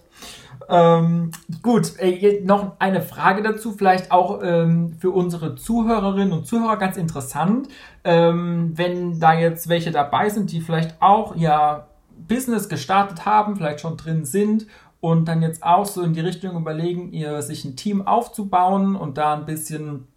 Ähm, 0.69 1.31
gut, 1.61 1.99
äh, 1.99 2.39
noch 2.41 2.79
eine 2.79 3.01
Frage 3.01 3.43
dazu, 3.43 3.73
vielleicht 3.73 4.11
auch 4.11 4.39
ähm, 4.41 4.93
für 4.97 5.11
unsere 5.11 5.55
Zuhörerinnen 5.55 6.31
und 6.31 6.47
Zuhörer 6.47 6.77
ganz 6.77 6.95
interessant. 6.95 7.67
Ähm, 8.05 8.71
wenn 8.75 9.19
da 9.19 9.33
jetzt 9.33 9.67
welche 9.67 9.91
dabei 9.91 10.29
sind, 10.29 10.53
die 10.53 10.61
vielleicht 10.61 11.01
auch 11.01 11.35
ja 11.35 11.87
Business 12.27 12.69
gestartet 12.69 13.25
haben, 13.25 13.55
vielleicht 13.55 13.81
schon 13.81 13.97
drin 13.97 14.25
sind 14.25 14.67
und 15.03 15.25
dann 15.27 15.41
jetzt 15.41 15.63
auch 15.63 15.85
so 15.85 16.01
in 16.01 16.13
die 16.13 16.21
Richtung 16.21 16.55
überlegen, 16.55 17.11
ihr 17.11 17.41
sich 17.41 17.65
ein 17.65 17.75
Team 17.75 18.07
aufzubauen 18.07 18.95
und 18.95 19.17
da 19.17 19.33
ein 19.33 19.45
bisschen 19.45 20.07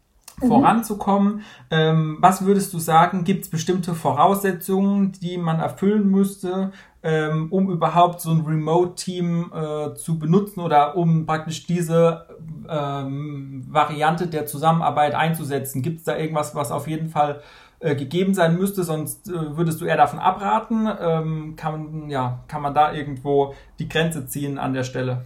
mhm. 0.41 0.47
voranzukommen. 0.47 1.43
Ähm, 1.73 2.19
was 2.21 2.45
würdest 2.45 2.73
du 2.73 2.79
sagen, 2.79 3.25
gibt 3.25 3.45
es 3.45 3.51
bestimmte 3.51 3.95
Voraussetzungen, 3.95 5.11
die 5.11 5.39
man 5.39 5.59
erfüllen 5.59 6.09
müsste, 6.09 6.71
ähm, 7.03 7.49
um 7.51 7.69
überhaupt 7.69 8.21
so 8.21 8.31
ein 8.31 8.43
Remote-Team 8.43 9.53
äh, 9.53 9.95
zu 9.95 10.21
benutzen 10.21 10.61
oder 10.61 10.97
um 10.97 11.27
praktisch 11.27 11.67
diese 11.67 12.27
ähm, 12.69 13.65
Variante 13.69 14.29
der 14.29 14.47
Zusammenarbeit 14.47 15.15
einzusetzen? 15.15 15.83
Gibt 15.83 15.99
es 15.99 16.05
da 16.05 16.17
irgendwas, 16.17 16.55
was 16.55 16.71
auf 16.71 16.87
jeden 16.87 17.09
Fall 17.09 17.41
gegeben 17.81 18.35
sein 18.35 18.57
müsste, 18.57 18.83
sonst 18.85 19.29
äh, 19.29 19.57
würdest 19.57 19.81
du 19.81 19.85
eher 19.85 19.97
davon 19.97 20.19
abraten? 20.19 20.89
Ähm, 21.01 21.55
kann, 21.57 22.09
ja, 22.09 22.41
kann 22.49 22.63
man 22.63 22.75
da 22.75 22.93
irgendwo 22.93 23.55
die 23.79 23.89
Grenze 23.89 24.27
ziehen 24.27 24.59
an 24.59 24.73
der 24.73 24.85
Stelle? 24.85 25.25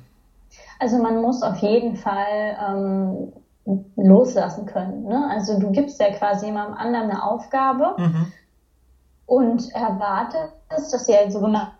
Also 0.79 1.01
man 1.03 1.21
muss 1.21 1.43
auf 1.43 1.59
jeden 1.59 1.97
Fall 1.97 2.57
ähm, 2.69 3.33
loslassen 3.97 4.67
können. 4.67 5.05
Ne? 5.05 5.29
Also 5.31 5.59
du 5.59 5.71
gibst 5.71 6.01
ja 6.01 6.11
quasi 6.13 6.47
jemandem 6.47 6.77
anderen 6.77 7.11
eine 7.11 7.23
Aufgabe 7.23 7.95
mhm. 7.99 8.33
und 9.27 9.73
erwartest, 9.75 10.55
dass 10.69 11.07
sie 11.07 11.15
halt 11.15 11.33
so 11.33 11.41
gemacht 11.41 11.73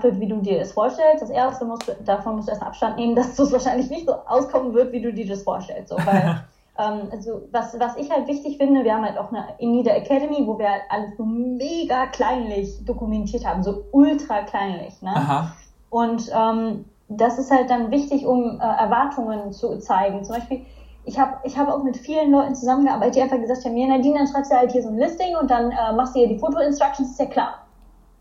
wird, 0.00 0.18
wie 0.20 0.28
du 0.28 0.40
dir 0.40 0.60
es 0.60 0.72
vorstellst. 0.72 1.22
Das 1.22 1.30
erste 1.30 1.64
musst 1.64 1.86
du, 1.86 1.92
davon 2.04 2.36
musst 2.36 2.48
du 2.48 2.52
erst 2.52 2.62
Abstand 2.62 2.96
nehmen, 2.96 3.14
dass 3.14 3.38
es 3.38 3.52
wahrscheinlich 3.52 3.90
nicht 3.90 4.06
so 4.06 4.14
auskommen 4.14 4.74
wird, 4.74 4.92
wie 4.92 5.02
du 5.02 5.12
dir 5.12 5.26
das 5.26 5.42
vorstellst. 5.42 5.90
So, 5.90 5.96
weil, 5.96 6.44
ähm, 6.78 7.08
also 7.10 7.42
was, 7.52 7.78
was 7.78 7.96
ich 7.96 8.10
halt 8.10 8.26
wichtig 8.28 8.58
finde, 8.58 8.84
wir 8.84 8.94
haben 8.94 9.04
halt 9.04 9.18
auch 9.18 9.30
eine 9.30 9.46
Inida 9.58 9.92
Academy, 9.92 10.46
wo 10.46 10.58
wir 10.58 10.70
halt 10.70 10.82
alles 10.88 11.16
so 11.16 11.24
mega 11.24 12.06
kleinlich 12.06 12.84
dokumentiert 12.84 13.46
haben, 13.46 13.62
so 13.62 13.84
ultra 13.92 14.42
kleinlich. 14.42 15.00
Ne? 15.02 15.10
Aha. 15.14 15.52
Und 15.90 16.30
ähm, 16.34 16.84
das 17.08 17.38
ist 17.38 17.50
halt 17.50 17.70
dann 17.70 17.90
wichtig, 17.90 18.26
um 18.26 18.60
äh, 18.60 18.64
Erwartungen 18.64 19.52
zu 19.52 19.78
zeigen. 19.78 20.24
Zum 20.24 20.36
Beispiel, 20.36 20.62
ich 21.04 21.18
habe 21.18 21.36
ich 21.44 21.56
hab 21.56 21.68
auch 21.68 21.82
mit 21.82 21.96
vielen 21.96 22.32
Leuten 22.32 22.54
zusammengearbeitet, 22.54 23.16
die 23.16 23.22
einfach 23.22 23.40
gesagt 23.40 23.64
haben, 23.64 23.76
ja 23.76 23.86
Nadine, 23.86 24.18
dann 24.18 24.26
schreibst 24.26 24.50
du 24.50 24.56
halt 24.56 24.72
hier 24.72 24.82
so 24.82 24.88
ein 24.88 24.98
Listing 24.98 25.36
und 25.36 25.50
dann 25.50 25.70
äh, 25.70 25.92
machst 25.94 26.14
du 26.14 26.20
hier 26.20 26.28
die 26.28 26.38
Foto-Instructions, 26.38 27.10
ist 27.10 27.20
ja 27.20 27.26
klar. 27.26 27.66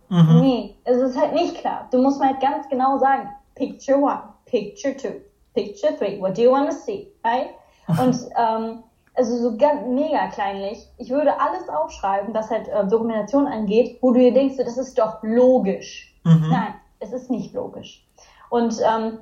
Mhm. 0.09 0.39
Nee, 0.39 0.75
es 0.83 0.97
ist 0.97 1.19
halt 1.19 1.33
nicht 1.33 1.55
klar. 1.55 1.87
Du 1.91 1.97
musst 2.01 2.19
mal 2.19 2.29
halt 2.29 2.39
ganz 2.39 2.69
genau 2.69 2.97
sagen, 2.99 3.29
Picture 3.55 3.97
one, 3.97 4.21
Picture 4.45 4.95
two, 4.95 5.19
Picture 5.55 5.95
three, 5.97 6.21
what 6.21 6.37
do 6.37 6.43
you 6.43 6.51
want 6.51 6.69
to 6.69 6.75
see, 6.75 7.11
right? 7.23 7.49
Und 7.87 8.17
ähm, 8.37 8.83
also 9.15 9.37
so 9.37 9.57
ganz 9.57 9.87
mega 9.87 10.27
kleinlich. 10.27 10.87
Ich 10.97 11.09
würde 11.09 11.39
alles 11.39 11.69
aufschreiben, 11.69 12.33
was 12.33 12.49
halt 12.49 12.67
äh, 12.67 12.85
Dokumentation 12.87 13.47
angeht, 13.47 13.97
wo 14.01 14.11
du 14.11 14.19
dir 14.19 14.33
denkst, 14.33 14.57
das 14.57 14.77
ist 14.77 14.97
doch 14.97 15.23
logisch. 15.23 16.13
Mhm. 16.23 16.47
Nein, 16.49 16.73
es 16.99 17.13
ist 17.13 17.29
nicht 17.29 17.53
logisch. 17.53 18.05
Und 18.49 18.79
ähm, 18.81 19.19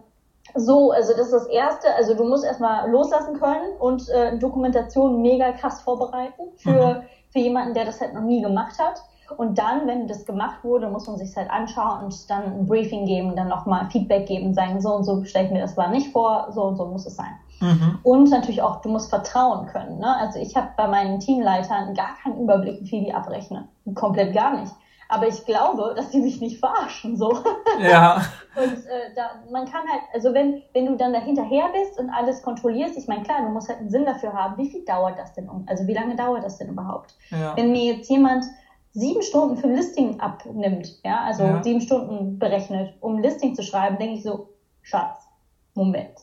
so, 0.56 0.92
also 0.92 1.14
das 1.14 1.28
ist 1.28 1.34
das 1.34 1.48
Erste. 1.48 1.94
Also 1.96 2.16
du 2.16 2.24
musst 2.24 2.44
erstmal 2.44 2.90
loslassen 2.90 3.40
können 3.40 3.76
und 3.80 4.10
äh, 4.10 4.38
Dokumentation 4.38 5.22
mega 5.22 5.52
krass 5.52 5.82
vorbereiten 5.82 6.44
für, 6.58 6.96
mhm. 6.96 7.04
für 7.30 7.40
jemanden, 7.40 7.74
der 7.74 7.86
das 7.86 8.02
halt 8.02 8.14
noch 8.14 8.22
nie 8.22 8.42
gemacht 8.42 8.78
hat. 8.80 9.02
Und 9.38 9.58
dann, 9.58 9.88
wenn 9.88 10.08
das 10.08 10.26
gemacht 10.26 10.64
wurde, 10.64 10.90
muss 10.90 11.08
man 11.08 11.18
sich 11.18 11.36
halt 11.36 11.50
anschauen 11.50 12.04
und 12.04 12.30
dann 12.30 12.44
ein 12.44 12.66
Briefing 12.68 13.06
geben, 13.06 13.36
dann 13.36 13.48
nochmal 13.48 13.90
Feedback 13.90 14.28
geben, 14.28 14.54
sagen, 14.54 14.82
so 14.82 14.94
und 14.94 15.06
so 15.06 15.24
stelle 15.24 15.46
ich 15.46 15.52
mir 15.52 15.62
das 15.62 15.78
war 15.78 15.90
nicht 15.90 16.12
vor, 16.12 16.48
so 16.52 16.64
und 16.64 16.76
so 16.76 16.86
muss 16.86 17.06
es 17.06 17.16
sein. 17.16 17.34
Mhm. 17.60 18.00
Und 18.04 18.30
natürlich 18.30 18.62
auch, 18.62 18.82
du 18.82 18.90
musst 18.90 19.10
vertrauen 19.10 19.68
können. 19.68 20.00
Ne? 20.00 20.18
Also 20.18 20.40
ich 20.40 20.56
habe 20.56 20.70
bei 20.76 20.88
meinen 20.88 21.20
Teamleitern 21.20 21.94
gar 21.94 22.18
keinen 22.22 22.40
Überblick, 22.40 22.82
wie 22.82 22.88
viel 22.88 23.04
die 23.06 23.14
abrechnen. 23.14 23.68
Komplett 23.96 24.34
gar 24.34 24.60
nicht. 24.60 24.72
Aber 25.10 25.28
ich 25.28 25.46
glaube, 25.46 25.94
dass 25.96 26.10
die 26.10 26.20
mich 26.20 26.42
nicht 26.42 26.60
verarschen, 26.60 27.18
so. 27.18 27.38
Ja. 27.80 28.24
und 28.56 28.86
äh, 28.86 29.14
da, 29.16 29.44
man 29.52 29.66
kann 29.66 29.82
halt, 29.88 30.02
also 30.14 30.34
wenn, 30.34 30.64
wenn 30.74 30.86
du 30.86 30.96
dann 30.96 31.14
dahinterher 31.14 31.66
bist 31.72 32.00
und 32.00 32.10
alles 32.10 32.42
kontrollierst, 32.42 32.98
ich 32.98 33.08
meine, 33.08 33.24
klar, 33.24 33.42
du 33.44 33.50
musst 33.50 33.70
halt 33.70 33.80
einen 33.80 33.90
Sinn 33.90 34.06
dafür 34.06 34.34
haben, 34.34 34.58
wie 34.58 34.70
viel 34.70 34.84
dauert 34.86 35.20
das 35.20 35.34
denn 35.34 35.50
um? 35.50 35.66
Also 35.68 35.86
wie 35.88 35.94
lange 35.94 36.16
dauert 36.16 36.44
das 36.44 36.58
denn 36.58 36.70
überhaupt? 36.70 37.16
Ja. 37.30 37.56
Wenn 37.56 37.72
mir 37.72 37.96
jetzt 37.96 38.10
jemand 38.10 38.46
sieben 38.94 39.22
Stunden 39.22 39.58
für 39.58 39.68
ein 39.68 39.76
Listing 39.76 40.20
abnimmt, 40.20 41.00
ja, 41.04 41.22
also 41.24 41.44
ja. 41.44 41.64
sieben 41.64 41.82
Stunden 41.82 42.40
berechnet, 42.40 42.94
um 43.02 43.16
ein 43.16 43.24
Listing 43.24 43.56
zu 43.56 43.64
schreiben, 43.64 43.98
denke 43.98 44.16
ich 44.16 44.24
so, 44.24 44.50
Schatz, 44.82 45.28
Moment. 45.74 46.14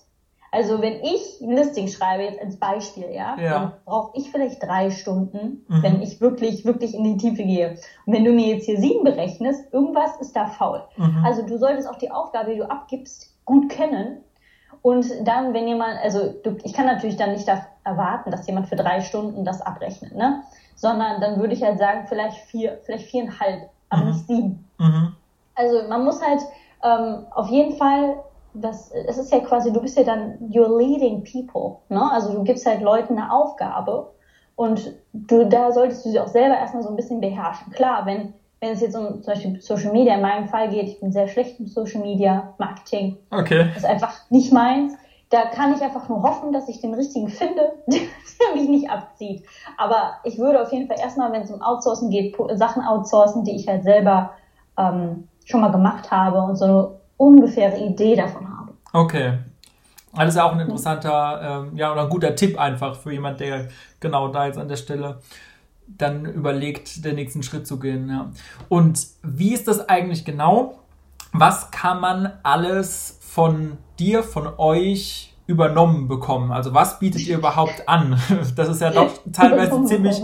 Also 0.52 0.83
wenn 0.83 1.00
ich 1.02 1.40
ein 1.40 1.52
Listing 1.52 1.87
schreibe, 1.87 2.25
jetzt 2.25 2.40
als 2.40 2.57
Beispiel, 2.57 3.11
ja, 3.12 3.37
ja. 3.38 3.50
dann 3.50 3.73
brauche 3.85 4.19
ich 4.19 4.30
vielleicht 4.30 4.62
drei 4.62 4.90
Stunden, 4.90 5.64
mhm. 5.69 5.83
wenn 5.83 6.02
ich 6.02 6.21
wirklich, 6.21 6.64
wirklich 6.64 6.95
in 6.95 7.04
die 7.04 7.16
Tiefe 7.16 7.45
gehe. 7.45 7.76
Und 8.04 8.12
wenn 8.14 8.25
du 8.25 8.33
mir 8.33 8.54
jetzt 8.54 8.66
hier 8.66 8.78
sieben 8.78 9.04
berechnest, 9.04 9.73
irgendwas 9.73 10.16
ist 10.21 10.35
da 10.35 10.47
faul. 10.47 10.83
Mhm. 10.97 11.25
Also 11.25 11.47
du 11.47 11.57
solltest 11.57 11.88
auch 11.88 11.99
die 11.99 12.11
Aufgabe, 12.11 12.52
die 12.52 12.59
du 12.59 12.69
abgibst, 12.69 13.37
gut 13.45 13.69
kennen. 13.69 14.19
Und 14.83 15.07
dann, 15.25 15.54
wenn 15.54 15.69
jemand, 15.69 15.99
also 16.02 16.33
du, 16.42 16.57
ich 16.64 16.73
kann 16.73 16.87
natürlich 16.87 17.16
dann 17.16 17.33
nicht 17.33 17.49
erwarten, 17.85 18.30
dass 18.30 18.47
jemand 18.47 18.69
für 18.69 18.76
drei 18.76 19.02
Stunden 19.02 19.45
das 19.45 19.62
abrechnet, 19.62 20.14
ne? 20.16 20.42
sondern 20.75 21.21
dann 21.21 21.38
würde 21.38 21.52
ich 21.52 21.62
halt 21.62 21.78
sagen, 21.78 22.07
vielleicht 22.09 22.38
vier, 22.47 22.80
vielleicht 22.85 23.11
viereinhalb, 23.11 23.69
aber 23.90 24.02
mhm. 24.02 24.09
nicht 24.09 24.26
sieben. 24.26 24.69
Mhm. 24.78 25.14
Also 25.54 25.89
man 25.89 26.04
muss 26.04 26.23
halt 26.23 26.41
ähm, 26.82 27.26
auf 27.32 27.49
jeden 27.49 27.76
Fall, 27.76 28.25
das, 28.54 28.91
es 28.93 29.19
ist 29.19 29.32
ja 29.32 29.41
quasi, 29.41 29.73
du 29.73 29.80
bist 29.80 29.97
ja 29.97 30.04
dann, 30.04 30.36
you're 30.50 30.76
leading 30.78 31.25
people, 31.25 31.78
ne? 31.89 32.10
Also 32.13 32.32
du 32.32 32.43
gibst 32.43 32.67
halt 32.67 32.82
Leuten 32.82 33.19
eine 33.19 33.32
Aufgabe 33.32 34.10
und 34.56 34.93
du, 35.13 35.47
da 35.47 35.73
solltest 35.73 36.04
du 36.04 36.10
sie 36.10 36.21
auch 36.21 36.28
selber 36.28 36.56
erstmal 36.56 36.82
so 36.82 36.89
ein 36.89 36.97
bisschen 36.97 37.21
beherrschen. 37.21 37.73
Klar, 37.73 38.06
wenn, 38.06 38.34
wenn 38.60 38.73
es 38.73 38.80
jetzt 38.80 38.97
um 38.97 39.23
zum 39.23 39.34
Beispiel 39.34 39.60
Social 39.60 39.93
Media 39.93 40.15
in 40.15 40.21
meinem 40.21 40.47
Fall 40.47 40.69
geht, 40.69 40.89
ich 40.89 41.00
bin 41.00 41.13
sehr 41.13 41.28
schlecht 41.28 41.60
im 41.60 41.67
Social 41.67 42.02
Media 42.02 42.54
Marketing. 42.58 43.17
Okay. 43.30 43.69
Das 43.75 43.84
ist 43.84 43.89
einfach 43.89 44.30
nicht 44.30 44.52
meins 44.52 44.95
da 45.30 45.47
kann 45.47 45.73
ich 45.73 45.80
einfach 45.80 46.08
nur 46.08 46.23
hoffen, 46.23 46.52
dass 46.52 46.69
ich 46.69 46.80
den 46.80 46.93
richtigen 46.93 47.28
finde, 47.28 47.73
der 47.86 48.54
mich 48.54 48.69
nicht 48.69 48.91
abzieht. 48.91 49.45
Aber 49.78 50.15
ich 50.25 50.39
würde 50.39 50.60
auf 50.60 50.73
jeden 50.73 50.89
Fall 50.89 50.99
erstmal, 50.99 51.32
wenn 51.32 51.43
es 51.43 51.50
um 51.50 51.63
Outsourcen 51.63 52.10
geht, 52.10 52.36
Sachen 52.54 52.82
outsourcen, 52.82 53.45
die 53.45 53.54
ich 53.54 53.69
halt 53.69 53.84
selber 53.84 54.32
ähm, 54.76 55.28
schon 55.45 55.60
mal 55.60 55.71
gemacht 55.71 56.10
habe 56.10 56.43
und 56.43 56.56
so 56.56 57.00
ungefähre 57.21 57.78
Idee 57.78 58.17
davon 58.17 58.49
habe. 58.49 58.73
Okay. 58.93 59.39
Alles 60.13 60.37
auch 60.37 60.52
ein 60.52 60.61
interessanter, 60.61 61.67
ähm, 61.71 61.76
ja, 61.76 61.93
oder 61.93 62.02
ein 62.02 62.09
guter 62.09 62.35
Tipp 62.35 62.59
einfach 62.59 62.97
für 62.97 63.13
jemand, 63.13 63.39
der 63.39 63.69
genau 64.00 64.28
da 64.28 64.47
jetzt 64.47 64.59
an 64.59 64.69
der 64.69 64.76
Stelle 64.76 65.21
dann 65.87 66.25
überlegt, 66.25 67.04
den 67.04 67.17
nächsten 67.17 67.43
Schritt 67.43 67.67
zu 67.67 67.78
gehen. 67.78 68.09
Ja. 68.09 68.30
Und 68.69 69.06
wie 69.23 69.52
ist 69.52 69.69
das 69.69 69.89
eigentlich 69.89 70.25
genau? 70.25 70.80
Was 71.33 71.71
kann 71.71 72.00
man 72.00 72.33
alles 72.43 73.19
von 73.21 73.76
dir, 73.99 74.25
von 74.25 74.49
euch 74.56 75.35
übernommen 75.47 76.09
bekommen? 76.09 76.50
Also 76.50 76.75
was 76.75 76.99
bietet 76.99 77.26
ihr 77.26 77.39
überhaupt 77.39 77.89
an? 77.89 78.19
Das 78.56 78.69
ist 78.69 78.80
ja 78.80 78.91
doch 78.91 79.11
teilweise 79.33 79.85
ziemlich 79.85 80.23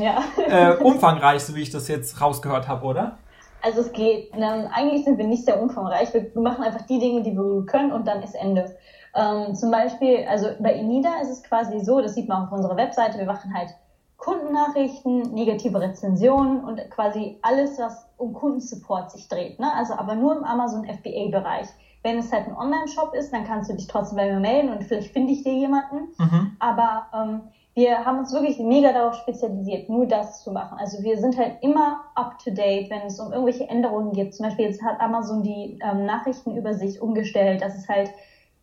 äh, 0.49 0.73
umfangreich, 0.81 1.45
so 1.45 1.55
wie 1.55 1.63
ich 1.63 1.71
das 1.71 1.87
jetzt 1.89 2.21
rausgehört 2.21 2.67
habe, 2.67 2.85
oder? 2.87 3.19
Also 3.66 3.81
es 3.81 3.92
geht, 3.92 4.31
ähm, 4.33 4.68
eigentlich 4.72 5.05
sind 5.05 5.18
wir 5.18 5.26
nicht 5.26 5.44
sehr 5.44 5.61
umfangreich. 5.61 6.14
Wir 6.14 6.31
machen 6.40 6.62
einfach 6.62 6.83
die 6.83 7.00
Dinge, 7.00 7.22
die 7.22 7.33
wir 7.33 7.66
können 7.66 7.90
und 7.90 8.07
dann 8.07 8.22
ist 8.22 8.37
Ende. 8.37 8.76
Ähm, 9.12 9.57
zum 9.57 9.72
Beispiel, 9.72 10.24
also 10.29 10.50
bei 10.61 10.72
Inida 10.74 11.20
ist 11.20 11.31
es 11.31 11.42
quasi 11.42 11.81
so, 11.81 12.00
das 12.00 12.14
sieht 12.14 12.29
man 12.29 12.44
auf 12.44 12.52
unserer 12.52 12.76
Webseite, 12.76 13.18
wir 13.18 13.26
machen 13.26 13.52
halt 13.52 13.70
Kundennachrichten, 14.18 15.35
negative 15.35 15.81
Rezensionen 15.81 16.62
und 16.62 16.81
quasi 16.90 17.40
alles, 17.42 17.76
was 17.81 18.07
um 18.16 18.35
Kundensupport 18.35 19.11
sich 19.11 19.26
dreht. 19.26 19.59
Ne? 19.59 19.66
Also 19.74 19.94
aber 19.94 20.14
nur 20.14 20.37
im 20.37 20.44
Amazon 20.44 20.85
FBA-Bereich. 20.85 21.66
Wenn 22.05 22.18
es 22.18 22.33
halt 22.33 22.46
ein 22.46 22.57
Online-Shop 22.57 23.14
ist, 23.14 23.33
dann 23.33 23.42
kannst 23.42 23.68
du 23.68 23.74
dich 23.74 23.88
trotzdem 23.88 24.16
bei 24.16 24.33
mir 24.33 24.38
melden 24.38 24.68
und 24.68 24.85
vielleicht 24.85 25.12
finde 25.12 25.33
ich 25.33 25.42
dir 25.42 25.55
jemanden. 25.55 26.12
Mhm. 26.18 26.57
Aber 26.61 27.07
ähm, 27.12 27.40
wir 27.77 28.07
haben 28.07 28.21
uns 28.21 28.33
wirklich 28.33 28.59
mega 28.59 28.91
darauf 28.91 29.17
spezialisiert, 29.17 29.91
nur 29.91 30.07
das 30.07 30.43
zu 30.43 30.51
machen. 30.51 30.79
Also 30.81 31.03
wir 31.03 31.19
sind 31.19 31.37
halt 31.37 31.59
immer 31.61 32.05
up 32.15 32.39
to 32.39 32.51
date, 32.51 32.89
wenn 32.89 33.03
es 33.03 33.21
um 33.21 33.31
irgendwelche 33.31 33.69
Änderungen 33.69 34.12
geht. 34.12 34.35
Zum 34.35 34.47
Beispiel 34.47 34.65
jetzt 34.65 34.83
hat 34.83 34.99
Amazon 34.99 35.43
die 35.43 35.79
ähm, 35.85 36.07
Nachrichtenübersicht 36.07 37.03
umgestellt, 37.03 37.61
dass 37.61 37.77
es 37.77 37.87
halt, 37.87 38.11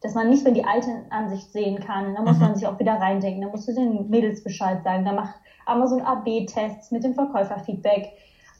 dass 0.02 0.16
man 0.16 0.32
nicht 0.32 0.44
mehr 0.44 0.54
die 0.54 0.66
alte 0.66 0.90
Ansicht 1.12 1.52
sehen 1.52 1.80
kann. 1.80 2.16
Da 2.16 2.24
muss 2.24 2.38
mhm. 2.38 2.42
man 2.42 2.56
sich 2.56 2.66
auch 2.66 2.80
wieder 2.80 2.94
reindenken. 2.94 3.44
Da 3.44 3.50
musst 3.50 3.68
du 3.68 3.76
den 3.76 4.10
Mädels 4.10 4.44
Bescheid 4.44 4.84
sagen. 4.84 5.06
Da 5.06 5.14
macht 5.14 5.36
Amazon 5.68 6.02
AB-Tests 6.02 6.90
mit 6.90 7.04
dem 7.04 7.14
Verkäuferfeedback, 7.14 8.14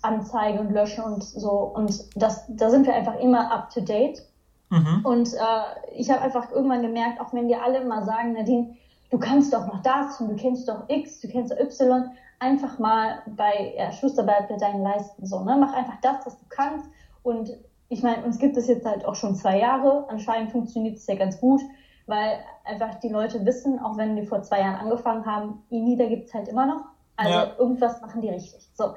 Anzeigen 0.04 0.60
und 0.60 0.72
Löschen 0.72 1.04
und 1.04 1.24
so. 1.24 1.50
Und 1.50 2.00
das, 2.16 2.46
da 2.48 2.70
sind 2.70 2.86
wir 2.86 2.94
einfach 2.94 3.20
immer 3.20 3.52
up 3.52 3.72
to 3.72 3.82
date. 3.82 4.22
Mhm. 4.70 5.02
Und 5.04 5.34
äh, 5.34 5.96
ich 5.96 6.12
habe 6.12 6.22
einfach 6.22 6.52
irgendwann 6.52 6.84
gemerkt, 6.84 7.20
auch 7.20 7.34
wenn 7.34 7.48
die 7.48 7.56
alle 7.56 7.80
immer 7.80 8.04
sagen, 8.04 8.34
Nadine, 8.34 8.76
du 9.14 9.20
kannst 9.20 9.54
doch 9.54 9.68
noch 9.68 9.84
das 9.84 10.20
und 10.20 10.30
du 10.30 10.36
kennst 10.36 10.68
doch 10.68 10.90
X, 10.90 11.22
du 11.22 11.28
kennst 11.28 11.54
doch 11.54 11.60
Y, 11.60 12.10
einfach 12.40 12.80
mal 12.80 13.22
bei 13.28 13.76
ja, 13.78 13.92
Schusterarbeit 13.92 14.50
bei 14.50 14.58
deinen 14.58 14.82
Leisten 14.82 15.24
so, 15.24 15.44
ne? 15.44 15.56
Mach 15.60 15.72
einfach 15.74 16.02
das, 16.02 16.26
was 16.26 16.36
du 16.40 16.46
kannst. 16.50 16.90
Und 17.22 17.52
ich 17.90 18.02
meine, 18.02 18.24
uns 18.24 18.40
gibt 18.40 18.58
es 18.58 18.68
jetzt 18.68 18.88
halt 18.88 19.06
auch 19.06 19.14
schon 19.14 19.36
zwei 19.36 19.60
Jahre. 19.60 20.06
Anscheinend 20.10 20.52
funktioniert 20.52 20.98
es 20.98 21.06
ja 21.06 21.14
ganz 21.14 21.40
gut, 21.40 21.62
weil 22.08 22.40
einfach 22.66 22.96
die 22.96 23.10
Leute 23.10 23.46
wissen, 23.46 23.78
auch 23.78 23.98
wenn 23.98 24.16
wir 24.16 24.26
vor 24.26 24.42
zwei 24.42 24.62
Jahren 24.62 24.78
angefangen 24.78 25.28
haben, 25.28 25.62
INIDA 25.70 26.08
gibt 26.08 26.30
es 26.30 26.34
halt 26.34 26.48
immer 26.48 26.66
noch. 26.66 26.82
Also 27.16 27.32
ja. 27.32 27.52
irgendwas 27.60 28.02
machen 28.02 28.22
die 28.22 28.30
richtig. 28.30 28.68
So, 28.74 28.96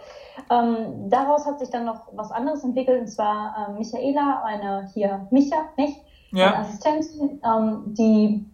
ähm, 0.51 1.11
daraus 1.11 1.45
hat 1.45 1.59
sich 1.59 1.69
dann 1.69 1.85
noch 1.85 2.09
was 2.13 2.33
anderes 2.33 2.65
entwickelt 2.65 3.03
und 3.03 3.09
zwar 3.09 3.69
äh, 3.69 3.73
Michaela, 3.73 4.43
eine 4.45 4.89
hier 4.95 5.27
Micha, 5.31 5.57
nicht? 5.77 6.01
Ja. 6.33 6.55
Eine 6.55 6.59
Assistentin, 6.61 7.43
ähm, 7.45 7.83
die 7.89 8.47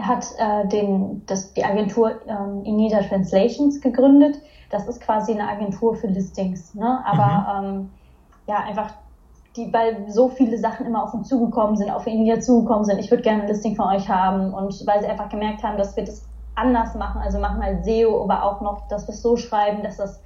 hat 0.00 0.26
äh, 0.38 0.66
den, 0.68 1.22
das, 1.26 1.52
die 1.54 1.64
Agentur 1.64 2.20
ähm, 2.26 2.64
Inida 2.64 3.02
Translations 3.02 3.80
gegründet. 3.80 4.38
Das 4.70 4.88
ist 4.88 5.00
quasi 5.00 5.32
eine 5.32 5.48
Agentur 5.48 5.94
für 5.94 6.08
Listings, 6.08 6.74
ne? 6.74 7.02
Aber 7.06 7.62
mhm. 7.62 7.66
ähm, 7.66 7.90
ja, 8.46 8.56
einfach 8.58 8.90
die, 9.56 9.72
weil 9.72 10.10
so 10.10 10.28
viele 10.28 10.58
Sachen 10.58 10.86
immer 10.86 11.04
auf 11.04 11.14
uns 11.14 11.28
zugekommen 11.28 11.76
sind, 11.76 11.90
auf 11.90 12.06
India 12.06 12.40
zugekommen 12.40 12.84
sind. 12.84 12.98
Ich 12.98 13.10
würde 13.10 13.22
gerne 13.22 13.42
ein 13.42 13.48
Listing 13.48 13.76
von 13.76 13.86
euch 13.86 14.08
haben 14.08 14.52
und 14.52 14.86
weil 14.86 15.00
sie 15.00 15.06
einfach 15.06 15.28
gemerkt 15.28 15.62
haben, 15.62 15.78
dass 15.78 15.96
wir 15.96 16.04
das 16.04 16.26
anders 16.56 16.94
machen, 16.94 17.20
also 17.20 17.38
machen 17.38 17.62
halt 17.62 17.84
SEO, 17.84 18.22
aber 18.22 18.42
auch 18.42 18.60
noch, 18.60 18.88
dass 18.88 19.06
wir 19.06 19.14
es 19.14 19.22
so 19.22 19.36
schreiben, 19.36 19.82
dass 19.82 19.96
das 19.96 20.20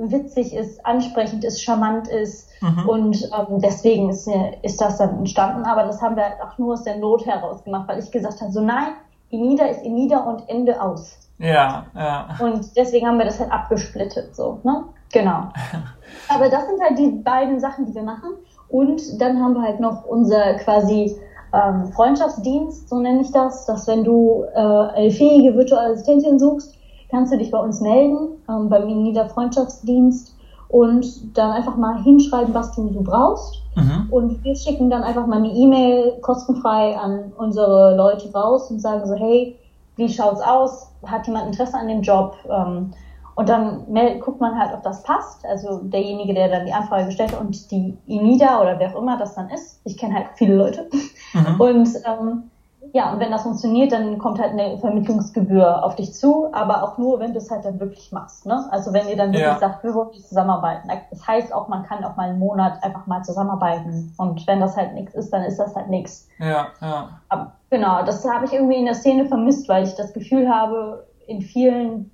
witzig 0.00 0.54
ist, 0.54 0.84
ansprechend 0.86 1.44
ist, 1.44 1.62
charmant 1.62 2.08
ist. 2.08 2.48
Mhm. 2.60 2.88
Und 2.88 3.24
ähm, 3.24 3.60
deswegen 3.60 4.10
ist, 4.10 4.28
ist 4.62 4.80
das 4.80 4.98
dann 4.98 5.18
entstanden. 5.18 5.64
Aber 5.64 5.84
das 5.84 6.00
haben 6.00 6.16
wir 6.16 6.24
halt 6.24 6.40
auch 6.42 6.56
nur 6.58 6.74
aus 6.74 6.84
der 6.84 6.96
Not 6.96 7.26
heraus 7.26 7.62
gemacht, 7.64 7.88
weil 7.88 7.98
ich 7.98 8.10
gesagt 8.10 8.40
habe, 8.40 8.52
so 8.52 8.60
nein, 8.60 8.92
Inida 9.30 9.66
ist 9.66 9.82
Inida 9.82 10.18
und 10.18 10.48
Ende 10.48 10.80
aus. 10.80 11.16
Ja, 11.38 11.86
ja. 11.94 12.28
Und 12.40 12.76
deswegen 12.76 13.06
haben 13.06 13.18
wir 13.18 13.24
das 13.24 13.40
halt 13.40 13.50
abgesplittet, 13.50 14.36
so, 14.36 14.58
ne? 14.62 14.84
Genau. 15.12 15.48
Aber 16.28 16.48
das 16.48 16.66
sind 16.66 16.80
halt 16.82 16.98
die 16.98 17.08
beiden 17.08 17.60
Sachen, 17.60 17.86
die 17.86 17.94
wir 17.94 18.02
machen. 18.02 18.30
Und 18.68 19.20
dann 19.20 19.42
haben 19.42 19.54
wir 19.54 19.62
halt 19.62 19.80
noch 19.80 20.04
unser 20.04 20.54
quasi 20.54 21.16
ähm, 21.52 21.92
Freundschaftsdienst, 21.92 22.88
so 22.88 23.00
nenne 23.00 23.22
ich 23.22 23.32
das, 23.32 23.66
dass 23.66 23.86
wenn 23.88 24.04
du 24.04 24.44
äh, 24.54 24.58
eine 24.58 25.10
fähige 25.10 25.56
virtuelle 25.56 25.92
Assistentin 25.92 26.38
suchst, 26.38 26.76
kannst 27.10 27.32
du 27.32 27.38
dich 27.38 27.50
bei 27.50 27.58
uns 27.58 27.80
melden, 27.80 28.28
ähm, 28.48 28.68
beim 28.68 28.88
Inida 28.88 29.26
Freundschaftsdienst 29.28 30.34
und 30.68 31.36
dann 31.36 31.50
einfach 31.50 31.76
mal 31.76 32.02
hinschreiben, 32.02 32.54
was 32.54 32.74
du 32.74 32.92
so 32.92 33.02
brauchst. 33.02 33.62
Mhm. 33.74 34.06
Und 34.10 34.44
wir 34.44 34.54
schicken 34.54 34.90
dann 34.90 35.02
einfach 35.02 35.26
mal 35.26 35.38
eine 35.38 35.52
E-Mail 35.52 36.18
kostenfrei 36.22 36.96
an 36.96 37.32
unsere 37.36 37.96
Leute 37.96 38.32
raus 38.32 38.70
und 38.70 38.80
sagen 38.80 39.06
so, 39.06 39.14
hey, 39.14 39.56
wie 39.96 40.08
schaut's 40.08 40.40
aus? 40.40 40.88
Hat 41.04 41.26
jemand 41.26 41.46
Interesse 41.46 41.76
an 41.76 41.88
dem 41.88 42.02
Job? 42.02 42.36
Ähm, 42.48 42.92
und 43.34 43.48
dann 43.48 43.86
guckt 44.20 44.40
man 44.40 44.58
halt, 44.58 44.74
ob 44.74 44.82
das 44.82 45.02
passt. 45.02 45.46
Also 45.46 45.80
derjenige, 45.82 46.34
der 46.34 46.48
dann 46.48 46.66
die 46.66 46.72
Anfrage 46.72 47.06
gestellt 47.06 47.32
hat 47.32 47.40
und 47.40 47.70
die 47.70 47.96
INIDA 48.06 48.60
oder 48.60 48.78
wer 48.78 48.94
auch 48.94 49.00
immer 49.00 49.16
das 49.16 49.34
dann 49.34 49.48
ist. 49.50 49.80
Ich 49.84 49.96
kenne 49.96 50.14
halt 50.14 50.26
viele 50.34 50.56
Leute. 50.56 50.88
Mhm. 51.32 51.60
Und 51.60 51.88
ähm, 52.04 52.50
ja, 52.92 53.12
und 53.12 53.20
wenn 53.20 53.30
das 53.30 53.42
funktioniert, 53.42 53.92
dann 53.92 54.18
kommt 54.18 54.40
halt 54.40 54.52
eine 54.52 54.78
Vermittlungsgebühr 54.78 55.84
auf 55.84 55.96
dich 55.96 56.14
zu, 56.14 56.48
aber 56.52 56.82
auch 56.82 56.98
nur, 56.98 57.20
wenn 57.20 57.32
du 57.32 57.38
es 57.38 57.50
halt 57.50 57.64
dann 57.64 57.78
wirklich 57.78 58.10
machst. 58.10 58.46
Ne? 58.46 58.68
Also 58.70 58.92
wenn 58.92 59.06
ihr 59.08 59.16
dann 59.16 59.28
wirklich 59.28 59.42
ja. 59.42 59.58
sagt, 59.58 59.84
wir 59.84 59.94
wollen 59.94 60.14
zusammenarbeiten. 60.14 60.90
Das 61.10 61.26
heißt 61.26 61.52
auch, 61.52 61.68
man 61.68 61.84
kann 61.84 62.02
auch 62.04 62.16
mal 62.16 62.30
einen 62.30 62.38
Monat 62.38 62.82
einfach 62.82 63.06
mal 63.06 63.22
zusammenarbeiten. 63.22 64.12
Und 64.16 64.46
wenn 64.46 64.60
das 64.60 64.76
halt 64.76 64.94
nichts 64.94 65.14
ist, 65.14 65.30
dann 65.30 65.42
ist 65.42 65.58
das 65.58 65.76
halt 65.76 65.88
nichts. 65.88 66.28
Ja, 66.38 66.68
ja. 66.80 67.20
Aber, 67.28 67.52
genau, 67.68 68.02
das 68.04 68.24
habe 68.28 68.46
ich 68.46 68.52
irgendwie 68.52 68.76
in 68.76 68.86
der 68.86 68.94
Szene 68.94 69.26
vermisst, 69.26 69.68
weil 69.68 69.84
ich 69.84 69.94
das 69.94 70.12
Gefühl 70.12 70.48
habe, 70.48 71.06
in 71.26 71.42
vielen 71.42 72.10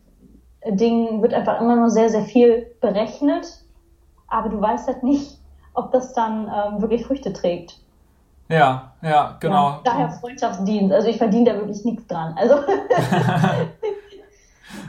Dingen 0.68 1.22
wird 1.22 1.32
einfach 1.32 1.60
immer 1.60 1.76
nur 1.76 1.90
sehr, 1.90 2.10
sehr 2.10 2.22
viel 2.22 2.66
berechnet, 2.80 3.46
aber 4.28 4.48
du 4.48 4.60
weißt 4.60 4.88
halt 4.88 5.04
nicht, 5.04 5.40
ob 5.74 5.92
das 5.92 6.12
dann 6.12 6.50
ähm, 6.52 6.80
wirklich 6.82 7.06
Früchte 7.06 7.32
trägt. 7.32 7.78
Ja, 8.48 8.92
ja, 9.02 9.36
genau. 9.40 9.70
Ja, 9.70 9.80
daher 9.84 10.10
Freundschaftsdienst. 10.10 10.92
Also 10.92 11.08
ich 11.08 11.18
verdiene 11.18 11.52
da 11.52 11.56
wirklich 11.56 11.84
nichts 11.84 12.06
dran. 12.06 12.34
Also 12.36 12.54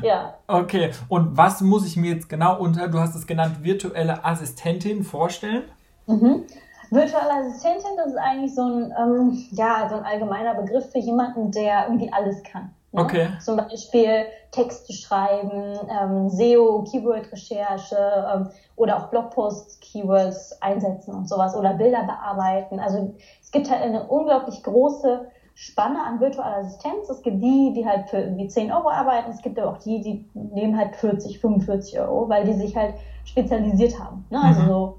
ja. 0.01 0.35
Okay, 0.47 0.91
und 1.09 1.35
was 1.35 1.61
muss 1.61 1.85
ich 1.85 1.97
mir 1.97 2.13
jetzt 2.13 2.29
genau 2.29 2.59
unter, 2.59 2.87
du 2.87 2.99
hast 2.99 3.15
es 3.15 3.25
genannt, 3.25 3.63
virtuelle 3.63 4.23
Assistentin 4.23 5.03
vorstellen? 5.03 5.63
Mhm. 6.05 6.43
Virtuelle 6.89 7.31
Assistentin, 7.31 7.97
das 7.97 8.07
ist 8.07 8.17
eigentlich 8.17 8.55
so 8.55 8.61
ein, 8.61 8.93
ähm, 8.97 9.43
ja, 9.51 9.87
so 9.89 9.95
ein 9.95 10.05
allgemeiner 10.05 10.53
Begriff 10.55 10.91
für 10.91 10.99
jemanden, 10.99 11.51
der 11.51 11.87
irgendwie 11.87 12.13
alles 12.13 12.41
kann. 12.43 12.71
Ne? 12.91 13.01
Okay. 13.01 13.27
Zum 13.41 13.57
Beispiel 13.57 14.25
Texte 14.51 14.93
schreiben, 14.93 15.77
ähm, 15.89 16.29
SEO, 16.29 16.83
Keyword-Recherche 16.83 17.97
ähm, 18.33 18.49
oder 18.75 18.97
auch 18.97 19.09
Blogpost-Keywords 19.09 20.61
einsetzen 20.61 21.13
und 21.13 21.27
sowas 21.27 21.55
oder 21.55 21.73
Bilder 21.73 22.03
bearbeiten. 22.03 22.79
Also 22.79 23.13
es 23.41 23.51
gibt 23.51 23.69
halt 23.69 23.81
eine 23.81 24.07
unglaublich 24.07 24.63
große 24.63 25.27
Spanne 25.59 26.03
an 26.03 26.19
virtueller 26.19 26.57
Assistenz. 26.57 27.09
Es 27.09 27.23
gibt 27.23 27.41
die, 27.41 27.73
die 27.75 27.85
halt 27.85 28.09
für 28.09 28.17
irgendwie 28.17 28.47
10 28.47 28.71
Euro 28.71 28.89
arbeiten. 28.89 29.31
Es 29.31 29.41
gibt 29.41 29.59
aber 29.59 29.71
auch 29.71 29.79
die, 29.79 30.01
die 30.01 30.29
nehmen 30.33 30.77
halt 30.77 30.95
40, 30.95 31.39
45 31.39 31.99
Euro, 31.99 32.29
weil 32.29 32.45
die 32.45 32.53
sich 32.53 32.75
halt 32.75 32.93
spezialisiert 33.25 33.99
haben. 33.99 34.25
Ne? 34.29 34.39
Also 34.41 34.61
mhm. 34.61 34.67
so, 34.67 34.97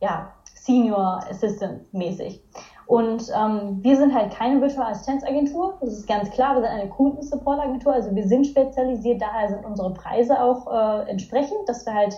ja, 0.00 0.32
Senior 0.52 1.20
Assistant 1.30 1.92
mäßig. 1.94 2.42
Und 2.90 3.30
ähm, 3.32 3.78
wir 3.84 3.96
sind 3.96 4.12
halt 4.12 4.32
keine 4.32 4.60
Virtual 4.60 4.90
Assistenzagentur, 4.90 5.78
das 5.80 5.90
ist 5.90 6.08
ganz 6.08 6.28
klar. 6.32 6.56
Wir 6.56 6.62
sind 6.62 6.72
eine 6.72 6.88
Kundensupport-Agentur, 6.88 7.92
also 7.92 8.12
wir 8.16 8.26
sind 8.26 8.48
spezialisiert, 8.48 9.22
daher 9.22 9.48
sind 9.48 9.64
unsere 9.64 9.94
Preise 9.94 10.42
auch 10.42 10.66
äh, 10.66 11.08
entsprechend, 11.08 11.68
dass 11.68 11.86
wir 11.86 11.94
halt, 11.94 12.16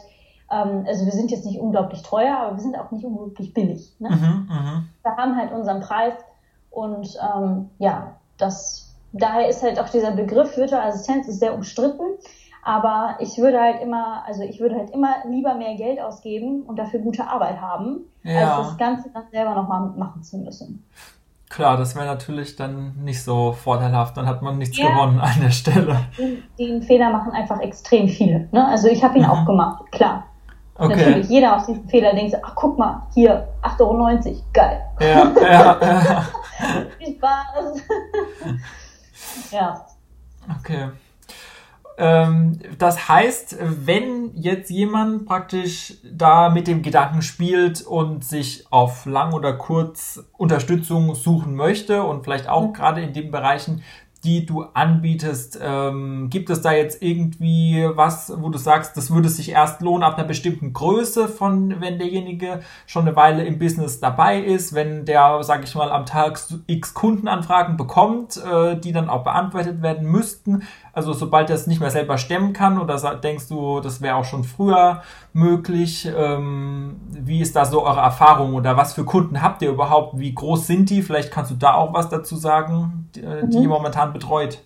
ähm, 0.51 0.87
also 0.87 1.05
wir 1.05 1.13
sind 1.13 1.31
jetzt 1.31 1.45
nicht 1.45 1.61
unglaublich 1.61 2.01
teuer, 2.01 2.39
aber 2.39 2.57
wir 2.57 2.63
sind 2.63 2.79
auch 2.79 2.91
nicht 2.91 3.05
unglaublich 3.05 3.53
billig. 3.53 3.93
Ne? 3.99 4.09
Mhm, 4.13 4.49
mh. 4.49 4.85
Wir 5.03 5.17
haben 5.19 5.37
halt 5.37 5.53
unseren 5.53 5.81
Preis 5.81 6.15
und 6.71 7.19
ähm, 7.21 7.69
ja, 7.79 8.15
das, 8.39 8.95
daher 9.13 9.49
ist 9.49 9.63
halt 9.63 9.79
auch 9.79 9.91
dieser 9.91 10.13
Begriff 10.13 10.57
Virtual 10.57 10.89
Assistenz 10.89 11.29
ist 11.29 11.41
sehr 11.41 11.55
umstritten. 11.55 12.17
Aber 12.65 13.17
ich 13.19 13.39
würde 13.39 13.61
halt 13.61 13.83
immer, 13.83 14.23
also 14.25 14.43
ich 14.43 14.61
würde 14.61 14.77
halt 14.77 14.91
immer 14.91 15.17
lieber 15.29 15.55
mehr 15.55 15.75
Geld 15.75 16.01
ausgeben 16.01 16.63
und 16.63 16.79
dafür 16.79 17.01
gute 17.01 17.27
Arbeit 17.27 17.61
haben, 17.61 18.03
ja. 18.23 18.57
als 18.57 18.69
das 18.69 18.79
Ganze 18.79 19.11
dann 19.13 19.25
selber 19.33 19.55
nochmal 19.55 19.91
machen 19.97 20.23
zu 20.23 20.39
müssen. 20.39 20.85
Klar, 21.49 21.77
das 21.77 21.95
wäre 21.97 22.07
natürlich 22.07 22.57
dann 22.57 22.95
nicht 23.03 23.23
so 23.23 23.53
vorteilhaft, 23.53 24.17
dann 24.17 24.27
hat 24.27 24.41
man 24.41 24.57
nichts 24.57 24.79
ja. 24.79 24.89
gewonnen 24.89 25.21
an 25.21 25.41
der 25.43 25.51
Stelle. 25.51 25.99
Den, 26.17 26.43
den, 26.59 26.83
Fehler 26.83 27.11
machen 27.11 27.33
einfach 27.33 27.61
extrem 27.61 28.09
viele. 28.09 28.49
Ne? 28.53 28.67
Also 28.67 28.89
ich 28.89 29.05
habe 29.05 29.19
ihn 29.19 29.25
mhm. 29.25 29.31
auch 29.31 29.45
gemacht, 29.45 29.91
klar. 29.91 30.25
Okay. 30.77 30.97
Natürlich, 30.97 31.29
jeder 31.29 31.57
aus 31.57 31.67
diesem 31.67 31.87
Fehler 31.89 32.15
denkt, 32.15 32.35
ach 32.43 32.55
guck 32.55 32.79
mal, 32.79 33.07
hier, 33.13 33.49
8,90 33.63 33.81
Euro, 33.81 34.43
geil. 34.55 34.81
Ja, 35.01 35.33
ja, 35.43 35.79
ja. 35.83 36.25
Viel 36.99 37.15
Spaß. 37.17 37.83
ja. 39.51 39.85
Okay. 40.59 40.89
Ähm, 41.99 42.59
das 42.79 43.09
heißt, 43.09 43.57
wenn 43.61 44.31
jetzt 44.35 44.71
jemand 44.71 45.27
praktisch 45.27 45.95
da 46.05 46.49
mit 46.49 46.67
dem 46.67 46.83
Gedanken 46.83 47.23
spielt 47.23 47.83
und 47.83 48.25
sich 48.25 48.67
auf 48.71 49.07
lang 49.07 49.33
oder 49.33 49.53
kurz 49.53 50.25
Unterstützung 50.37 51.15
suchen 51.15 51.55
möchte 51.55 52.03
und 52.03 52.25
vielleicht 52.25 52.49
auch 52.49 52.69
mhm. 52.69 52.73
gerade 52.73 53.03
in 53.03 53.13
den 53.13 53.31
Bereichen, 53.31 53.83
die 54.25 54.47
du 54.47 54.63
anbietest, 54.63 55.59
ähm, 55.61 56.31
gibt 56.31 56.49
es 56.49 56.61
da 56.61 56.73
jetzt 56.73 57.03
irgendwie 57.03 57.89
was, 57.95 58.33
wo 58.37 58.51
du 58.51 58.59
sagst, 58.59 58.97
das 58.97 59.11
würde 59.11 59.29
sich 59.29 59.51
erst 59.51 59.81
lohnen 59.81 60.05
ab 60.05 60.17
einer 60.17 60.27
bestimmten 60.27 60.73
Größe 60.73 61.29
von, 61.29 61.81
wenn 61.81 61.99
derjenige 61.99 62.61
schon 62.87 63.07
eine 63.07 63.17
Weile 63.17 63.45
im 63.45 63.59
Business 63.59 63.99
dabei 63.99 64.41
ist, 64.41 64.75
wenn 64.75 65.05
der, 65.05 65.43
sag 65.43 65.65
ich 65.65 65.75
mal, 65.75 65.91
am 65.91 66.07
Tag 66.07 66.39
x 66.67 66.95
Kundenanfragen 66.95 67.77
bekommt, 67.77 68.37
äh, 68.37 68.77
die 68.77 68.93
dann 68.93 69.09
auch 69.09 69.25
beantwortet 69.25 69.83
werden 69.83 70.07
müssten, 70.07 70.63
also 70.95 71.15
sobald 71.15 71.49
er 71.49 71.57
es 71.57 71.67
nicht 71.67 71.81
mehr 71.81 71.91
selber 71.91 72.19
stemmen 72.19 72.53
kann 72.53 72.79
oder 72.79 72.99
denkst 73.17 73.49
du, 73.49 73.81
das 73.81 74.03
wäre 74.03 74.17
auch 74.17 74.25
schon 74.25 74.45
früher 74.45 75.03
möglich? 75.33 76.09
Ähm, 76.15 77.01
wie 77.09 77.41
ist 77.41 77.57
da 77.57 77.65
so 77.65 77.83
eure 77.83 78.01
Erfahrung 78.01 78.55
oder 78.55 78.77
was 78.77 78.93
für 78.93 79.05
Kunden 79.05 79.41
habt 79.41 79.63
ihr 79.63 79.71
überhaupt? 79.71 80.19
Wie 80.19 80.35
groß 80.35 80.67
sind 80.67 80.91
die? 80.91 81.01
Vielleicht 81.01 81.33
kannst 81.33 81.51
du 81.51 81.55
da 81.55 81.75
auch 81.75 81.95
was 81.95 82.11
dazu 82.11 82.37
sagen, 82.37 83.09
die, 83.15 83.23
äh, 83.23 83.49
die 83.49 83.59
mhm. 83.59 83.65
Betreut. 84.13 84.59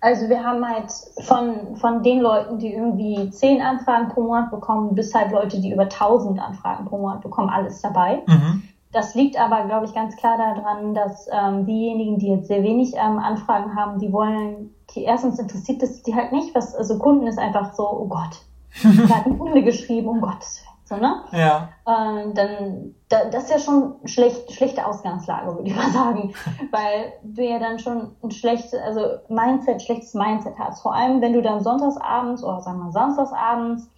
Also 0.00 0.28
wir 0.28 0.44
haben 0.44 0.66
halt 0.68 0.92
von, 1.22 1.76
von 1.76 2.02
den 2.02 2.20
Leuten, 2.20 2.58
die 2.58 2.74
irgendwie 2.74 3.30
zehn 3.30 3.62
Anfragen 3.62 4.08
pro 4.08 4.22
Monat 4.22 4.50
bekommen, 4.50 4.94
bis 4.94 5.14
halt 5.14 5.32
Leute, 5.32 5.60
die 5.60 5.72
über 5.72 5.84
1000 5.84 6.38
Anfragen 6.40 6.84
pro 6.84 6.98
Monat 6.98 7.22
bekommen, 7.22 7.48
alles 7.48 7.80
dabei. 7.80 8.22
Mhm. 8.26 8.62
Das 8.92 9.14
liegt 9.14 9.40
aber, 9.40 9.64
glaube 9.64 9.86
ich, 9.86 9.94
ganz 9.94 10.14
klar 10.16 10.36
daran, 10.36 10.94
dass 10.94 11.26
ähm, 11.32 11.64
diejenigen, 11.66 12.18
die 12.18 12.28
jetzt 12.28 12.48
sehr 12.48 12.62
wenig 12.62 12.94
ähm, 12.94 13.18
Anfragen 13.18 13.74
haben, 13.74 13.98
die 13.98 14.12
wollen 14.12 14.74
die 14.94 15.04
erstens 15.04 15.38
interessiert 15.38 15.82
es 15.82 16.02
die 16.02 16.14
halt 16.14 16.32
nicht, 16.32 16.54
was, 16.54 16.74
also 16.74 16.98
Kunden 16.98 17.26
ist 17.26 17.38
einfach 17.38 17.74
so, 17.74 17.88
oh 17.88 18.06
Gott, 18.06 18.42
da 19.08 19.16
hat 19.16 19.26
ein 19.26 19.38
Kunde 19.38 19.62
geschrieben, 19.62 20.08
um 20.08 20.20
Gottes. 20.20 20.63
So, 20.84 20.96
ne? 20.96 21.24
Ja. 21.32 21.70
Ähm, 21.86 22.34
dann, 22.34 22.94
da, 23.08 23.24
das 23.30 23.44
ist 23.44 23.50
ja 23.50 23.58
schon 23.58 23.94
schlecht, 24.04 24.52
schlechte 24.52 24.86
Ausgangslage, 24.86 25.54
würde 25.54 25.68
ich 25.68 25.74
mal 25.74 25.90
sagen. 25.90 26.34
Weil 26.70 27.14
du 27.22 27.42
ja 27.42 27.58
dann 27.58 27.78
schon 27.78 28.14
ein 28.22 28.30
schlechtes, 28.30 28.74
also 28.74 29.18
Mindset, 29.28 29.80
schlechtes 29.82 30.12
Mindset 30.12 30.58
hast. 30.58 30.82
Vor 30.82 30.94
allem, 30.94 31.22
wenn 31.22 31.32
du 31.32 31.40
dann 31.40 31.62
sonntagsabends 31.62 32.44
oder 32.44 32.60
sagen 32.60 32.80
wir 32.80 32.92
samstagsabends 32.92 33.88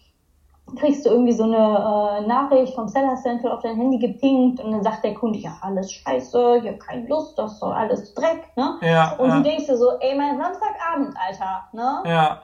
kriegst 0.75 1.07
du 1.07 1.11
irgendwie 1.11 1.33
so 1.33 1.45
eine 1.45 1.57
äh, 1.57 2.27
Nachricht 2.27 2.75
vom 2.75 2.89
Seller 2.89 3.17
Central 3.17 3.53
auf 3.53 3.63
dein 3.63 3.77
Handy 3.77 3.99
gepinkt 3.99 4.61
und 4.61 4.73
dann 4.73 4.83
sagt 4.83 5.05
der 5.05 5.15
Kunde, 5.15 5.39
ja, 5.39 5.57
alles 5.61 5.93
scheiße, 5.93 6.59
ich 6.61 6.67
habe 6.67 6.79
keine 6.79 7.07
Lust, 7.07 7.39
das 7.39 7.53
ist 7.53 7.63
doch 7.63 7.73
alles 7.73 8.15
Dreck, 8.15 8.51
ne? 8.57 8.77
Ja, 8.83 9.13
und 9.13 9.29
ja. 9.29 9.37
du 9.37 9.43
denkst 9.45 9.67
dir 9.67 9.77
so, 9.77 9.93
ey, 10.01 10.17
mein 10.17 10.37
Samstagabend, 10.37 11.17
Alter, 11.17 11.69
ne? 11.73 12.03
Ja. 12.05 12.43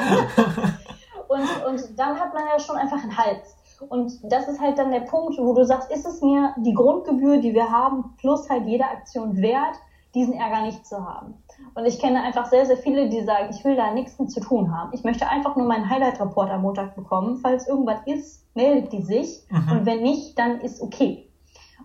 und, 1.28 1.66
und 1.66 1.98
dann 1.98 2.18
hat 2.18 2.32
man 2.32 2.44
ja 2.46 2.58
schon 2.58 2.76
einfach 2.76 3.02
einen 3.02 3.16
Hals. 3.16 3.56
Und 3.88 4.12
das 4.24 4.48
ist 4.48 4.60
halt 4.60 4.78
dann 4.78 4.90
der 4.90 5.00
Punkt, 5.00 5.38
wo 5.38 5.52
du 5.54 5.64
sagst, 5.64 5.90
ist 5.90 6.06
es 6.06 6.20
mir 6.20 6.54
die 6.58 6.74
Grundgebühr, 6.74 7.38
die 7.38 7.54
wir 7.54 7.70
haben, 7.70 8.14
plus 8.18 8.48
halt 8.48 8.66
jede 8.66 8.84
Aktion 8.84 9.36
wert, 9.36 9.76
diesen 10.14 10.34
Ärger 10.34 10.62
nicht 10.62 10.86
zu 10.86 11.04
haben. 11.04 11.34
Und 11.74 11.86
ich 11.86 11.98
kenne 11.98 12.22
einfach 12.22 12.46
sehr, 12.46 12.66
sehr 12.66 12.76
viele, 12.76 13.08
die 13.08 13.22
sagen, 13.22 13.48
ich 13.50 13.64
will 13.64 13.76
da 13.76 13.92
nichts 13.92 14.18
mit 14.18 14.30
zu 14.30 14.40
tun 14.40 14.76
haben. 14.76 14.90
Ich 14.92 15.04
möchte 15.04 15.28
einfach 15.28 15.56
nur 15.56 15.66
meinen 15.66 15.88
Highlight-Report 15.88 16.50
am 16.50 16.62
Montag 16.62 16.94
bekommen. 16.94 17.38
Falls 17.38 17.66
irgendwas 17.66 18.00
ist, 18.04 18.44
meldet 18.54 18.92
die 18.92 19.02
sich. 19.02 19.42
Mhm. 19.48 19.72
Und 19.72 19.86
wenn 19.86 20.02
nicht, 20.02 20.38
dann 20.38 20.60
ist 20.60 20.82
okay. 20.82 21.28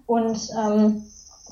Und 0.06 0.50
ähm, 0.58 1.04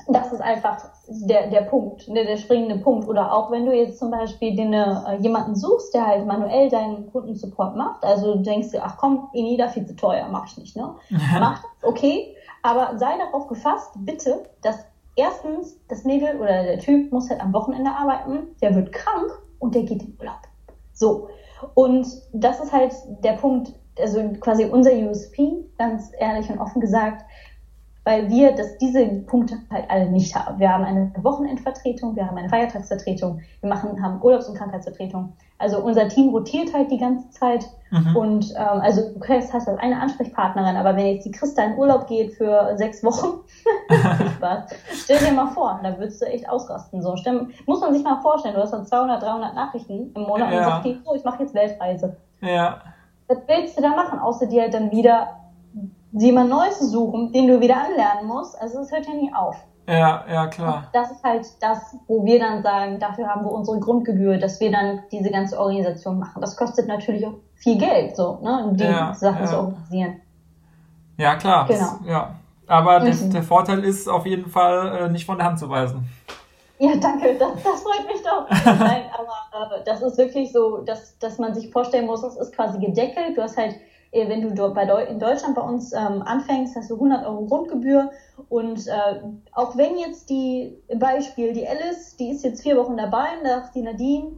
das 0.08 0.32
ist 0.32 0.40
einfach 0.40 0.78
der, 1.08 1.48
der 1.48 1.62
Punkt, 1.62 2.06
der, 2.08 2.24
der 2.24 2.36
springende 2.36 2.78
Punkt. 2.78 3.08
Oder 3.08 3.32
auch 3.32 3.50
wenn 3.50 3.66
du 3.66 3.72
jetzt 3.72 3.98
zum 3.98 4.10
Beispiel 4.10 4.54
den, 4.54 4.72
äh, 4.72 5.16
jemanden 5.18 5.54
suchst, 5.54 5.94
der 5.94 6.06
halt 6.06 6.26
manuell 6.26 6.68
deinen 6.68 7.10
Kundensupport 7.10 7.76
macht, 7.76 8.04
also 8.04 8.34
du 8.34 8.42
denkst 8.42 8.70
dir, 8.70 8.82
ach 8.84 8.96
komm, 8.98 9.28
Inida 9.32 9.68
viel 9.68 9.86
zu 9.86 9.96
teuer, 9.96 10.28
mach 10.30 10.46
ich 10.46 10.58
nicht, 10.58 10.76
ne? 10.76 10.94
Mach 11.40 11.62
das, 11.62 11.70
okay, 11.82 12.36
aber 12.62 12.98
sei 12.98 13.16
darauf 13.18 13.46
gefasst, 13.48 13.90
bitte, 13.96 14.44
dass 14.62 14.84
erstens 15.16 15.78
das 15.88 16.04
Mädel 16.04 16.36
oder 16.40 16.62
der 16.62 16.78
Typ 16.78 17.10
muss 17.12 17.30
halt 17.30 17.40
am 17.40 17.52
Wochenende 17.52 17.90
arbeiten, 17.90 18.54
der 18.60 18.74
wird 18.74 18.92
krank 18.92 19.30
und 19.58 19.74
der 19.74 19.82
geht 19.82 20.02
in 20.02 20.16
Urlaub. 20.18 20.40
So. 20.92 21.28
Und 21.74 22.06
das 22.32 22.60
ist 22.60 22.72
halt 22.72 22.92
der 23.22 23.32
Punkt, 23.32 23.72
also 23.98 24.20
quasi 24.40 24.66
unser 24.66 24.92
USP, 24.92 25.64
ganz 25.78 26.10
ehrlich 26.18 26.50
und 26.50 26.58
offen 26.58 26.80
gesagt, 26.80 27.24
weil 28.06 28.30
wir 28.30 28.52
das, 28.52 28.78
diese 28.78 29.04
Punkte 29.04 29.56
halt 29.68 29.90
alle 29.90 30.06
nicht 30.08 30.32
haben. 30.36 30.60
Wir 30.60 30.72
haben 30.72 30.84
eine 30.84 31.12
Wochenendvertretung, 31.22 32.14
wir 32.14 32.24
haben 32.24 32.38
eine 32.38 32.48
Feiertagsvertretung, 32.48 33.40
wir 33.60 33.68
machen, 33.68 34.00
haben 34.00 34.22
Urlaubs- 34.22 34.48
und 34.48 34.56
Krankheitsvertretung. 34.56 35.32
Also 35.58 35.80
unser 35.80 36.06
Team 36.06 36.28
rotiert 36.28 36.72
halt 36.72 36.92
die 36.92 36.98
ganze 36.98 37.28
Zeit 37.30 37.66
mhm. 37.90 38.16
und 38.16 38.54
ähm, 38.56 38.80
also 38.80 39.12
du 39.12 39.20
hast 39.28 39.52
halt 39.52 39.80
eine 39.80 40.00
Ansprechpartnerin, 40.00 40.76
aber 40.76 40.94
wenn 40.94 41.06
jetzt 41.06 41.26
die 41.26 41.32
Christa 41.32 41.64
in 41.64 41.76
Urlaub 41.76 42.06
geht 42.06 42.34
für 42.34 42.76
sechs 42.76 43.02
Wochen, 43.02 43.40
Spaß, 44.36 44.70
stell 45.02 45.18
dir 45.18 45.32
mal 45.32 45.48
vor, 45.48 45.80
da 45.82 45.98
würdest 45.98 46.22
du 46.22 46.26
echt 46.26 46.48
ausrasten. 46.48 47.02
So, 47.02 47.16
Stell, 47.16 47.48
muss 47.66 47.80
man 47.80 47.92
sich 47.92 48.04
mal 48.04 48.20
vorstellen, 48.22 48.54
du 48.54 48.60
hast 48.60 48.70
dann 48.70 48.86
200, 48.86 49.20
300 49.20 49.54
Nachrichten 49.56 50.12
im 50.14 50.22
Monat 50.22 50.52
ja. 50.52 50.58
und 50.58 50.64
sagst, 50.64 50.86
okay, 50.86 50.98
so, 51.04 51.14
ich 51.16 51.24
mache 51.24 51.42
jetzt 51.42 51.54
Weltreise. 51.54 52.16
Ja. 52.40 52.82
Was 53.26 53.38
willst 53.48 53.76
du 53.76 53.82
da 53.82 53.88
machen, 53.88 54.20
außer 54.20 54.46
dir 54.46 54.62
halt 54.62 54.74
dann 54.74 54.92
wieder 54.92 55.28
jemand 56.22 56.50
Neues 56.50 56.78
suchen, 56.80 57.32
den 57.32 57.46
du 57.46 57.60
wieder 57.60 57.76
anlernen 57.76 58.26
musst. 58.26 58.60
Also 58.60 58.80
es 58.80 58.90
hört 58.90 59.06
ja 59.06 59.14
nie 59.14 59.32
auf. 59.34 59.56
Ja, 59.88 60.24
ja, 60.28 60.46
klar. 60.48 60.76
Und 60.78 60.86
das 60.92 61.12
ist 61.12 61.22
halt 61.22 61.46
das, 61.60 61.96
wo 62.08 62.24
wir 62.24 62.40
dann 62.40 62.62
sagen, 62.62 62.98
dafür 62.98 63.28
haben 63.28 63.44
wir 63.44 63.52
unsere 63.52 63.78
Grundgebühr, 63.78 64.36
dass 64.38 64.58
wir 64.60 64.72
dann 64.72 65.02
diese 65.12 65.30
ganze 65.30 65.60
Organisation 65.60 66.18
machen. 66.18 66.40
Das 66.40 66.56
kostet 66.56 66.88
natürlich 66.88 67.24
auch 67.24 67.34
viel 67.54 67.78
Geld, 67.78 68.16
so, 68.16 68.38
ne, 68.42 68.72
die 68.72 68.84
ja, 68.84 69.14
Sachen 69.14 69.42
ja. 69.42 69.46
zu 69.46 69.56
organisieren. 69.58 70.20
Ja, 71.18 71.36
klar. 71.36 71.66
Genau. 71.66 71.98
Ja. 72.04 72.34
Aber 72.66 72.98
der, 72.98 73.14
der, 73.14 73.42
Vorteil 73.44 73.84
ist 73.84 74.08
auf 74.08 74.26
jeden 74.26 74.50
Fall 74.50 75.04
äh, 75.04 75.08
nicht 75.08 75.24
von 75.24 75.38
der 75.38 75.46
Hand 75.46 75.60
zu 75.60 75.70
weisen. 75.70 76.08
Ja, 76.78 76.96
danke, 76.96 77.36
das, 77.38 77.62
das 77.62 77.82
freut 77.82 78.06
mich 78.06 78.22
doch. 78.22 78.48
Nein, 78.80 79.04
aber 79.14 79.76
äh, 79.76 79.84
das 79.84 80.02
ist 80.02 80.18
wirklich 80.18 80.52
so, 80.52 80.78
dass, 80.78 81.16
dass 81.18 81.38
man 81.38 81.54
sich 81.54 81.70
vorstellen 81.70 82.06
muss, 82.06 82.22
das 82.22 82.36
ist 82.36 82.52
quasi 82.54 82.78
gedeckelt. 82.80 83.36
Du 83.36 83.42
hast 83.42 83.56
halt 83.56 83.76
wenn 84.12 84.54
du 84.54 84.74
bei 84.74 84.86
Deu 84.86 85.02
in 85.04 85.18
Deutschland 85.18 85.54
bei 85.54 85.62
uns 85.62 85.92
ähm, 85.92 86.22
anfängst, 86.22 86.76
hast 86.76 86.90
du 86.90 86.94
100 86.94 87.26
Euro 87.26 87.46
Grundgebühr 87.46 88.10
und 88.48 88.86
äh, 88.86 89.20
auch 89.52 89.76
wenn 89.76 89.98
jetzt 89.98 90.30
die, 90.30 90.76
Beispiel, 90.94 91.52
die 91.52 91.66
Alice, 91.66 92.16
die 92.16 92.30
ist 92.30 92.44
jetzt 92.44 92.62
vier 92.62 92.76
Wochen 92.76 92.96
dabei 92.96 93.38
und 93.38 93.46
sagt 93.46 93.74
die 93.74 93.82
Nadine, 93.82 94.32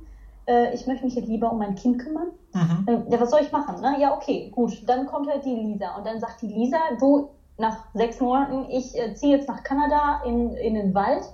äh, 0.47 0.75
ich 0.75 0.87
möchte 0.87 1.05
mich 1.05 1.15
jetzt 1.15 1.29
lieber 1.29 1.53
um 1.53 1.59
mein 1.59 1.75
Kind 1.75 1.99
kümmern. 2.01 2.29
Mhm. 2.55 3.07
ja, 3.11 3.21
was 3.21 3.31
soll 3.31 3.41
ich 3.43 3.53
machen? 3.53 3.81
Ne? 3.83 3.97
Ja, 4.01 4.15
okay, 4.15 4.51
gut, 4.51 4.89
dann 4.89 5.07
kommt 5.07 5.31
halt 5.31 5.45
die 5.45 5.55
Lisa 5.55 5.97
und 5.97 6.07
dann 6.07 6.19
sagt 6.19 6.41
die 6.43 6.49
Lisa, 6.49 6.79
du, 6.99 7.29
nach 7.59 7.85
sechs 7.93 8.21
Monaten, 8.21 8.67
ich 8.71 8.97
äh, 8.97 9.15
ziehe 9.15 9.37
jetzt 9.37 9.49
nach 9.49 9.63
Kanada 9.63 10.23
in, 10.25 10.53
in 10.55 10.75
den 10.75 10.95
Wald 10.95 11.25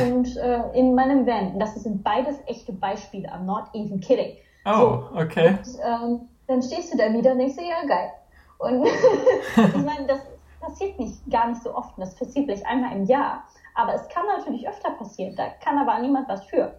und 0.00 0.36
äh, 0.38 0.62
in 0.72 0.94
meinem 0.94 1.26
Van. 1.26 1.58
Das 1.58 1.74
sind 1.74 2.02
beides 2.02 2.36
echte 2.46 2.72
Beispiele. 2.72 3.28
I'm 3.28 3.44
not 3.44 3.64
even 3.74 4.00
kidding. 4.00 4.36
Oh, 4.64 4.72
so, 4.72 5.08
okay. 5.20 5.48
Und, 5.48 5.78
ähm, 5.84 6.20
dann 6.52 6.62
stehst 6.62 6.92
du 6.92 6.96
da 6.96 7.12
wieder 7.12 7.32
und 7.32 7.38
denkst 7.38 7.56
dir, 7.56 7.66
ja, 7.66 7.84
geil. 7.86 8.12
Und 8.58 8.86
ich 9.56 9.84
meine, 9.84 10.06
das 10.06 10.20
passiert 10.60 10.98
nicht, 10.98 11.18
gar 11.30 11.48
nicht 11.48 11.62
so 11.62 11.74
oft. 11.74 11.92
Das 11.98 12.14
passiert 12.14 12.46
vielleicht 12.46 12.66
einmal 12.66 12.96
im 12.96 13.04
Jahr. 13.04 13.44
Aber 13.74 13.94
es 13.94 14.08
kann 14.08 14.24
natürlich 14.36 14.68
öfter 14.68 14.90
passieren. 14.92 15.34
Da 15.36 15.48
kann 15.64 15.78
aber 15.78 15.98
niemand 15.98 16.28
was 16.28 16.44
für. 16.44 16.74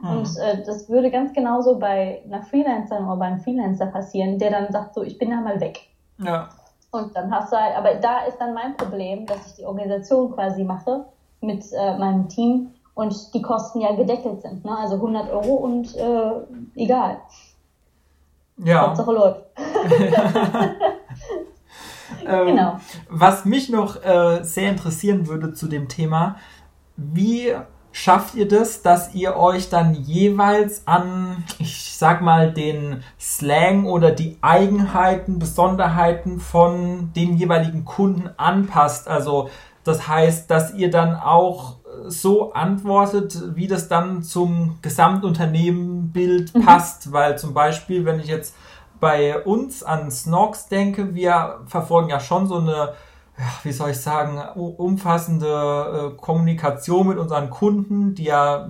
Mhm. 0.00 0.10
Und 0.10 0.28
äh, 0.38 0.64
das 0.64 0.88
würde 0.88 1.10
ganz 1.10 1.32
genauso 1.32 1.78
bei 1.78 2.22
einer 2.24 2.42
Freelancerin 2.42 3.04
oder 3.04 3.16
beim 3.16 3.40
Freelancer 3.40 3.86
passieren, 3.86 4.38
der 4.38 4.50
dann 4.50 4.72
sagt, 4.72 4.94
so, 4.94 5.02
ich 5.02 5.18
bin 5.18 5.30
da 5.30 5.40
mal 5.40 5.60
weg. 5.60 5.80
Ja. 6.18 6.48
Und 6.90 7.14
dann 7.14 7.30
hast 7.30 7.52
du 7.52 7.56
halt, 7.56 7.76
aber 7.76 7.94
da 7.96 8.24
ist 8.24 8.38
dann 8.38 8.54
mein 8.54 8.76
Problem, 8.76 9.26
dass 9.26 9.46
ich 9.48 9.54
die 9.56 9.64
Organisation 9.64 10.32
quasi 10.32 10.64
mache 10.64 11.04
mit 11.40 11.64
äh, 11.72 11.98
meinem 11.98 12.28
Team 12.28 12.74
und 12.94 13.34
die 13.34 13.42
Kosten 13.42 13.80
ja 13.80 13.94
gedeckelt 13.94 14.40
sind. 14.42 14.64
Ne? 14.64 14.76
Also 14.76 14.96
100 14.96 15.30
Euro 15.30 15.54
und 15.54 15.94
äh, 15.94 16.32
egal. 16.74 17.18
Ja. 18.58 18.88
Hauptsache 18.88 19.12
läuft. 19.12 19.44
ähm, 22.26 22.46
genau. 22.46 22.80
Was 23.08 23.44
mich 23.44 23.68
noch 23.68 24.02
äh, 24.02 24.42
sehr 24.42 24.70
interessieren 24.70 25.28
würde 25.28 25.52
zu 25.52 25.68
dem 25.68 25.88
Thema, 25.88 26.36
wie 26.96 27.54
schafft 27.92 28.34
ihr 28.34 28.46
das, 28.46 28.82
dass 28.82 29.14
ihr 29.14 29.36
euch 29.36 29.70
dann 29.70 29.94
jeweils 29.94 30.86
an, 30.86 31.44
ich 31.58 31.96
sag 31.96 32.22
mal, 32.22 32.52
den 32.52 33.02
Slang 33.18 33.86
oder 33.86 34.10
die 34.10 34.38
Eigenheiten, 34.40 35.38
Besonderheiten 35.38 36.40
von 36.40 37.12
den 37.14 37.36
jeweiligen 37.36 37.84
Kunden 37.84 38.30
anpasst? 38.36 39.08
Also 39.08 39.50
das 39.84 40.06
heißt, 40.06 40.50
dass 40.50 40.74
ihr 40.74 40.90
dann 40.90 41.16
auch 41.16 41.76
so 42.06 42.52
antwortet, 42.52 43.56
wie 43.56 43.66
das 43.66 43.88
dann 43.88 44.22
zum 44.22 44.78
Gesamtunternehmenbild 44.82 46.54
mhm. 46.54 46.64
passt, 46.64 47.12
weil 47.12 47.38
zum 47.38 47.54
Beispiel, 47.54 48.04
wenn 48.04 48.20
ich 48.20 48.26
jetzt 48.26 48.54
bei 49.00 49.42
uns 49.42 49.82
an 49.82 50.10
Snox 50.10 50.68
denke, 50.68 51.14
wir 51.14 51.60
verfolgen 51.66 52.08
ja 52.08 52.20
schon 52.20 52.46
so 52.46 52.56
eine, 52.56 52.94
wie 53.62 53.72
soll 53.72 53.90
ich 53.90 54.00
sagen, 54.00 54.40
umfassende 54.58 56.12
äh, 56.12 56.16
Kommunikation 56.16 57.08
mit 57.08 57.18
unseren 57.18 57.50
Kunden, 57.50 58.14
die 58.14 58.24
ja 58.24 58.68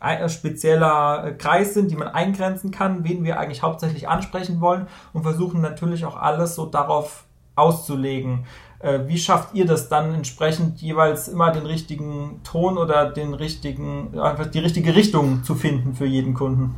ein 0.00 0.28
spezieller 0.28 1.24
äh, 1.26 1.32
Kreis 1.32 1.74
sind, 1.74 1.90
die 1.90 1.96
man 1.96 2.08
eingrenzen 2.08 2.70
kann, 2.70 3.04
wen 3.04 3.24
wir 3.24 3.38
eigentlich 3.38 3.62
hauptsächlich 3.62 4.08
ansprechen 4.08 4.60
wollen 4.60 4.86
und 5.12 5.22
versuchen 5.22 5.60
natürlich 5.60 6.04
auch 6.04 6.16
alles 6.16 6.54
so 6.54 6.66
darauf 6.66 7.24
auszulegen. 7.54 8.46
Äh, 8.80 9.00
wie 9.06 9.18
schafft 9.18 9.54
ihr 9.54 9.66
das 9.66 9.88
dann 9.88 10.14
entsprechend 10.14 10.80
jeweils 10.80 11.28
immer 11.28 11.50
den 11.50 11.66
richtigen 11.66 12.40
Ton 12.44 12.78
oder 12.78 13.10
den 13.10 13.34
richtigen, 13.34 14.18
einfach 14.18 14.46
die 14.46 14.60
richtige 14.60 14.94
Richtung 14.94 15.42
zu 15.42 15.54
finden 15.54 15.94
für 15.94 16.06
jeden 16.06 16.34
Kunden? 16.34 16.76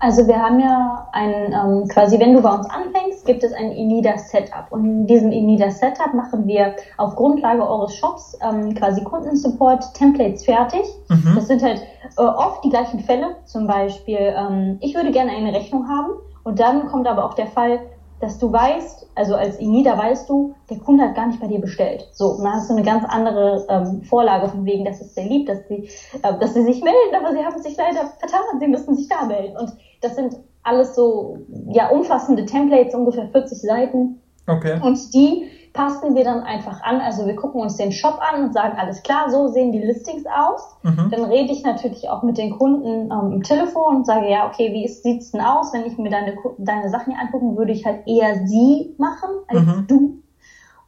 Also 0.00 0.26
wir 0.28 0.36
haben 0.40 0.60
ja 0.60 1.08
ein, 1.12 1.52
ähm, 1.52 1.88
quasi 1.88 2.20
wenn 2.20 2.32
du 2.32 2.40
bei 2.40 2.52
uns 2.52 2.68
anfängst, 2.70 3.26
gibt 3.26 3.42
es 3.42 3.52
ein 3.52 3.72
Inida 3.72 4.16
Setup. 4.16 4.66
Und 4.70 4.84
in 4.84 5.06
diesem 5.08 5.32
Inida 5.32 5.70
Setup 5.70 6.14
machen 6.14 6.46
wir 6.46 6.76
auf 6.98 7.16
Grundlage 7.16 7.68
eures 7.68 7.96
Shops 7.96 8.38
ähm, 8.40 8.74
quasi 8.74 9.02
Kundensupport 9.02 9.92
Templates 9.94 10.44
fertig. 10.44 10.82
Mhm. 11.08 11.32
Das 11.34 11.48
sind 11.48 11.62
halt 11.62 11.82
äh, 12.16 12.22
oft 12.22 12.64
die 12.64 12.70
gleichen 12.70 13.00
Fälle. 13.00 13.36
Zum 13.44 13.66
Beispiel, 13.66 14.18
ähm, 14.18 14.78
ich 14.80 14.94
würde 14.94 15.10
gerne 15.10 15.32
eine 15.32 15.52
Rechnung 15.52 15.88
haben. 15.88 16.12
Und 16.44 16.60
dann 16.60 16.86
kommt 16.86 17.08
aber 17.08 17.24
auch 17.24 17.34
der 17.34 17.48
Fall, 17.48 17.80
dass 18.20 18.38
du 18.38 18.52
weißt, 18.52 19.06
also 19.14 19.34
als 19.34 19.58
Inida 19.58 19.96
weißt 19.96 20.28
du, 20.28 20.54
der 20.68 20.78
Kunde 20.78 21.04
hat 21.04 21.14
gar 21.14 21.26
nicht 21.28 21.40
bei 21.40 21.46
dir 21.46 21.60
bestellt. 21.60 22.08
So, 22.12 22.36
dann 22.38 22.52
hast 22.52 22.68
du 22.68 22.74
eine 22.74 22.84
ganz 22.84 23.04
andere 23.08 23.66
ähm, 23.68 24.02
Vorlage 24.02 24.48
von 24.48 24.64
wegen, 24.64 24.84
das 24.84 25.00
ist 25.00 25.14
sehr 25.14 25.26
lieb, 25.26 25.46
dass 25.46 25.66
sie, 25.68 25.88
äh, 26.22 26.38
dass 26.38 26.54
sie 26.54 26.62
sich 26.62 26.82
melden, 26.82 27.14
aber 27.14 27.32
sie 27.32 27.44
haben 27.44 27.62
sich 27.62 27.76
leider 27.76 28.12
vertan, 28.18 28.58
sie 28.58 28.68
müssen 28.68 28.96
sich 28.96 29.08
da 29.08 29.24
melden. 29.24 29.56
Und 29.56 29.72
das 30.00 30.16
sind 30.16 30.36
alles 30.62 30.94
so 30.94 31.38
ja 31.68 31.88
umfassende 31.88 32.44
Templates, 32.44 32.94
ungefähr 32.94 33.28
40 33.28 33.60
Seiten. 33.60 34.20
Okay. 34.46 34.80
Und 34.82 35.14
die 35.14 35.48
passen 35.72 36.14
wir 36.14 36.24
dann 36.24 36.42
einfach 36.42 36.82
an. 36.82 37.00
Also 37.00 37.26
wir 37.26 37.36
gucken 37.36 37.60
uns 37.60 37.76
den 37.76 37.92
Shop 37.92 38.18
an 38.20 38.44
und 38.44 38.52
sagen, 38.52 38.76
alles 38.78 39.02
klar, 39.02 39.30
so 39.30 39.48
sehen 39.48 39.72
die 39.72 39.78
Listings 39.78 40.24
aus. 40.26 40.76
Mhm. 40.82 41.10
Dann 41.10 41.24
rede 41.24 41.52
ich 41.52 41.62
natürlich 41.62 42.08
auch 42.08 42.22
mit 42.22 42.38
den 42.38 42.58
Kunden 42.58 43.10
ähm, 43.10 43.32
im 43.32 43.42
Telefon 43.42 43.96
und 43.96 44.06
sage, 44.06 44.30
ja, 44.30 44.46
okay, 44.48 44.72
wie 44.72 44.88
sieht's 44.88 45.32
denn 45.32 45.40
aus? 45.40 45.72
Wenn 45.72 45.86
ich 45.86 45.98
mir 45.98 46.10
deine, 46.10 46.36
deine 46.58 46.88
Sachen 46.90 47.12
hier 47.12 47.22
angucken, 47.22 47.56
würde 47.56 47.72
ich 47.72 47.84
halt 47.84 48.06
eher 48.06 48.46
sie 48.46 48.94
machen 48.98 49.30
als 49.48 49.66
mhm. 49.66 49.86
du. 49.86 50.14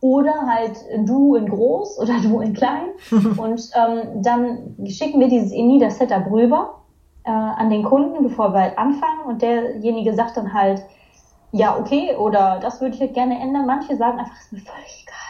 Oder 0.03 0.47
halt 0.47 0.79
du 1.07 1.35
in 1.35 1.47
groß 1.47 1.99
oder 1.99 2.15
du 2.23 2.41
in 2.41 2.55
klein. 2.55 2.89
und 3.11 3.71
ähm, 3.75 4.23
dann 4.23 4.77
schicken 4.87 5.21
wir 5.21 5.29
dieses 5.29 5.53
Enida 5.53 5.91
Setup 5.91 6.31
rüber 6.31 6.81
äh, 7.25 7.31
an 7.31 7.69
den 7.69 7.83
Kunden, 7.83 8.23
bevor 8.23 8.55
wir 8.55 8.61
halt 8.61 8.79
anfangen. 8.79 9.25
Und 9.27 9.43
derjenige 9.43 10.15
sagt 10.15 10.37
dann 10.37 10.55
halt, 10.55 10.83
ja, 11.53 11.77
okay, 11.79 12.15
oder 12.17 12.59
das 12.63 12.81
würde 12.81 12.95
ich 12.95 13.01
halt 13.01 13.15
gerne 13.15 13.41
ändern. 13.41 13.67
Manche 13.67 13.97
sagen 13.97 14.19
einfach, 14.19 14.37
ist 14.39 14.53
mir 14.53 14.61
völlig 14.61 15.07
egal. 15.07 15.21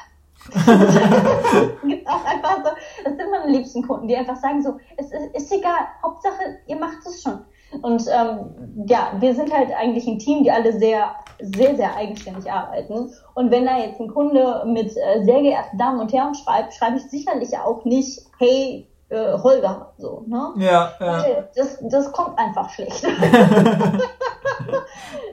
gibt 1.87 2.09
auch 2.09 2.25
einfach 2.25 2.57
so, 2.65 2.71
das 3.05 3.17
sind 3.17 3.31
meine 3.31 3.53
liebsten 3.53 3.87
Kunden, 3.87 4.09
die 4.09 4.17
einfach 4.17 4.37
sagen 4.37 4.63
so, 4.63 4.79
es 4.97 5.13
ist, 5.13 5.35
ist 5.35 5.53
egal, 5.53 5.87
Hauptsache 6.03 6.59
ihr 6.67 6.77
macht 6.77 6.99
es 7.07 7.23
schon. 7.23 7.41
Und 7.83 8.05
ähm, 8.13 8.85
ja, 8.87 9.13
wir 9.21 9.35
sind 9.35 9.53
halt 9.53 9.71
eigentlich 9.73 10.07
ein 10.07 10.19
Team, 10.19 10.43
die 10.43 10.51
alle 10.51 10.73
sehr, 10.73 11.15
sehr, 11.41 11.77
sehr 11.77 11.95
eigenständig 11.95 12.51
arbeiten. 12.51 13.13
Und 13.35 13.51
wenn 13.51 13.65
da 13.65 13.79
jetzt 13.79 14.01
ein 14.01 14.13
Kunde 14.13 14.65
mit 14.67 14.97
äh, 14.97 15.23
sehr 15.25 15.41
geehrten 15.41 15.79
Damen 15.79 16.01
und 16.01 16.13
Herren 16.13 16.35
schreibt, 16.35 16.75
schreibe 16.75 16.97
ich 16.97 17.05
sicherlich 17.05 17.57
auch 17.57 17.85
nicht, 17.85 18.27
hey, 18.39 18.89
äh, 19.09 19.39
Holger, 19.39 19.93
so, 19.99 20.25
ne? 20.27 20.53
Ja, 20.57 20.93
ja. 21.01 21.45
Das, 21.55 21.79
das 21.83 22.11
kommt 22.13 22.37
einfach 22.39 22.71
schlecht. 22.71 23.05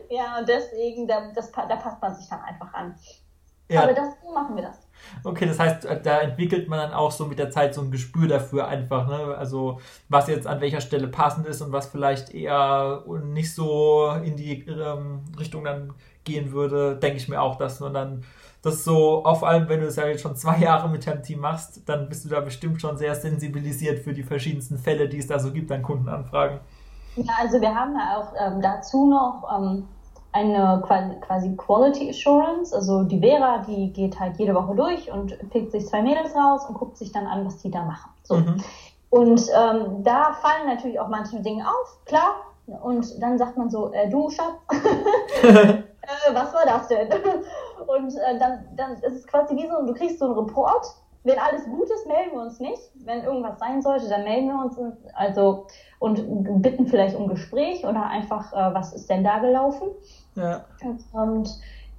ja, 0.10 0.39
und 0.39 0.48
deswegen, 0.48 1.08
da, 1.08 1.32
das, 1.34 1.52
da 1.52 1.76
passt 1.76 2.02
man 2.02 2.15
sich 2.15 2.28
dann 2.30 2.41
einfach 2.41 2.74
an. 2.74 2.96
Ja. 3.70 3.84
Aber 3.84 3.93
das 3.93 4.10
machen 4.34 4.56
wir 4.56 4.63
das. 4.63 4.88
Okay, 5.24 5.46
das 5.46 5.60
heißt, 5.60 5.88
da 6.04 6.22
entwickelt 6.22 6.70
man 6.70 6.80
dann 6.80 6.93
auch 6.93 7.12
so 7.12 7.26
mit 7.26 7.38
der 7.38 7.52
Zeit 7.52 7.74
so 7.74 7.82
ein 7.82 7.91
Gespür 7.91 8.28
dafür 8.28 8.67
einfach, 8.67 9.08
ne? 9.08 9.36
Also 9.38 9.80
was 10.10 10.28
jetzt 10.28 10.48
an 10.48 10.62
welcher 10.62 10.82
Stelle 10.82 11.08
passend 11.08 11.46
ist 11.48 11.62
und 11.62 11.72
was 11.72 11.88
vielleicht 11.88 12.34
eher 12.34 13.04
nicht 13.24 13.54
so 13.54 14.10
in 14.24 14.36
die 14.36 14.65
ähm, 14.67 15.26
Richtung 15.38 15.63
dann 15.65 15.93
gehen 16.24 16.52
würde, 16.52 16.96
denke 16.96 17.17
ich 17.17 17.30
mir 17.30 17.41
auch, 17.41 17.58
dass 17.58 17.80
man 17.80 17.93
dann 17.93 18.24
das 18.62 18.84
so, 18.84 19.24
vor 19.24 19.48
allem 19.48 19.70
wenn 19.70 19.82
du 19.82 19.88
es 19.88 19.96
ja 19.96 20.08
jetzt 20.08 20.22
schon 20.22 20.36
zwei 20.36 20.58
Jahre 20.58 20.89
mit 20.89 21.06
deinem 21.06 21.24
Team 21.24 21.39
machst, 21.39 21.88
dann 21.88 22.10
bist 22.10 22.26
du 22.26 22.30
da 22.30 22.41
bestimmt 22.41 22.82
schon 22.82 22.98
sehr 22.98 23.15
sensibilisiert 23.15 24.00
für 24.00 24.13
die 24.13 24.24
verschiedensten 24.24 24.78
Fälle, 24.78 25.08
die 25.08 25.20
es 25.20 25.28
da 25.28 25.39
so 25.39 25.52
gibt 25.52 25.72
an 25.72 25.84
Kundenanfragen. 25.84 26.60
Ja, 27.15 27.34
also 27.39 27.62
wir 27.62 27.74
haben 27.74 27.96
ja 27.96 28.17
auch 28.17 28.34
ähm, 28.39 28.62
dazu 28.62 29.10
noch 29.10 29.43
ähm, 29.58 29.88
eine 30.38 30.82
quasi 31.21 31.56
Quality 31.56 32.10
Assurance. 32.10 32.73
Also 32.73 33.04
die 33.04 33.19
Vera, 33.19 33.60
die 33.67 33.91
geht 33.91 34.19
halt 34.19 34.38
jede 34.38 34.54
Woche 34.54 34.76
durch 34.76 35.12
und 35.12 35.38
pickt 35.50 35.71
sich 35.71 35.88
zwei 35.88 36.02
Mädels 36.02 36.36
raus 36.36 36.65
und 36.67 36.76
guckt 36.76 36.97
sich 36.97 37.12
dann 37.12 37.26
an, 37.26 37.45
was 37.45 37.58
die 37.58 37.71
da 37.71 37.84
machen. 37.84 38.12
So. 38.23 38.36
Mhm. 38.36 38.63
Und 39.10 39.41
ähm, 39.56 40.04
da 40.04 40.34
fallen 40.34 40.67
natürlich 40.67 41.00
auch 41.00 41.08
manche 41.08 41.39
Dinge 41.41 41.63
auf, 41.67 42.06
klar. 42.06 42.36
Und 42.84 43.21
dann 43.21 43.38
sagt 43.38 43.58
man 43.58 43.69
so, 43.69 43.91
äh, 43.93 44.10
du 44.10 44.30
Schatz, 44.30 44.56
äh, 45.43 46.34
was 46.34 46.54
war 46.54 46.65
das 46.65 46.88
denn? 46.89 47.08
Und 47.88 48.15
äh, 48.15 48.38
dann, 48.38 48.65
dann 48.76 48.93
ist 48.93 49.15
es 49.15 49.28
quasi 49.28 49.56
wie 49.56 49.67
so, 49.67 49.86
du 49.86 49.93
kriegst 49.93 50.19
so 50.19 50.26
einen 50.26 50.34
Report. 50.34 50.86
Wenn 51.23 51.39
alles 51.39 51.65
gut 51.65 51.89
ist, 51.89 52.08
melden 52.08 52.34
wir 52.34 52.41
uns 52.41 52.60
nicht. 52.60 52.82
Wenn 53.06 53.23
irgendwas 53.23 53.60
sein 53.60 53.82
sollte, 53.82 54.08
dann 54.08 54.23
melden 54.23 54.47
wir 54.47 54.62
uns. 54.62 54.78
Also 55.13 55.67
und 56.00 56.62
bitten 56.62 56.88
vielleicht 56.88 57.15
um 57.15 57.28
Gespräch 57.28 57.86
oder 57.86 58.04
einfach, 58.04 58.54
äh, 58.54 58.73
was 58.73 58.93
ist 58.93 59.10
denn 59.10 59.23
da 59.23 59.39
gelaufen? 59.39 59.89
Ja. 60.38 60.65
Und 61.12 61.50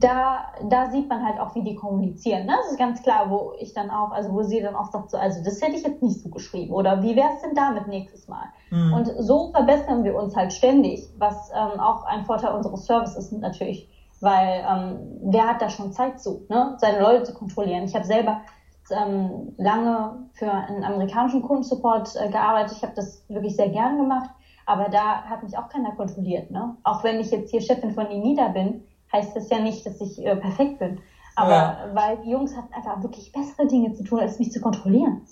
da, 0.01 0.45
da 0.69 0.91
sieht 0.91 1.09
man 1.09 1.27
halt 1.27 1.41
auch, 1.41 1.55
wie 1.55 1.63
die 1.63 1.75
kommunizieren. 1.75 2.47
Ne? 2.47 2.53
Das 2.57 2.71
ist 2.71 2.79
ganz 2.79 3.03
klar, 3.03 3.31
wo 3.31 3.53
ich 3.59 3.75
dann 3.75 3.91
auch, 3.91 4.13
also 4.13 4.33
wo 4.33 4.43
sie 4.43 4.61
dann 4.61 4.77
auch 4.77 4.93
sagt, 4.93 5.11
so, 5.11 5.17
also 5.17 5.43
das 5.43 5.61
hätte 5.61 5.77
ich 5.77 5.83
jetzt 5.83 6.03
nicht 6.03 6.21
so 6.21 6.29
geschrieben 6.29 6.73
oder 6.73 7.03
wie 7.03 7.17
wäre 7.17 7.31
es 7.35 7.41
denn 7.43 7.55
damit 7.55 7.89
nächstes 7.89 8.29
Mal? 8.29 8.45
Mhm. 8.71 8.93
Und 8.93 9.07
so 9.19 9.51
verbessern 9.51 10.05
wir 10.05 10.15
uns 10.15 10.37
halt 10.37 10.53
ständig, 10.53 11.09
was 11.19 11.51
ähm, 11.51 11.81
auch 11.81 12.05
ein 12.05 12.25
Vorteil 12.25 12.55
unseres 12.55 12.87
Services 12.87 13.33
ist 13.33 13.33
natürlich, 13.33 13.89
weil 14.21 14.65
ähm, 14.69 15.19
wer 15.23 15.49
hat 15.49 15.63
da 15.63 15.69
schon 15.69 15.93
Zeit 15.93 16.21
zu, 16.21 16.47
ne? 16.49 16.77
seine 16.79 17.01
Leute 17.01 17.25
zu 17.25 17.35
kontrollieren. 17.35 17.85
Ich 17.85 17.95
habe 17.97 18.05
selber 18.05 18.43
ähm, 18.91 19.53
lange 19.57 20.29
für 20.35 20.51
einen 20.51 20.85
amerikanischen 20.85 21.43
Kundensupport 21.43 22.15
äh, 22.17 22.29
gearbeitet. 22.29 22.77
Ich 22.77 22.83
habe 22.83 22.95
das 22.95 23.25
wirklich 23.29 23.57
sehr 23.57 23.69
gern 23.69 23.99
gemacht, 23.99 24.31
aber 24.69 24.89
da 24.89 25.23
hat 25.23 25.43
mich 25.43 25.57
auch 25.57 25.69
keiner 25.69 25.93
kontrolliert. 25.93 26.51
Ne? 26.51 26.77
Auch 26.85 27.03
wenn 27.03 27.21
ich 27.21 27.31
jetzt 27.31 27.51
hier 27.51 27.61
Chefin 27.61 27.93
von 27.93 28.07
Emida 28.07 28.49
bin, 28.49 28.85
heißt 29.13 29.35
das 29.35 29.49
ja 29.51 29.59
nicht, 29.59 29.87
dass 29.87 30.01
ich 30.01 30.25
äh, 30.25 30.37
perfekt 30.37 30.79
bin. 30.79 31.01
Aber 31.37 31.51
ja. 31.51 31.79
weil 31.95 32.19
die 32.19 32.31
Jungs 32.31 32.57
hatten 32.57 32.73
einfach 32.75 33.03
wirklich 33.03 33.33
bessere 33.33 33.67
Dinge 33.67 33.93
zu 33.95 34.05
tun, 34.05 34.21
als 34.21 34.39
mich 34.39 34.53
zu 34.53 34.61
kontrollieren. 34.61 35.23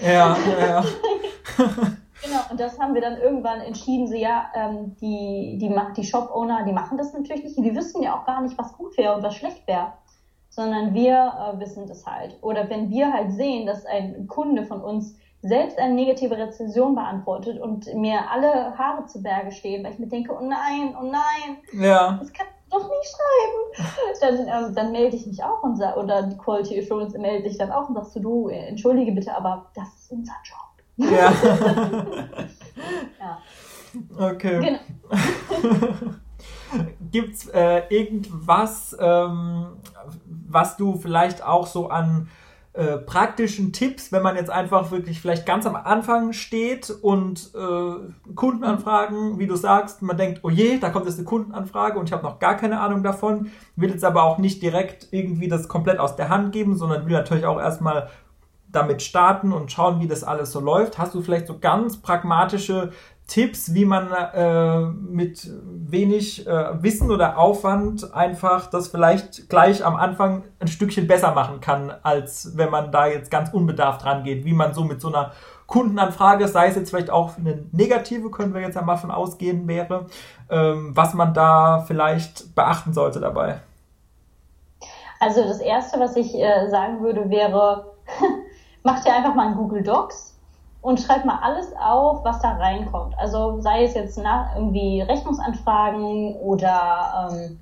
Ja, 0.00 0.36
ja, 0.36 0.66
ja. 0.66 0.84
genau, 1.56 2.40
und 2.50 2.60
das 2.60 2.78
haben 2.78 2.94
wir 2.94 3.00
dann 3.00 3.16
irgendwann 3.16 3.60
entschieden, 3.60 4.06
so 4.06 4.14
ja, 4.14 4.46
ähm, 4.54 4.94
die, 5.00 5.58
die, 5.58 5.74
die 5.96 6.04
Shop-Owner, 6.04 6.64
die 6.64 6.72
machen 6.72 6.98
das 6.98 7.12
natürlich 7.12 7.44
nicht. 7.44 7.56
Die 7.56 7.74
wissen 7.74 8.02
ja 8.02 8.18
auch 8.18 8.26
gar 8.26 8.42
nicht, 8.42 8.56
was 8.58 8.74
gut 8.74 8.96
wäre 8.98 9.16
und 9.16 9.22
was 9.22 9.34
schlecht 9.34 9.66
wäre 9.66 9.92
sondern 10.54 10.94
wir 10.94 11.32
äh, 11.56 11.60
wissen 11.60 11.88
das 11.88 12.06
halt. 12.06 12.36
Oder 12.40 12.70
wenn 12.70 12.88
wir 12.88 13.12
halt 13.12 13.32
sehen, 13.32 13.66
dass 13.66 13.84
ein 13.86 14.28
Kunde 14.28 14.64
von 14.64 14.80
uns 14.80 15.16
selbst 15.44 15.78
eine 15.78 15.92
negative 15.92 16.36
Rezension 16.38 16.94
beantwortet 16.94 17.60
und 17.60 17.92
mir 17.94 18.30
alle 18.30 18.76
Haare 18.78 19.04
zu 19.04 19.22
Berge 19.22 19.52
stehen, 19.52 19.84
weil 19.84 19.92
ich 19.92 19.98
mir 19.98 20.06
denke, 20.06 20.32
oh 20.32 20.42
nein, 20.42 20.96
oh 20.98 21.04
nein, 21.04 21.58
ja. 21.72 22.16
das 22.18 22.32
kann 22.32 22.46
ich 22.46 22.72
doch 22.72 22.88
nicht 22.88 23.14
schreiben. 23.14 23.90
Dann, 24.20 24.64
ähm, 24.68 24.74
dann 24.74 24.92
melde 24.92 25.16
ich 25.16 25.26
mich 25.26 25.44
auch 25.44 25.62
und 25.62 25.78
oder 25.78 26.22
die 26.22 26.36
Quality 26.38 26.80
Assurance 26.80 27.18
meldet 27.18 27.50
sich 27.50 27.58
dann 27.58 27.70
auch 27.70 27.88
und 27.88 27.94
sagst 27.94 28.16
du, 28.16 28.20
du, 28.20 28.48
entschuldige 28.48 29.12
bitte, 29.12 29.36
aber 29.36 29.66
das 29.74 29.88
ist 29.98 30.10
unser 30.10 30.32
Job. 30.44 31.10
Ja. 31.10 31.32
ja. 33.20 33.38
Okay. 34.18 34.60
Genau. 34.60 34.78
Gibt 37.10 37.34
es 37.34 37.48
äh, 37.48 37.82
irgendwas, 37.90 38.96
ähm, 38.98 39.76
was 40.26 40.76
du 40.76 40.96
vielleicht 40.96 41.44
auch 41.44 41.66
so 41.66 41.88
an 41.88 42.28
äh, 42.74 42.98
praktischen 42.98 43.72
Tipps, 43.72 44.10
wenn 44.10 44.22
man 44.22 44.34
jetzt 44.34 44.50
einfach 44.50 44.90
wirklich 44.90 45.20
vielleicht 45.20 45.46
ganz 45.46 45.64
am 45.64 45.76
Anfang 45.76 46.32
steht 46.32 46.90
und 46.90 47.52
äh, 47.54 48.32
Kundenanfragen, 48.34 49.38
wie 49.38 49.46
du 49.46 49.54
sagst, 49.54 50.02
man 50.02 50.16
denkt, 50.16 50.40
oh 50.42 50.50
je, 50.50 50.78
da 50.78 50.90
kommt 50.90 51.06
jetzt 51.06 51.18
eine 51.18 51.24
Kundenanfrage 51.24 52.00
und 52.00 52.08
ich 52.08 52.12
habe 52.12 52.24
noch 52.24 52.40
gar 52.40 52.56
keine 52.56 52.80
Ahnung 52.80 53.04
davon, 53.04 53.52
will 53.76 53.90
jetzt 53.90 54.04
aber 54.04 54.24
auch 54.24 54.38
nicht 54.38 54.60
direkt 54.60 55.06
irgendwie 55.12 55.46
das 55.46 55.68
komplett 55.68 56.00
aus 56.00 56.16
der 56.16 56.30
Hand 56.30 56.50
geben, 56.50 56.76
sondern 56.76 57.06
will 57.06 57.12
natürlich 57.12 57.46
auch 57.46 57.60
erstmal 57.60 58.10
damit 58.72 59.02
starten 59.02 59.52
und 59.52 59.70
schauen, 59.70 60.00
wie 60.00 60.08
das 60.08 60.24
alles 60.24 60.50
so 60.50 60.58
läuft. 60.58 60.98
Hast 60.98 61.14
du 61.14 61.22
vielleicht 61.22 61.46
so 61.46 61.58
ganz 61.60 61.98
pragmatische 61.98 62.90
Tipps, 63.26 63.72
wie 63.72 63.86
man 63.86 64.12
äh, 64.12 64.80
mit 64.80 65.50
wenig 65.64 66.46
äh, 66.46 66.82
Wissen 66.82 67.10
oder 67.10 67.38
Aufwand 67.38 68.12
einfach 68.14 68.68
das 68.68 68.88
vielleicht 68.88 69.48
gleich 69.48 69.84
am 69.84 69.96
Anfang 69.96 70.44
ein 70.60 70.68
Stückchen 70.68 71.06
besser 71.06 71.32
machen 71.32 71.60
kann, 71.60 71.90
als 72.02 72.56
wenn 72.56 72.70
man 72.70 72.92
da 72.92 73.06
jetzt 73.06 73.30
ganz 73.30 73.52
unbedarft 73.52 74.04
rangeht, 74.04 74.44
wie 74.44 74.52
man 74.52 74.74
so 74.74 74.84
mit 74.84 75.00
so 75.00 75.08
einer 75.08 75.32
Kundenanfrage, 75.66 76.46
sei 76.48 76.68
es 76.68 76.76
jetzt 76.76 76.90
vielleicht 76.90 77.08
auch 77.08 77.38
eine 77.38 77.64
negative, 77.72 78.30
können 78.30 78.52
wir 78.52 78.60
jetzt 78.60 78.76
einmal 78.76 78.98
von 78.98 79.10
ausgehen 79.10 79.66
wäre, 79.66 80.06
ähm, 80.50 80.94
was 80.94 81.14
man 81.14 81.32
da 81.32 81.82
vielleicht 81.86 82.54
beachten 82.54 82.92
sollte 82.92 83.20
dabei. 83.20 83.60
Also 85.18 85.42
das 85.44 85.60
Erste, 85.60 85.98
was 85.98 86.14
ich 86.16 86.34
äh, 86.34 86.68
sagen 86.68 87.02
würde, 87.02 87.30
wäre, 87.30 87.94
macht 88.82 89.06
ihr 89.06 89.14
einfach 89.14 89.34
mal 89.34 89.48
ein 89.48 89.56
Google 89.56 89.82
Docs 89.82 90.33
und 90.84 91.00
schreibt 91.00 91.24
mal 91.24 91.38
alles 91.40 91.72
auf, 91.80 92.22
was 92.24 92.40
da 92.40 92.50
reinkommt. 92.52 93.18
Also 93.18 93.58
sei 93.62 93.84
es 93.84 93.94
jetzt 93.94 94.18
nach 94.18 94.54
irgendwie 94.54 95.00
Rechnungsanfragen 95.00 96.34
oder, 96.34 97.30
ähm, 97.32 97.58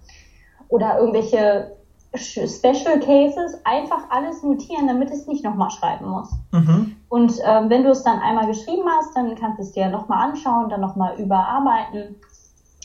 oder 0.69 0.99
irgendwelche 0.99 1.77
Special 2.17 2.99
Cases, 2.99 3.57
einfach 3.63 4.11
alles 4.11 4.43
notieren, 4.43 4.89
damit 4.89 5.13
es 5.13 5.29
nicht 5.29 5.45
nochmal 5.45 5.71
schreiben 5.71 6.09
muss. 6.09 6.33
Mhm. 6.51 6.97
Und 7.09 7.35
ähm, 7.45 7.71
wenn 7.71 7.85
du 7.85 7.91
es 7.91 8.03
dann 8.03 8.19
einmal 8.19 8.49
geschrieben 8.49 8.89
hast, 8.99 9.17
dann 9.17 9.37
kannst 9.37 9.59
du 9.59 9.63
es 9.63 9.71
dir 9.71 9.89
nochmal 9.89 10.29
anschauen, 10.29 10.69
dann 10.69 10.81
nochmal 10.81 11.15
überarbeiten. 11.15 12.17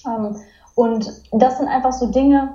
Ähm, 0.05 0.35
und 0.75 1.11
das 1.31 1.57
sind 1.57 1.67
einfach 1.67 1.93
so 1.93 2.05
Dinge, 2.05 2.53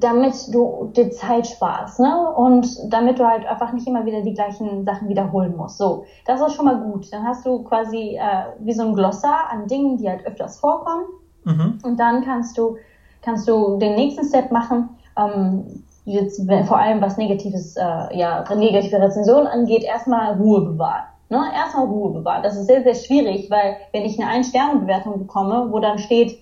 damit 0.00 0.34
du 0.52 0.90
dir 0.94 1.10
Zeit 1.10 1.46
sparst, 1.46 2.00
ne? 2.00 2.30
Und 2.34 2.66
damit 2.92 3.18
du 3.18 3.26
halt 3.26 3.46
einfach 3.46 3.72
nicht 3.72 3.86
immer 3.86 4.04
wieder 4.04 4.22
die 4.22 4.34
gleichen 4.34 4.84
Sachen 4.84 5.08
wiederholen 5.08 5.56
musst. 5.56 5.78
So, 5.78 6.04
das 6.26 6.40
ist 6.40 6.54
schon 6.54 6.66
mal 6.66 6.80
gut. 6.80 7.12
Dann 7.12 7.24
hast 7.24 7.46
du 7.46 7.62
quasi 7.62 8.16
äh, 8.16 8.44
wie 8.60 8.72
so 8.72 8.82
ein 8.82 8.94
Glossar 8.94 9.50
an 9.50 9.66
Dingen, 9.66 9.98
die 9.98 10.08
halt 10.08 10.26
öfters 10.26 10.58
vorkommen. 10.58 11.04
Mhm. 11.44 11.78
Und 11.82 11.98
dann 11.98 12.24
kannst 12.24 12.56
du 12.58 12.76
kannst 13.22 13.48
du 13.48 13.78
den 13.78 13.94
nächsten 13.94 14.24
Step 14.24 14.50
machen. 14.50 14.90
Ähm, 15.16 15.84
jetzt 16.04 16.42
vor 16.66 16.78
allem 16.78 17.00
was 17.00 17.16
negatives, 17.16 17.76
äh, 17.76 18.16
ja 18.16 18.44
negative 18.54 19.00
Rezensionen 19.00 19.46
angeht, 19.46 19.84
erstmal 19.84 20.34
Ruhe 20.34 20.62
bewahren. 20.62 21.04
Ne? 21.28 21.40
Erstmal 21.54 21.86
Ruhe 21.86 22.12
bewahren. 22.12 22.42
Das 22.42 22.56
ist 22.56 22.66
sehr 22.66 22.82
sehr 22.82 22.94
schwierig, 22.94 23.50
weil 23.50 23.76
wenn 23.92 24.02
ich 24.02 24.20
eine 24.20 24.28
Ein-Sterne-Bewertung 24.28 25.18
bekomme, 25.18 25.68
wo 25.70 25.78
dann 25.78 25.98
steht 25.98 26.41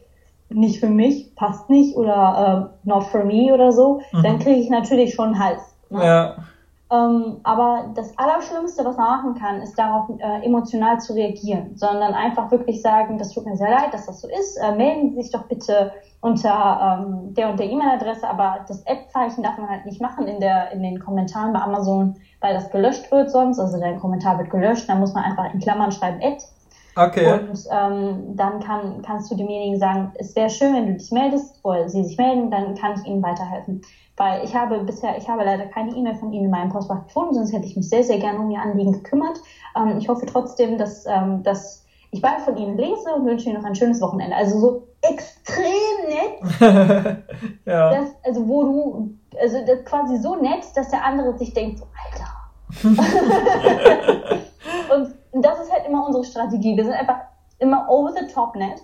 nicht 0.50 0.80
für 0.80 0.88
mich, 0.88 1.34
passt 1.36 1.70
nicht 1.70 1.96
oder 1.96 2.70
äh, 2.84 2.88
not 2.88 3.04
for 3.04 3.24
me 3.24 3.52
oder 3.54 3.72
so, 3.72 4.00
mhm. 4.12 4.22
dann 4.22 4.38
kriege 4.38 4.60
ich 4.60 4.70
natürlich 4.70 5.14
schon 5.14 5.38
Hals. 5.38 5.62
Ne? 5.90 6.04
Ja. 6.04 6.34
Ähm, 6.92 7.36
aber 7.44 7.92
das 7.94 8.18
Allerschlimmste, 8.18 8.84
was 8.84 8.96
man 8.96 9.06
machen 9.06 9.34
kann, 9.40 9.62
ist 9.62 9.78
darauf 9.78 10.10
äh, 10.18 10.44
emotional 10.44 11.00
zu 11.00 11.12
reagieren, 11.12 11.76
sondern 11.76 12.14
einfach 12.14 12.50
wirklich 12.50 12.82
sagen, 12.82 13.16
das 13.16 13.32
tut 13.32 13.46
mir 13.46 13.56
sehr 13.56 13.70
leid, 13.70 13.92
dass 13.94 14.06
das 14.06 14.20
so 14.20 14.28
ist. 14.28 14.56
Äh, 14.56 14.74
melden 14.74 15.10
Sie 15.10 15.22
sich 15.22 15.30
doch 15.30 15.44
bitte 15.44 15.92
unter 16.20 16.98
ähm, 17.00 17.32
der 17.34 17.50
und 17.50 17.60
der 17.60 17.70
E-Mail-Adresse, 17.70 18.28
aber 18.28 18.64
das 18.66 18.82
App-Zeichen 18.82 19.44
darf 19.44 19.56
man 19.56 19.70
halt 19.70 19.86
nicht 19.86 20.00
machen 20.00 20.26
in 20.26 20.40
der 20.40 20.72
in 20.72 20.82
den 20.82 20.98
Kommentaren 20.98 21.52
bei 21.52 21.60
Amazon, 21.60 22.16
weil 22.40 22.54
das 22.54 22.70
gelöscht 22.70 23.10
wird 23.12 23.30
sonst. 23.30 23.60
Also 23.60 23.78
dein 23.78 24.00
Kommentar 24.00 24.38
wird 24.38 24.50
gelöscht, 24.50 24.88
dann 24.88 24.98
muss 24.98 25.14
man 25.14 25.22
einfach 25.22 25.54
in 25.54 25.60
Klammern 25.60 25.92
schreiben 25.92 26.20
Ad 26.20 26.42
Okay. 27.06 27.32
Und 27.32 27.58
ähm, 27.70 28.36
dann 28.36 28.60
kann, 28.60 29.02
kannst 29.02 29.30
du 29.30 29.36
demjenigen 29.36 29.78
sagen, 29.78 30.12
es 30.18 30.34
wäre 30.36 30.50
schön, 30.50 30.74
wenn 30.74 30.86
du 30.86 30.94
dich 30.94 31.10
meldest 31.10 31.60
oder 31.64 31.88
sie 31.88 32.04
sich 32.04 32.18
melden, 32.18 32.50
dann 32.50 32.74
kann 32.74 32.94
ich 33.00 33.06
ihnen 33.06 33.22
weiterhelfen. 33.22 33.82
Weil 34.16 34.44
ich 34.44 34.54
habe 34.54 34.84
bisher, 34.84 35.16
ich 35.16 35.28
habe 35.28 35.44
leider 35.44 35.66
keine 35.66 35.96
E-Mail 35.96 36.14
von 36.16 36.32
ihnen 36.32 36.46
in 36.46 36.50
meinem 36.50 36.70
Postfach 36.70 37.04
gefunden, 37.04 37.34
sonst 37.34 37.52
hätte 37.52 37.66
ich 37.66 37.76
mich 37.76 37.88
sehr, 37.88 38.04
sehr 38.04 38.18
gerne 38.18 38.38
um 38.40 38.50
ihr 38.50 38.60
Anliegen 38.60 38.92
gekümmert. 38.92 39.38
Ähm, 39.76 39.96
ich 39.98 40.08
hoffe 40.08 40.26
trotzdem, 40.26 40.76
dass, 40.76 41.06
ähm, 41.06 41.42
dass 41.42 41.86
ich 42.11 42.20
bald 42.20 42.40
von 42.40 42.57
ihnen 42.57 42.76
lese 42.76 43.14
und 43.14 43.24
wünsche 43.24 43.48
ihnen 43.48 43.61
noch 43.61 43.64
ein 43.64 43.74
schönes 43.74 44.01
Wochenende. 44.01 44.36
Also 44.36 44.59
so 44.59 44.88
extrem 45.01 45.64
nett. 46.09 46.61
ja. 47.64 47.90
Dass, 47.90 48.11
also 48.24 48.46
wo 48.48 48.62
du, 48.64 49.14
also 49.40 49.59
das 49.64 49.84
quasi 49.84 50.18
so 50.18 50.36
nett, 50.36 50.64
dass 50.74 50.90
der 50.90 51.05
andere 51.05 51.38
sich 51.38 51.55
denkt, 51.55 51.78
so, 51.78 51.86
Alter. 52.05 52.30
und 55.33 55.45
das 55.45 55.61
ist 55.61 55.73
halt 55.73 55.87
immer 55.87 56.07
unsere 56.07 56.25
Strategie. 56.25 56.77
Wir 56.77 56.85
sind 56.85 56.95
einfach 56.95 57.21
immer 57.59 57.89
over 57.89 58.12
the 58.12 58.27
top 58.33 58.57
nett. 58.57 58.83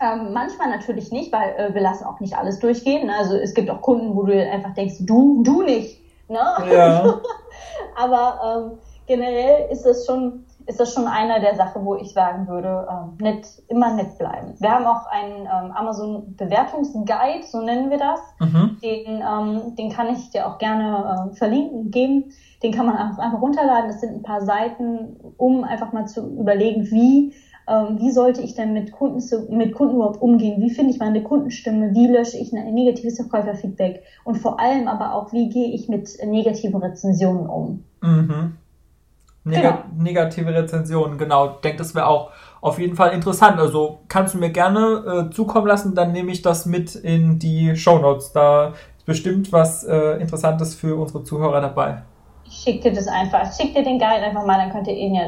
Ähm, 0.00 0.32
manchmal 0.32 0.70
natürlich 0.70 1.12
nicht, 1.12 1.32
weil 1.32 1.54
äh, 1.56 1.74
wir 1.74 1.80
lassen 1.80 2.04
auch 2.04 2.18
nicht 2.18 2.36
alles 2.36 2.58
durchgehen. 2.58 3.08
Also 3.10 3.36
es 3.36 3.54
gibt 3.54 3.70
auch 3.70 3.80
Kunden, 3.80 4.16
wo 4.16 4.24
du 4.24 4.32
einfach 4.32 4.74
denkst, 4.74 4.96
du, 5.00 5.42
du 5.44 5.62
nicht. 5.62 6.00
Ne? 6.28 6.40
Ja. 6.72 7.20
Aber 7.96 8.72
ähm, 8.72 8.78
generell 9.06 9.70
ist 9.70 9.86
es 9.86 10.06
schon 10.06 10.44
ist 10.66 10.80
das 10.80 10.92
schon 10.92 11.06
einer 11.06 11.40
der 11.40 11.54
Sachen, 11.54 11.84
wo 11.84 11.94
ich 11.96 12.12
sagen 12.12 12.46
würde, 12.46 12.86
ähm, 12.90 13.16
nett, 13.20 13.46
immer 13.68 13.92
nett 13.94 14.18
bleiben. 14.18 14.54
Wir 14.58 14.70
haben 14.70 14.86
auch 14.86 15.06
einen 15.06 15.42
ähm, 15.42 15.72
Amazon 15.72 16.34
Bewertungsguide, 16.36 17.44
so 17.44 17.60
nennen 17.62 17.90
wir 17.90 17.98
das. 17.98 18.20
Mhm. 18.40 18.78
Den, 18.82 19.22
ähm, 19.22 19.74
den 19.76 19.90
kann 19.90 20.08
ich 20.08 20.30
dir 20.30 20.46
auch 20.46 20.58
gerne 20.58 21.30
äh, 21.30 21.36
verlinken, 21.36 21.90
geben. 21.90 22.24
Den 22.62 22.72
kann 22.72 22.86
man 22.86 22.96
einfach, 22.96 23.18
einfach 23.18 23.40
runterladen. 23.40 23.88
Das 23.88 24.00
sind 24.00 24.14
ein 24.14 24.22
paar 24.22 24.42
Seiten, 24.42 25.16
um 25.36 25.64
einfach 25.64 25.92
mal 25.92 26.06
zu 26.06 26.26
überlegen, 26.38 26.90
wie 26.90 27.32
ähm, 27.68 27.98
wie 27.98 28.10
sollte 28.10 28.42
ich 28.42 28.54
denn 28.54 28.72
mit 28.72 28.92
Kunden, 28.92 29.20
zu, 29.20 29.46
mit 29.50 29.72
Kunden 29.72 29.96
überhaupt 29.96 30.20
umgehen? 30.20 30.60
Wie 30.60 30.70
finde 30.70 30.92
ich 30.92 30.98
meine 30.98 31.22
Kundenstimme? 31.22 31.94
Wie 31.94 32.08
lösche 32.08 32.36
ich 32.36 32.52
ein 32.52 32.74
negatives 32.74 33.16
Verkäuferfeedback? 33.16 34.02
Und 34.24 34.36
vor 34.36 34.58
allem 34.58 34.88
aber 34.88 35.14
auch, 35.14 35.32
wie 35.32 35.48
gehe 35.48 35.68
ich 35.68 35.88
mit 35.88 36.10
negativen 36.24 36.82
Rezensionen 36.82 37.46
um? 37.46 37.84
Mhm. 38.00 38.56
Neg 39.44 39.62
genau. 39.62 39.78
Negative 39.96 40.54
Rezensionen, 40.54 41.18
genau. 41.18 41.46
Ich 41.46 41.60
denke, 41.62 41.78
das 41.78 41.94
wäre 41.94 42.06
auch 42.06 42.30
auf 42.60 42.78
jeden 42.78 42.94
Fall 42.94 43.10
interessant. 43.10 43.58
Also 43.58 44.00
kannst 44.08 44.34
du 44.34 44.38
mir 44.38 44.50
gerne 44.50 45.28
äh, 45.30 45.34
zukommen 45.34 45.66
lassen, 45.66 45.94
dann 45.94 46.12
nehme 46.12 46.30
ich 46.30 46.42
das 46.42 46.64
mit 46.64 46.94
in 46.94 47.38
die 47.38 47.74
Show 47.76 47.98
Notes. 47.98 48.32
Da 48.32 48.68
ist 48.96 49.06
bestimmt 49.06 49.52
was 49.52 49.84
äh, 49.84 50.20
Interessantes 50.20 50.74
für 50.74 50.96
unsere 50.96 51.24
Zuhörer 51.24 51.60
dabei. 51.60 52.02
Ich 52.44 52.58
schicke 52.58 52.90
dir 52.90 52.96
das 52.96 53.08
einfach. 53.08 53.50
Ich 53.50 53.56
schicke 53.56 53.80
dir 53.80 53.84
den 53.84 53.98
Guide 53.98 54.22
einfach 54.22 54.44
mal, 54.44 54.58
dann 54.58 54.70
könnt 54.70 54.86
ihr 54.86 54.94
ihn 54.94 55.14
ja 55.14 55.22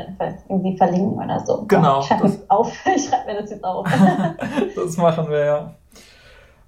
irgendwie 0.49 0.77
verlinken 0.77 1.19
oder 1.19 1.41
so. 1.45 1.65
Genau. 1.67 2.01
Ich 2.01 2.07
schreibe 2.07 2.29
schreib 2.99 3.27
mir 3.27 3.41
das 3.41 3.51
jetzt 3.51 3.65
auf. 3.65 3.87
das 4.77 4.97
machen 4.97 5.29
wir 5.29 5.45
ja. 5.45 5.75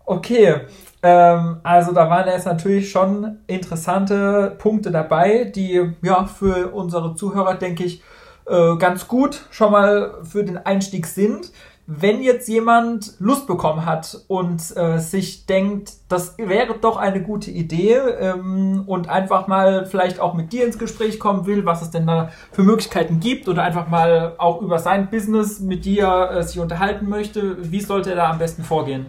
Okay, 0.05 0.61
ähm, 1.03 1.59
also 1.62 1.92
da 1.92 2.09
waren 2.11 2.28
jetzt 2.28 2.47
natürlich 2.47 2.90
schon 2.90 3.38
interessante 3.47 4.57
Punkte 4.59 4.90
dabei, 4.90 5.44
die 5.44 5.92
ja 6.03 6.24
für 6.24 6.72
unsere 6.72 7.14
Zuhörer, 7.14 7.55
denke 7.55 7.84
ich, 7.84 8.03
äh, 8.47 8.76
ganz 8.76 9.09
gut 9.09 9.47
schon 9.51 9.72
mal 9.72 10.14
für 10.22 10.44
den 10.44 10.59
Einstieg 10.59 11.07
sind. 11.07 11.53
Wenn 11.88 12.20
jetzt 12.20 12.49
jemand 12.49 13.14
Lust 13.20 13.47
bekommen 13.47 13.86
hat 13.86 14.20
und 14.26 14.76
äh, 14.76 14.99
sich 14.99 15.47
denkt, 15.47 15.92
das 16.09 16.36
wäre 16.36 16.74
doch 16.80 16.97
eine 16.97 17.22
gute 17.22 17.53
Idee 17.53 17.94
ähm, 17.94 18.82
und 18.86 19.09
einfach 19.09 19.47
mal 19.47 19.86
vielleicht 19.86 20.18
auch 20.18 20.34
mit 20.34 20.53
dir 20.53 20.66
ins 20.66 20.80
Gespräch 20.80 21.20
kommen 21.20 21.47
will, 21.47 21.64
was 21.64 21.82
es 21.82 21.90
denn 21.90 22.09
da 22.09 22.30
für 22.51 22.64
Möglichkeiten 22.64 23.20
gibt 23.20 23.49
oder 23.49 23.62
einfach 23.62 23.86
mal 23.88 24.34
auch 24.38 24.62
über 24.62 24.80
sein 24.80 25.11
Business 25.11 25.61
mit 25.61 25.84
dir 25.84 26.30
äh, 26.32 26.42
sich 26.42 26.59
unterhalten 26.59 27.09
möchte, 27.09 27.70
wie 27.70 27.80
sollte 27.80 28.11
er 28.11 28.16
da 28.16 28.30
am 28.30 28.38
besten 28.38 28.64
vorgehen? 28.64 29.07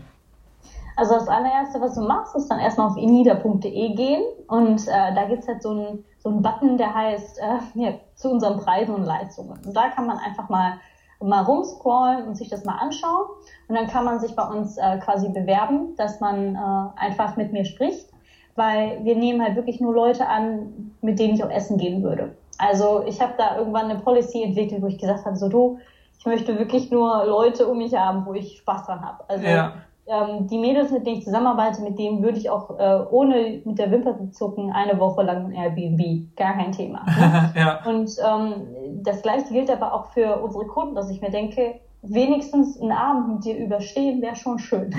Also 0.98 1.14
das 1.14 1.28
allererste, 1.28 1.80
was 1.80 1.94
du 1.94 2.02
machst, 2.02 2.36
ist 2.36 2.50
dann 2.50 2.60
erstmal 2.60 2.88
auf 2.88 2.98
inida.de 2.98 3.94
gehen 3.94 4.24
und 4.48 4.88
äh, 4.88 5.14
da 5.14 5.26
gibt's 5.26 5.48
halt 5.48 5.62
so 5.62 5.70
einen 5.70 6.04
so 6.18 6.30
einen 6.30 6.42
Button, 6.42 6.78
der 6.78 6.94
heißt 6.94 7.40
äh, 7.40 7.60
ja, 7.76 7.94
zu 8.16 8.30
unseren 8.30 8.58
Preisen 8.58 8.96
und 8.96 9.04
Leistungen. 9.04 9.60
Und 9.64 9.78
da 9.78 9.90
kann 9.90 10.08
man 10.08 10.18
einfach 10.18 10.50
mal 10.50 10.74
mal 11.20 11.42
rumscrollen 11.42 12.28
und 12.28 12.36
sich 12.36 12.50
das 12.50 12.64
mal 12.64 12.76
anschauen. 12.76 13.26
Und 13.68 13.76
dann 13.76 13.88
kann 13.88 14.06
man 14.06 14.20
sich 14.20 14.36
bei 14.36 14.44
uns 14.44 14.78
äh, 14.78 14.98
quasi 14.98 15.30
bewerben, 15.30 15.96
dass 15.98 16.20
man 16.20 16.56
äh, 16.56 17.00
einfach 17.00 17.38
mit 17.38 17.52
mir 17.52 17.66
spricht, 17.66 18.10
weil 18.56 19.04
wir 19.04 19.16
nehmen 19.16 19.42
halt 19.42 19.56
wirklich 19.56 19.80
nur 19.80 19.94
Leute 19.94 20.28
an, 20.28 20.92
mit 21.02 21.18
denen 21.20 21.34
ich 21.34 21.44
auch 21.44 21.50
essen 21.50 21.78
gehen 21.78 22.04
würde. 22.04 22.32
Also 22.58 23.04
ich 23.06 23.22
habe 23.22 23.34
da 23.38 23.56
irgendwann 23.58 23.86
eine 23.86 24.00
Policy 24.00 24.44
entwickelt, 24.44 24.82
wo 24.82 24.88
ich 24.88 24.98
gesagt 24.98 25.26
habe, 25.26 25.36
so 25.36 25.48
du, 25.48 25.78
ich 26.20 26.26
möchte 26.26 26.58
wirklich 26.58 26.92
nur 26.92 27.26
Leute 27.26 27.68
um 27.68 27.78
mich 27.78 27.96
haben, 27.96 28.26
wo 28.26 28.34
ich 28.34 28.58
Spaß 28.58 28.84
dran 28.84 29.02
habe. 29.02 29.24
Also 29.28 29.46
ja 29.46 29.74
ähm, 30.08 30.48
die 30.48 30.58
Mädels, 30.58 30.92
mit 30.92 31.06
denen 31.06 31.18
ich 31.18 31.26
zusammenarbeite, 31.26 31.82
mit 31.82 32.00
denen 32.00 32.24
würde 32.24 32.38
ich 32.38 32.50
auch 32.50 32.80
äh, 32.80 33.06
ohne 33.12 33.62
mit 33.66 33.78
der 33.78 33.92
Wimper 33.92 34.18
zu 34.18 34.32
zucken 34.32 34.72
eine 34.72 35.00
Woche 35.00 35.22
lang 35.24 35.52
Airbnb. 35.52 36.36
Gar 36.36 36.54
kein 36.54 36.72
Thema. 36.72 37.06
Ne? 37.18 37.54
ja. 37.56 37.80
Und 37.86 38.12
ähm, 38.26 39.04
das 39.04 39.22
gleiche 39.22 39.52
gilt 39.52 39.70
aber 39.70 39.94
auch 39.94 40.08
für 40.08 40.42
unsere 40.42 40.66
Kunden, 40.66 40.96
dass 40.96 41.10
ich 41.10 41.22
mir 41.22 41.30
denke, 41.32 41.80
wenigstens 42.02 42.80
einen 42.80 42.92
Abend 42.92 43.28
mit 43.28 43.46
dir 43.46 43.58
überstehen 43.58 44.22
wäre 44.22 44.36
schon 44.36 44.60
schön. 44.60 44.92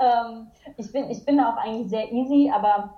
ähm, 0.00 0.48
ich, 0.76 0.90
bin, 0.92 1.10
ich 1.10 1.24
bin 1.24 1.36
da 1.38 1.52
auch 1.52 1.58
eigentlich 1.58 1.90
sehr 1.90 2.10
easy, 2.10 2.50
aber 2.52 2.90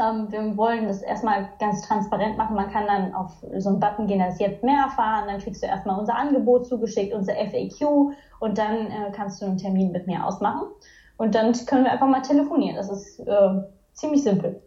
ähm, 0.00 0.30
wir 0.30 0.56
wollen 0.56 0.86
das 0.88 1.02
erstmal 1.02 1.48
ganz 1.58 1.82
transparent 1.82 2.36
machen. 2.36 2.56
Man 2.56 2.70
kann 2.70 2.86
dann 2.86 3.14
auf 3.14 3.32
so 3.58 3.68
einen 3.70 3.80
Button 3.80 4.06
gehen, 4.06 4.18
das 4.18 4.38
jetzt 4.40 4.62
mehr 4.64 4.84
erfahren. 4.84 5.24
Dann 5.28 5.38
kriegst 5.38 5.62
du 5.62 5.66
erstmal 5.66 5.98
unser 5.98 6.16
Angebot 6.16 6.66
zugeschickt, 6.66 7.14
unser 7.14 7.34
FAQ 7.34 8.12
und 8.44 8.58
dann 8.58 8.88
äh, 8.88 9.10
kannst 9.10 9.40
du 9.40 9.46
einen 9.46 9.56
Termin 9.56 9.90
mit 9.90 10.06
mir 10.06 10.22
ausmachen. 10.22 10.68
Und 11.16 11.34
dann 11.34 11.54
können 11.64 11.84
wir 11.84 11.92
einfach 11.92 12.06
mal 12.06 12.20
telefonieren. 12.20 12.76
Das 12.76 12.90
ist 12.90 13.18
äh, 13.20 13.62
ziemlich 13.94 14.22
simpel. 14.22 14.60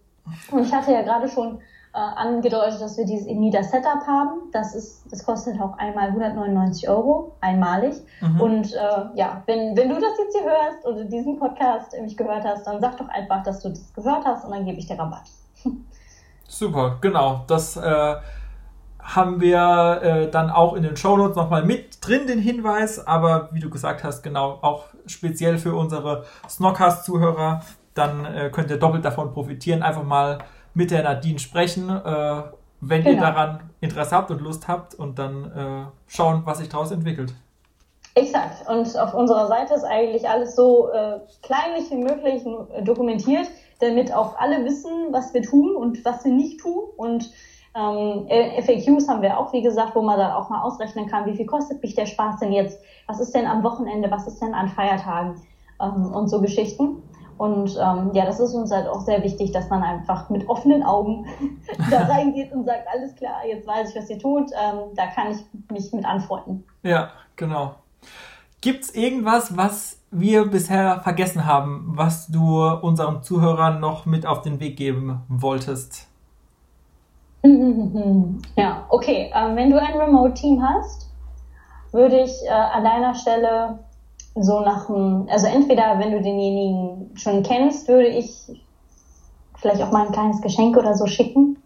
Und 0.49 0.63
ich 0.63 0.73
hatte 0.73 0.91
ja 0.91 1.03
gerade 1.03 1.27
schon 1.27 1.59
äh, 1.93 1.99
angedeutet, 1.99 2.81
dass 2.81 2.97
wir 2.97 3.05
dieses 3.05 3.27
Inida 3.27 3.61
Setup 3.61 4.01
haben. 4.07 4.49
Das 4.51 4.73
ist, 4.73 5.03
das 5.11 5.23
kostet 5.23 5.61
auch 5.61 5.77
einmal 5.77 6.07
199 6.07 6.89
Euro, 6.89 7.35
einmalig. 7.39 7.93
Mhm. 8.21 8.41
Und 8.41 8.73
äh, 8.73 8.77
ja, 9.13 9.43
wenn, 9.45 9.77
wenn 9.77 9.89
du 9.89 9.95
das 9.95 10.17
jetzt 10.17 10.35
hier 10.35 10.45
hörst 10.45 10.83
oder 10.83 11.03
diesen 11.03 11.37
Podcast 11.37 11.93
mich 12.01 12.17
gehört 12.17 12.45
hast, 12.45 12.65
dann 12.65 12.81
sag 12.81 12.97
doch 12.97 13.09
einfach, 13.09 13.43
dass 13.43 13.61
du 13.61 13.69
das 13.69 13.93
gehört 13.93 14.25
hast 14.25 14.43
und 14.43 14.51
dann 14.51 14.65
gebe 14.65 14.79
ich 14.79 14.87
dir 14.87 14.97
Rabatt. 14.97 15.29
Super, 16.47 16.97
genau. 16.99 17.41
Das 17.45 17.77
äh, 17.77 18.15
haben 19.15 19.39
wir 19.39 20.01
äh, 20.03 20.29
dann 20.29 20.49
auch 20.49 20.73
in 20.73 20.83
den 20.83 20.97
Shownotes 20.97 21.37
nochmal 21.37 21.63
mit 21.63 22.05
drin, 22.05 22.27
den 22.27 22.39
Hinweis. 22.39 23.07
Aber 23.07 23.49
wie 23.53 23.61
du 23.61 23.69
gesagt 23.69 24.03
hast, 24.03 24.21
genau, 24.21 24.59
auch 24.61 24.85
speziell 25.05 25.57
für 25.57 25.73
unsere 25.75 26.25
Snockcast-Zuhörer, 26.49 27.61
dann 27.93 28.25
äh, 28.25 28.49
könnt 28.51 28.69
ihr 28.69 28.77
doppelt 28.77 29.05
davon 29.05 29.31
profitieren. 29.31 29.81
Einfach 29.81 30.03
mal 30.03 30.39
mit 30.73 30.91
der 30.91 31.03
Nadine 31.03 31.39
sprechen, 31.39 31.89
äh, 31.89 32.41
wenn 32.81 33.03
genau. 33.03 33.15
ihr 33.15 33.21
daran 33.21 33.69
Interesse 33.79 34.15
habt 34.15 34.29
und 34.29 34.41
Lust 34.41 34.67
habt 34.67 34.93
und 34.93 35.17
dann 35.17 35.45
äh, 35.45 35.85
schauen, 36.07 36.41
was 36.43 36.57
sich 36.57 36.67
daraus 36.67 36.91
entwickelt. 36.91 37.33
Exakt. 38.13 38.67
Und 38.67 38.97
auf 38.99 39.13
unserer 39.13 39.47
Seite 39.47 39.75
ist 39.75 39.83
eigentlich 39.83 40.27
alles 40.27 40.55
so 40.55 40.91
äh, 40.91 41.19
kleinlich 41.43 41.89
wie 41.91 41.97
möglich 41.97 42.43
dokumentiert, 42.83 43.47
damit 43.79 44.13
auch 44.13 44.37
alle 44.37 44.65
wissen, 44.65 44.91
was 45.11 45.33
wir 45.33 45.43
tun 45.43 45.75
und 45.75 46.03
was 46.03 46.25
wir 46.25 46.31
nicht 46.33 46.59
tun. 46.59 46.83
Und 46.97 47.31
ähm, 47.77 48.27
FAQs 48.27 49.07
haben 49.07 49.21
wir 49.21 49.37
auch, 49.37 49.53
wie 49.53 49.61
gesagt, 49.61 49.95
wo 49.95 50.01
man 50.01 50.17
dann 50.17 50.31
auch 50.31 50.49
mal 50.49 50.61
ausrechnen 50.61 51.07
kann, 51.07 51.25
wie 51.25 51.35
viel 51.35 51.45
kostet 51.45 51.81
mich 51.83 51.93
der 51.93 52.07
Spaß 52.07 52.39
denn 52.39 52.51
jetzt? 52.51 52.79
Was 53.05 53.19
ist 53.19 53.35
denn 53.35 53.45
am 53.45 53.63
Wochenende? 53.63 54.09
Was 54.09 54.27
ist 54.27 54.41
denn 54.41 54.53
an 54.53 54.69
Feiertagen? 54.69 55.41
Ähm, 55.79 56.11
und 56.13 56.27
so 56.27 56.41
Geschichten. 56.41 57.03
Und 57.37 57.77
ähm, 57.79 58.11
ja, 58.13 58.25
das 58.25 58.39
ist 58.39 58.55
uns 58.55 58.71
halt 58.71 58.87
auch 58.87 59.01
sehr 59.01 59.23
wichtig, 59.23 59.51
dass 59.51 59.69
man 59.69 59.83
einfach 59.83 60.29
mit 60.31 60.49
offenen 60.49 60.81
Augen 60.81 61.27
da 61.91 62.05
reingeht 62.05 62.51
und 62.51 62.65
sagt, 62.65 62.87
alles 62.91 63.15
klar, 63.15 63.45
jetzt 63.47 63.67
weiß 63.67 63.91
ich, 63.91 63.95
was 63.95 64.09
ihr 64.09 64.17
tut, 64.17 64.49
ähm, 64.53 64.95
da 64.95 65.05
kann 65.07 65.31
ich 65.31 65.71
mich 65.71 65.93
mit 65.93 66.03
anfreunden. 66.03 66.63
Ja, 66.81 67.11
genau. 67.35 67.75
Gibt 68.59 68.85
es 68.85 68.95
irgendwas, 68.95 69.55
was 69.55 70.01
wir 70.09 70.47
bisher 70.47 70.99
vergessen 71.01 71.45
haben, 71.45 71.83
was 71.95 72.27
du 72.27 72.65
unseren 72.65 73.21
Zuhörern 73.21 73.79
noch 73.79 74.07
mit 74.07 74.25
auf 74.25 74.41
den 74.41 74.59
Weg 74.59 74.77
geben 74.77 75.21
wolltest? 75.29 76.06
Ja, 78.55 78.85
okay. 78.89 79.31
Ähm, 79.33 79.55
wenn 79.55 79.69
du 79.69 79.79
ein 79.79 79.97
Remote-Team 79.97 80.61
hast, 80.61 81.09
würde 81.91 82.19
ich 82.21 82.31
äh, 82.45 82.49
an 82.49 82.83
deiner 82.83 83.13
Stelle 83.15 83.79
so 84.35 84.59
nach 84.59 84.85
dem, 84.87 85.27
also 85.29 85.47
entweder 85.47 85.99
wenn 85.99 86.11
du 86.11 86.21
denjenigen 86.21 87.11
schon 87.15 87.43
kennst, 87.43 87.87
würde 87.87 88.07
ich 88.07 88.51
vielleicht 89.55 89.81
auch 89.81 89.91
mal 89.91 90.05
ein 90.05 90.11
kleines 90.11 90.41
Geschenk 90.41 90.77
oder 90.77 90.93
so 90.93 91.07
schicken. 91.07 91.57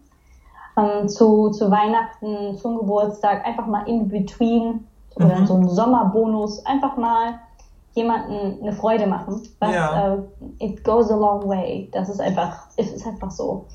Ähm, 0.76 1.06
zu, 1.06 1.50
zu 1.50 1.70
Weihnachten, 1.70 2.56
zum 2.56 2.78
Geburtstag, 2.78 3.44
einfach 3.44 3.66
mal 3.66 3.86
in 3.86 4.08
between 4.08 4.86
oder 5.16 5.40
mhm. 5.40 5.46
so 5.46 5.54
ein 5.54 5.68
Sommerbonus, 5.68 6.64
einfach 6.64 6.96
mal 6.96 7.34
jemanden 7.94 8.62
eine 8.62 8.72
Freude 8.72 9.06
machen. 9.06 9.42
Was, 9.58 9.74
ja. 9.74 10.14
uh, 10.14 10.22
it 10.58 10.82
goes 10.82 11.10
a 11.10 11.16
long 11.16 11.46
way. 11.46 11.88
Das 11.92 12.08
ist 12.08 12.20
einfach, 12.20 12.66
es 12.76 12.90
ist 12.90 13.06
einfach 13.06 13.30
so. 13.30 13.66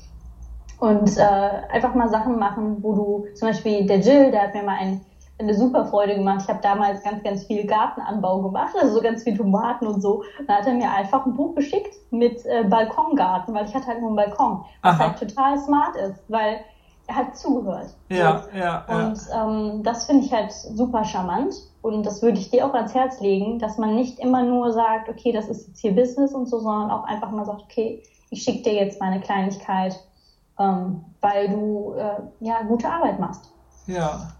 Und 0.78 1.16
äh, 1.16 1.22
einfach 1.70 1.94
mal 1.94 2.08
Sachen 2.08 2.38
machen, 2.38 2.82
wo 2.82 2.94
du, 2.94 3.26
zum 3.34 3.48
Beispiel 3.48 3.86
der 3.86 3.98
Jill, 3.98 4.30
der 4.30 4.42
hat 4.42 4.54
mir 4.54 4.62
mal 4.62 4.76
ein 4.78 5.00
eine 5.38 5.54
super 5.54 5.86
Freude 5.86 6.16
gemacht. 6.16 6.42
Ich 6.42 6.48
habe 6.48 6.60
damals 6.62 7.02
ganz, 7.02 7.22
ganz 7.22 7.44
viel 7.44 7.64
Gartenanbau 7.64 8.42
gemacht, 8.42 8.74
also 8.78 8.94
so 8.94 9.00
ganz 9.00 9.22
viel 9.22 9.36
Tomaten 9.36 9.86
und 9.86 10.00
so. 10.00 10.24
Da 10.46 10.56
hat 10.56 10.66
er 10.66 10.74
mir 10.74 10.90
einfach 10.90 11.24
ein 11.26 11.34
Buch 11.34 11.54
geschickt 11.54 11.94
mit 12.10 12.44
äh, 12.44 12.64
Balkongarten, 12.64 13.54
weil 13.54 13.66
ich 13.66 13.74
hatte 13.74 13.86
halt 13.86 14.00
nur 14.00 14.08
einen 14.08 14.16
Balkon, 14.16 14.64
was 14.82 14.94
Aha. 14.94 14.98
halt 14.98 15.18
total 15.18 15.58
smart 15.58 15.96
ist, 15.96 16.24
weil 16.28 16.60
er 17.06 17.16
hat 17.16 17.36
zugehört. 17.36 17.94
Ja, 18.10 18.42
so. 18.42 18.58
ja, 18.58 18.84
ja. 18.88 19.06
Und 19.06 19.18
ähm, 19.34 19.82
das 19.82 20.06
finde 20.06 20.26
ich 20.26 20.32
halt 20.32 20.52
super 20.52 21.04
charmant. 21.04 21.54
Und 21.80 22.04
das 22.04 22.20
würde 22.20 22.38
ich 22.38 22.50
dir 22.50 22.66
auch 22.66 22.74
ans 22.74 22.92
Herz 22.92 23.20
legen, 23.20 23.60
dass 23.60 23.78
man 23.78 23.94
nicht 23.94 24.18
immer 24.18 24.42
nur 24.42 24.72
sagt, 24.72 25.08
okay, 25.08 25.32
das 25.32 25.48
ist 25.48 25.68
jetzt 25.68 25.80
hier 25.80 25.94
Business 25.94 26.34
und 26.34 26.46
so, 26.46 26.58
sondern 26.58 26.90
auch 26.90 27.04
einfach 27.04 27.30
mal 27.30 27.46
sagt, 27.46 27.62
okay, 27.62 28.02
ich 28.30 28.42
schicke 28.42 28.62
dir 28.64 28.74
jetzt 28.74 29.00
meine 29.00 29.20
Kleinigkeit, 29.20 29.98
ähm, 30.58 31.04
weil 31.20 31.48
du 31.48 31.94
äh, 31.96 32.20
ja 32.40 32.62
gute 32.62 32.90
Arbeit 32.90 33.18
machst. 33.18 33.52
Ja, 33.86 34.32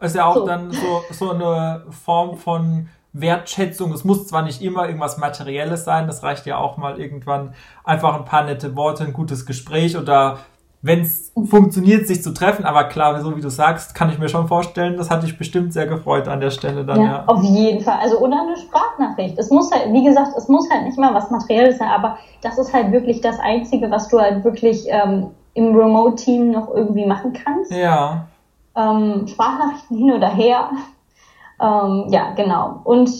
ist 0.00 0.14
ja 0.14 0.26
auch 0.26 0.34
so. 0.34 0.46
dann 0.46 0.70
so, 0.70 1.02
so 1.10 1.30
eine 1.30 1.84
Form 1.90 2.36
von 2.36 2.88
Wertschätzung. 3.12 3.92
Es 3.92 4.04
muss 4.04 4.26
zwar 4.26 4.42
nicht 4.42 4.62
immer 4.62 4.86
irgendwas 4.86 5.18
Materielles 5.18 5.84
sein, 5.84 6.06
das 6.06 6.22
reicht 6.22 6.46
ja 6.46 6.58
auch 6.58 6.76
mal 6.76 7.00
irgendwann 7.00 7.54
einfach 7.84 8.14
ein 8.14 8.24
paar 8.24 8.44
nette 8.44 8.76
Worte, 8.76 9.04
ein 9.04 9.12
gutes 9.12 9.46
Gespräch 9.46 9.96
oder 9.96 10.38
wenn 10.80 11.00
es 11.00 11.32
funktioniert, 11.46 12.06
sich 12.06 12.22
zu 12.22 12.32
treffen. 12.32 12.64
Aber 12.64 12.84
klar, 12.84 13.20
so 13.20 13.36
wie 13.36 13.40
du 13.40 13.50
sagst, 13.50 13.94
kann 13.94 14.10
ich 14.10 14.18
mir 14.18 14.28
schon 14.28 14.46
vorstellen, 14.46 14.96
das 14.96 15.10
hat 15.10 15.22
dich 15.22 15.36
bestimmt 15.36 15.72
sehr 15.72 15.86
gefreut 15.86 16.28
an 16.28 16.40
der 16.40 16.50
Stelle 16.50 16.84
dann. 16.84 17.00
Ja, 17.00 17.06
ja. 17.06 17.24
auf 17.26 17.42
jeden 17.42 17.82
Fall. 17.82 17.98
Also 18.00 18.18
oder 18.18 18.42
eine 18.42 18.56
Sprachnachricht. 18.56 19.38
Es 19.38 19.50
muss 19.50 19.70
halt, 19.72 19.92
wie 19.92 20.04
gesagt, 20.04 20.32
es 20.36 20.48
muss 20.48 20.70
halt 20.70 20.84
nicht 20.84 20.98
mal 20.98 21.12
was 21.14 21.30
Materielles 21.30 21.78
sein, 21.78 21.88
aber 21.88 22.18
das 22.42 22.58
ist 22.58 22.72
halt 22.72 22.92
wirklich 22.92 23.20
das 23.20 23.40
Einzige, 23.40 23.90
was 23.90 24.08
du 24.08 24.20
halt 24.20 24.44
wirklich 24.44 24.86
ähm, 24.88 25.30
im 25.54 25.74
Remote-Team 25.74 26.52
noch 26.52 26.72
irgendwie 26.72 27.06
machen 27.06 27.32
kannst. 27.32 27.72
Ja. 27.72 28.28
Ähm, 28.76 29.26
Sprachnachrichten 29.26 29.96
hin 29.96 30.12
oder 30.12 30.28
her. 30.28 30.70
Ähm, 31.60 32.06
ja, 32.10 32.30
genau. 32.36 32.82
Und 32.84 33.10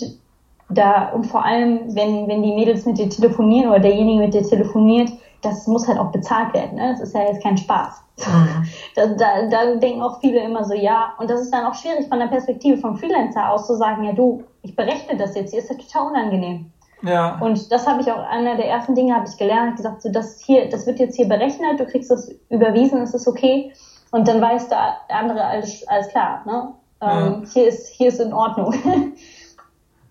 da, 0.70 1.08
und 1.08 1.26
vor 1.26 1.44
allem, 1.44 1.94
wenn, 1.96 2.28
wenn 2.28 2.42
die 2.42 2.54
Mädels 2.54 2.86
mit 2.86 2.98
dir 2.98 3.08
telefonieren 3.08 3.70
oder 3.70 3.80
derjenige 3.80 4.20
mit 4.20 4.34
dir 4.34 4.42
telefoniert, 4.42 5.10
das 5.42 5.66
muss 5.66 5.86
halt 5.86 5.98
auch 5.98 6.10
bezahlt 6.10 6.52
werden. 6.54 6.76
Ne? 6.76 6.92
Das 6.92 7.00
ist 7.00 7.14
ja 7.14 7.22
jetzt 7.22 7.42
kein 7.42 7.56
Spaß. 7.56 8.02
Mhm. 8.26 8.68
Da, 8.96 9.06
da, 9.06 9.48
da 9.48 9.74
denken 9.76 10.02
auch 10.02 10.20
viele 10.20 10.40
immer 10.40 10.64
so, 10.64 10.74
ja, 10.74 11.14
und 11.18 11.30
das 11.30 11.40
ist 11.40 11.52
dann 11.52 11.66
auch 11.66 11.74
schwierig 11.74 12.08
von 12.08 12.18
der 12.18 12.26
Perspektive 12.26 12.78
vom 12.78 12.96
Freelancer 12.96 13.50
aus 13.50 13.66
zu 13.66 13.76
sagen, 13.76 14.04
ja 14.04 14.12
du, 14.12 14.44
ich 14.62 14.74
berechne 14.74 15.16
das 15.16 15.34
jetzt, 15.36 15.50
hier 15.50 15.60
ist 15.60 15.70
ja 15.70 15.76
total 15.76 16.08
unangenehm. 16.08 16.72
Ja. 17.02 17.38
Und 17.40 17.70
das 17.70 17.86
habe 17.86 18.00
ich 18.00 18.10
auch, 18.10 18.18
einer 18.18 18.56
der 18.56 18.68
ersten 18.68 18.94
Dinge 18.96 19.14
habe 19.14 19.26
ich 19.28 19.36
gelernt, 19.36 19.76
gesagt, 19.76 20.02
so 20.02 20.10
das 20.10 20.40
hier, 20.40 20.68
das 20.68 20.86
wird 20.86 20.98
jetzt 20.98 21.14
hier 21.14 21.28
berechnet, 21.28 21.78
du 21.78 21.86
kriegst 21.86 22.10
das 22.10 22.28
überwiesen, 22.48 23.02
ist 23.02 23.14
das 23.14 23.28
okay? 23.28 23.72
Und 24.10 24.26
dann 24.26 24.40
weiß 24.40 24.68
der 24.68 24.96
andere 25.08 25.44
alles, 25.44 25.86
alles 25.86 26.08
klar, 26.08 26.42
ne? 26.44 26.74
Ja. 27.00 27.26
Ähm, 27.26 27.46
hier 27.52 27.68
ist, 27.68 27.88
hier 27.88 28.08
ist 28.08 28.18
in 28.18 28.32
Ordnung. 28.32 28.74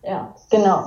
ja, 0.04 0.34
genau. 0.50 0.86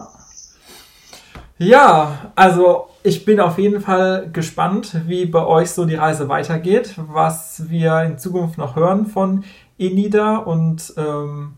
Ja, 1.59 2.33
also 2.35 2.87
ich 3.03 3.25
bin 3.25 3.41
auf 3.41 3.59
jeden 3.59 3.81
Fall 3.81 4.29
gespannt, 4.33 5.03
wie 5.07 5.27
bei 5.27 5.45
euch 5.45 5.71
so 5.71 5.85
die 5.87 5.95
Reise 5.95 6.29
weitergeht, 6.29 6.95
was 6.97 7.69
wir 7.69 8.03
in 8.03 8.19
Zukunft 8.19 8.59
noch 8.59 8.77
hören 8.77 9.07
von 9.07 9.45
Enida 9.79 10.37
und 10.37 10.93
ähm, 10.97 11.55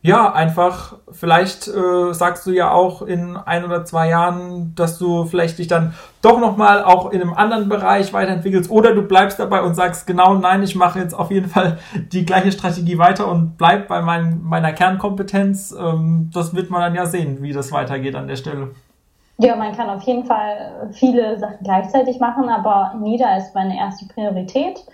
ja, 0.00 0.30
einfach, 0.34 0.96
vielleicht 1.12 1.66
äh, 1.66 2.12
sagst 2.12 2.44
du 2.44 2.50
ja 2.50 2.70
auch 2.70 3.00
in 3.00 3.38
ein 3.38 3.64
oder 3.64 3.86
zwei 3.86 4.10
Jahren, 4.10 4.74
dass 4.74 4.98
du 4.98 5.24
vielleicht 5.24 5.58
dich 5.58 5.66
dann 5.66 5.94
doch 6.20 6.38
nochmal 6.38 6.84
auch 6.84 7.10
in 7.10 7.22
einem 7.22 7.32
anderen 7.32 7.70
Bereich 7.70 8.12
weiterentwickelst 8.12 8.70
oder 8.70 8.94
du 8.94 9.00
bleibst 9.00 9.38
dabei 9.38 9.62
und 9.62 9.74
sagst, 9.74 10.06
genau, 10.06 10.34
nein, 10.34 10.62
ich 10.62 10.76
mache 10.76 10.98
jetzt 10.98 11.14
auf 11.14 11.30
jeden 11.30 11.48
Fall 11.48 11.78
die 12.12 12.26
gleiche 12.26 12.52
Strategie 12.52 12.98
weiter 12.98 13.28
und 13.28 13.56
bleib 13.56 13.88
bei 13.88 14.02
mein, 14.02 14.42
meiner 14.42 14.74
Kernkompetenz. 14.74 15.74
Ähm, 15.78 16.30
das 16.34 16.54
wird 16.54 16.68
man 16.68 16.82
dann 16.82 16.94
ja 16.94 17.06
sehen, 17.06 17.38
wie 17.40 17.54
das 17.54 17.72
weitergeht 17.72 18.14
an 18.14 18.28
der 18.28 18.36
Stelle. 18.36 18.72
Ja, 19.38 19.56
man 19.56 19.72
kann 19.72 19.90
auf 19.90 20.02
jeden 20.02 20.24
Fall 20.24 20.90
viele 20.92 21.38
Sachen 21.38 21.58
gleichzeitig 21.62 22.20
machen, 22.20 22.48
aber 22.48 22.94
NIDA 23.00 23.36
ist 23.36 23.54
meine 23.54 23.76
erste 23.76 24.06
Priorität. 24.06 24.84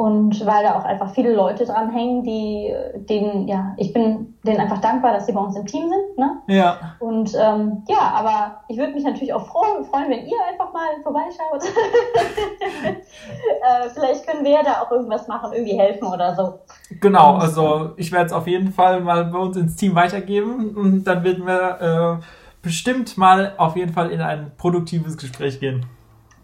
Und 0.00 0.46
weil 0.46 0.62
da 0.62 0.78
auch 0.78 0.84
einfach 0.84 1.12
viele 1.12 1.34
Leute 1.34 1.66
dranhängen, 1.66 2.22
die 2.22 2.72
denen, 2.94 3.46
ja, 3.48 3.74
ich 3.76 3.92
bin 3.92 4.38
denen 4.46 4.60
einfach 4.60 4.80
dankbar, 4.80 5.12
dass 5.12 5.26
sie 5.26 5.32
bei 5.32 5.40
uns 5.40 5.56
im 5.56 5.66
Team 5.66 5.90
sind. 5.90 6.16
Ne? 6.16 6.38
Ja. 6.46 6.96
Und 7.00 7.34
ähm, 7.34 7.82
ja, 7.86 8.12
aber 8.14 8.62
ich 8.68 8.78
würde 8.78 8.94
mich 8.94 9.04
natürlich 9.04 9.34
auch 9.34 9.46
freuen, 9.46 9.84
freuen, 9.84 10.08
wenn 10.08 10.24
ihr 10.24 10.38
einfach 10.48 10.72
mal 10.72 10.88
vorbeischaut. 11.02 11.64
äh, 12.94 13.90
vielleicht 13.92 14.26
können 14.26 14.42
wir 14.42 14.52
ja 14.52 14.62
da 14.62 14.80
auch 14.80 14.90
irgendwas 14.90 15.28
machen, 15.28 15.52
irgendwie 15.52 15.78
helfen 15.78 16.06
oder 16.08 16.34
so. 16.34 16.60
Genau, 17.00 17.34
also 17.34 17.90
ich 17.96 18.10
werde 18.10 18.26
es 18.26 18.32
auf 18.32 18.46
jeden 18.46 18.72
Fall 18.72 19.00
mal 19.00 19.24
bei 19.26 19.38
uns 19.38 19.58
ins 19.58 19.76
Team 19.76 19.94
weitergeben 19.96 20.74
und 20.76 21.04
dann 21.04 21.22
werden 21.24 21.46
wir 21.46 22.20
äh, 22.20 22.24
bestimmt 22.62 23.16
mal 23.16 23.54
auf 23.56 23.76
jeden 23.76 23.92
Fall 23.92 24.10
in 24.10 24.20
ein 24.20 24.52
produktives 24.56 25.16
Gespräch 25.16 25.60
gehen. 25.60 25.86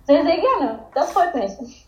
Sehr, 0.06 0.22
sehr 0.22 0.36
gerne. 0.36 0.78
Das 0.94 1.12
freut 1.12 1.34
mich. 1.34 1.86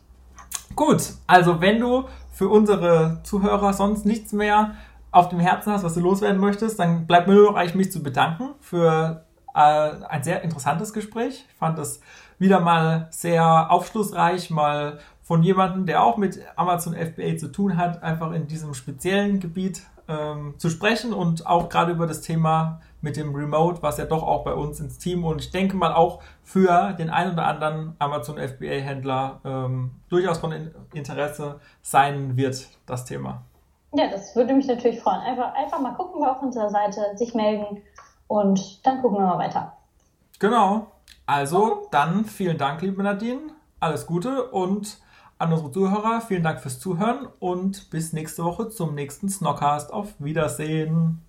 Gut, 0.75 1.03
also 1.27 1.61
wenn 1.61 1.81
du 1.81 2.05
für 2.33 2.49
unsere 2.49 3.21
Zuhörer 3.25 3.73
sonst 3.73 4.07
nichts 4.07 4.33
mehr 4.33 4.75
auf 5.11 5.29
dem 5.29 5.41
Herzen 5.41 5.73
hast, 5.73 5.85
was 5.85 5.95
du 5.95 6.01
loswerden 6.01 6.41
möchtest, 6.41 6.79
dann 6.79 7.07
bleibt 7.07 7.27
mir 7.27 7.35
nur 7.35 7.51
noch 7.51 7.57
eigentlich 7.57 7.75
mich 7.75 7.93
zu 7.93 8.03
bedanken 8.03 8.51
für 8.61 9.25
äh, 9.55 9.59
ein 9.59 10.23
sehr 10.23 10.43
interessantes 10.43 10.93
Gespräch. 10.93 11.47
Ich 11.49 11.55
fand 11.57 11.79
das 11.79 12.01
wieder 12.39 12.61
mal 12.61 13.09
sehr 13.11 13.71
aufschlussreich, 13.71 14.51
mal 14.51 14.99
von 15.23 15.43
jemandem, 15.43 15.87
der 15.87 16.03
auch 16.03 16.17
mit 16.17 16.41
Amazon 16.57 16.95
FBA 16.95 17.37
zu 17.37 17.49
tun 17.51 17.77
hat, 17.77 18.03
einfach 18.03 18.33
in 18.33 18.47
diesem 18.47 18.75
speziellen 18.75 19.41
Gebiet 19.41 19.83
ähm, 20.09 20.55
zu 20.59 20.71
sprechen 20.71 21.13
und 21.13 21.47
auch 21.47 21.69
gerade 21.69 21.93
über 21.93 22.07
das 22.07 22.21
Thema 22.21 22.81
mit 23.01 23.17
dem 23.17 23.35
Remote, 23.35 23.83
was 23.83 23.99
ja 23.99 24.05
doch 24.05 24.23
auch 24.23 24.45
bei 24.45 24.55
uns 24.55 24.81
ins 24.81 24.99
Team 24.99 25.25
und 25.25 25.41
ich 25.41 25.51
denke 25.51 25.77
mal 25.77 25.93
auch 25.93 26.21
für 26.43 26.93
den 26.95 27.11
einen 27.11 27.33
oder 27.33 27.47
anderen 27.47 27.95
Amazon 27.99 28.39
FBA-Händler 28.39 29.41
ähm, 29.45 29.93
durchaus 30.09 30.39
von 30.39 30.53
Interesse 30.93 31.61
sein 31.83 32.37
wird, 32.37 32.69
das 32.87 33.05
Thema. 33.05 33.43
Ja, 33.93 34.09
das 34.11 34.35
würde 34.37 34.55
mich 34.55 34.67
natürlich 34.67 35.01
freuen. 35.01 35.21
Einfach, 35.21 35.55
einfach 35.55 35.81
mal 35.81 35.95
gucken 35.95 36.21
wir 36.21 36.31
auf 36.31 36.43
unserer 36.43 36.71
Seite, 36.71 37.17
sich 37.17 37.35
melden 37.35 37.83
und 38.27 38.85
dann 38.87 39.01
gucken 39.01 39.19
wir 39.19 39.27
mal 39.27 39.39
weiter. 39.39 39.73
Genau. 40.39 40.87
Also 41.27 41.89
dann 41.91 42.25
vielen 42.25 42.59
Dank, 42.59 42.83
liebe 42.83 43.03
Nadine. 43.03 43.53
Alles 43.81 44.07
Gute 44.07 44.51
und 44.51 44.99
an 45.39 45.53
unsere 45.53 45.71
Zuhörer, 45.71 46.21
vielen 46.21 46.43
Dank 46.43 46.61
fürs 46.61 46.81
Zuhören 46.81 47.29
und 47.39 47.91
bis 47.91 48.13
nächste 48.13 48.45
Woche 48.45 48.71
zum 48.71 48.95
nächsten 48.95 49.29
Snockcast. 49.29 49.93
Auf 49.93 50.15
Wiedersehen. 50.19 51.23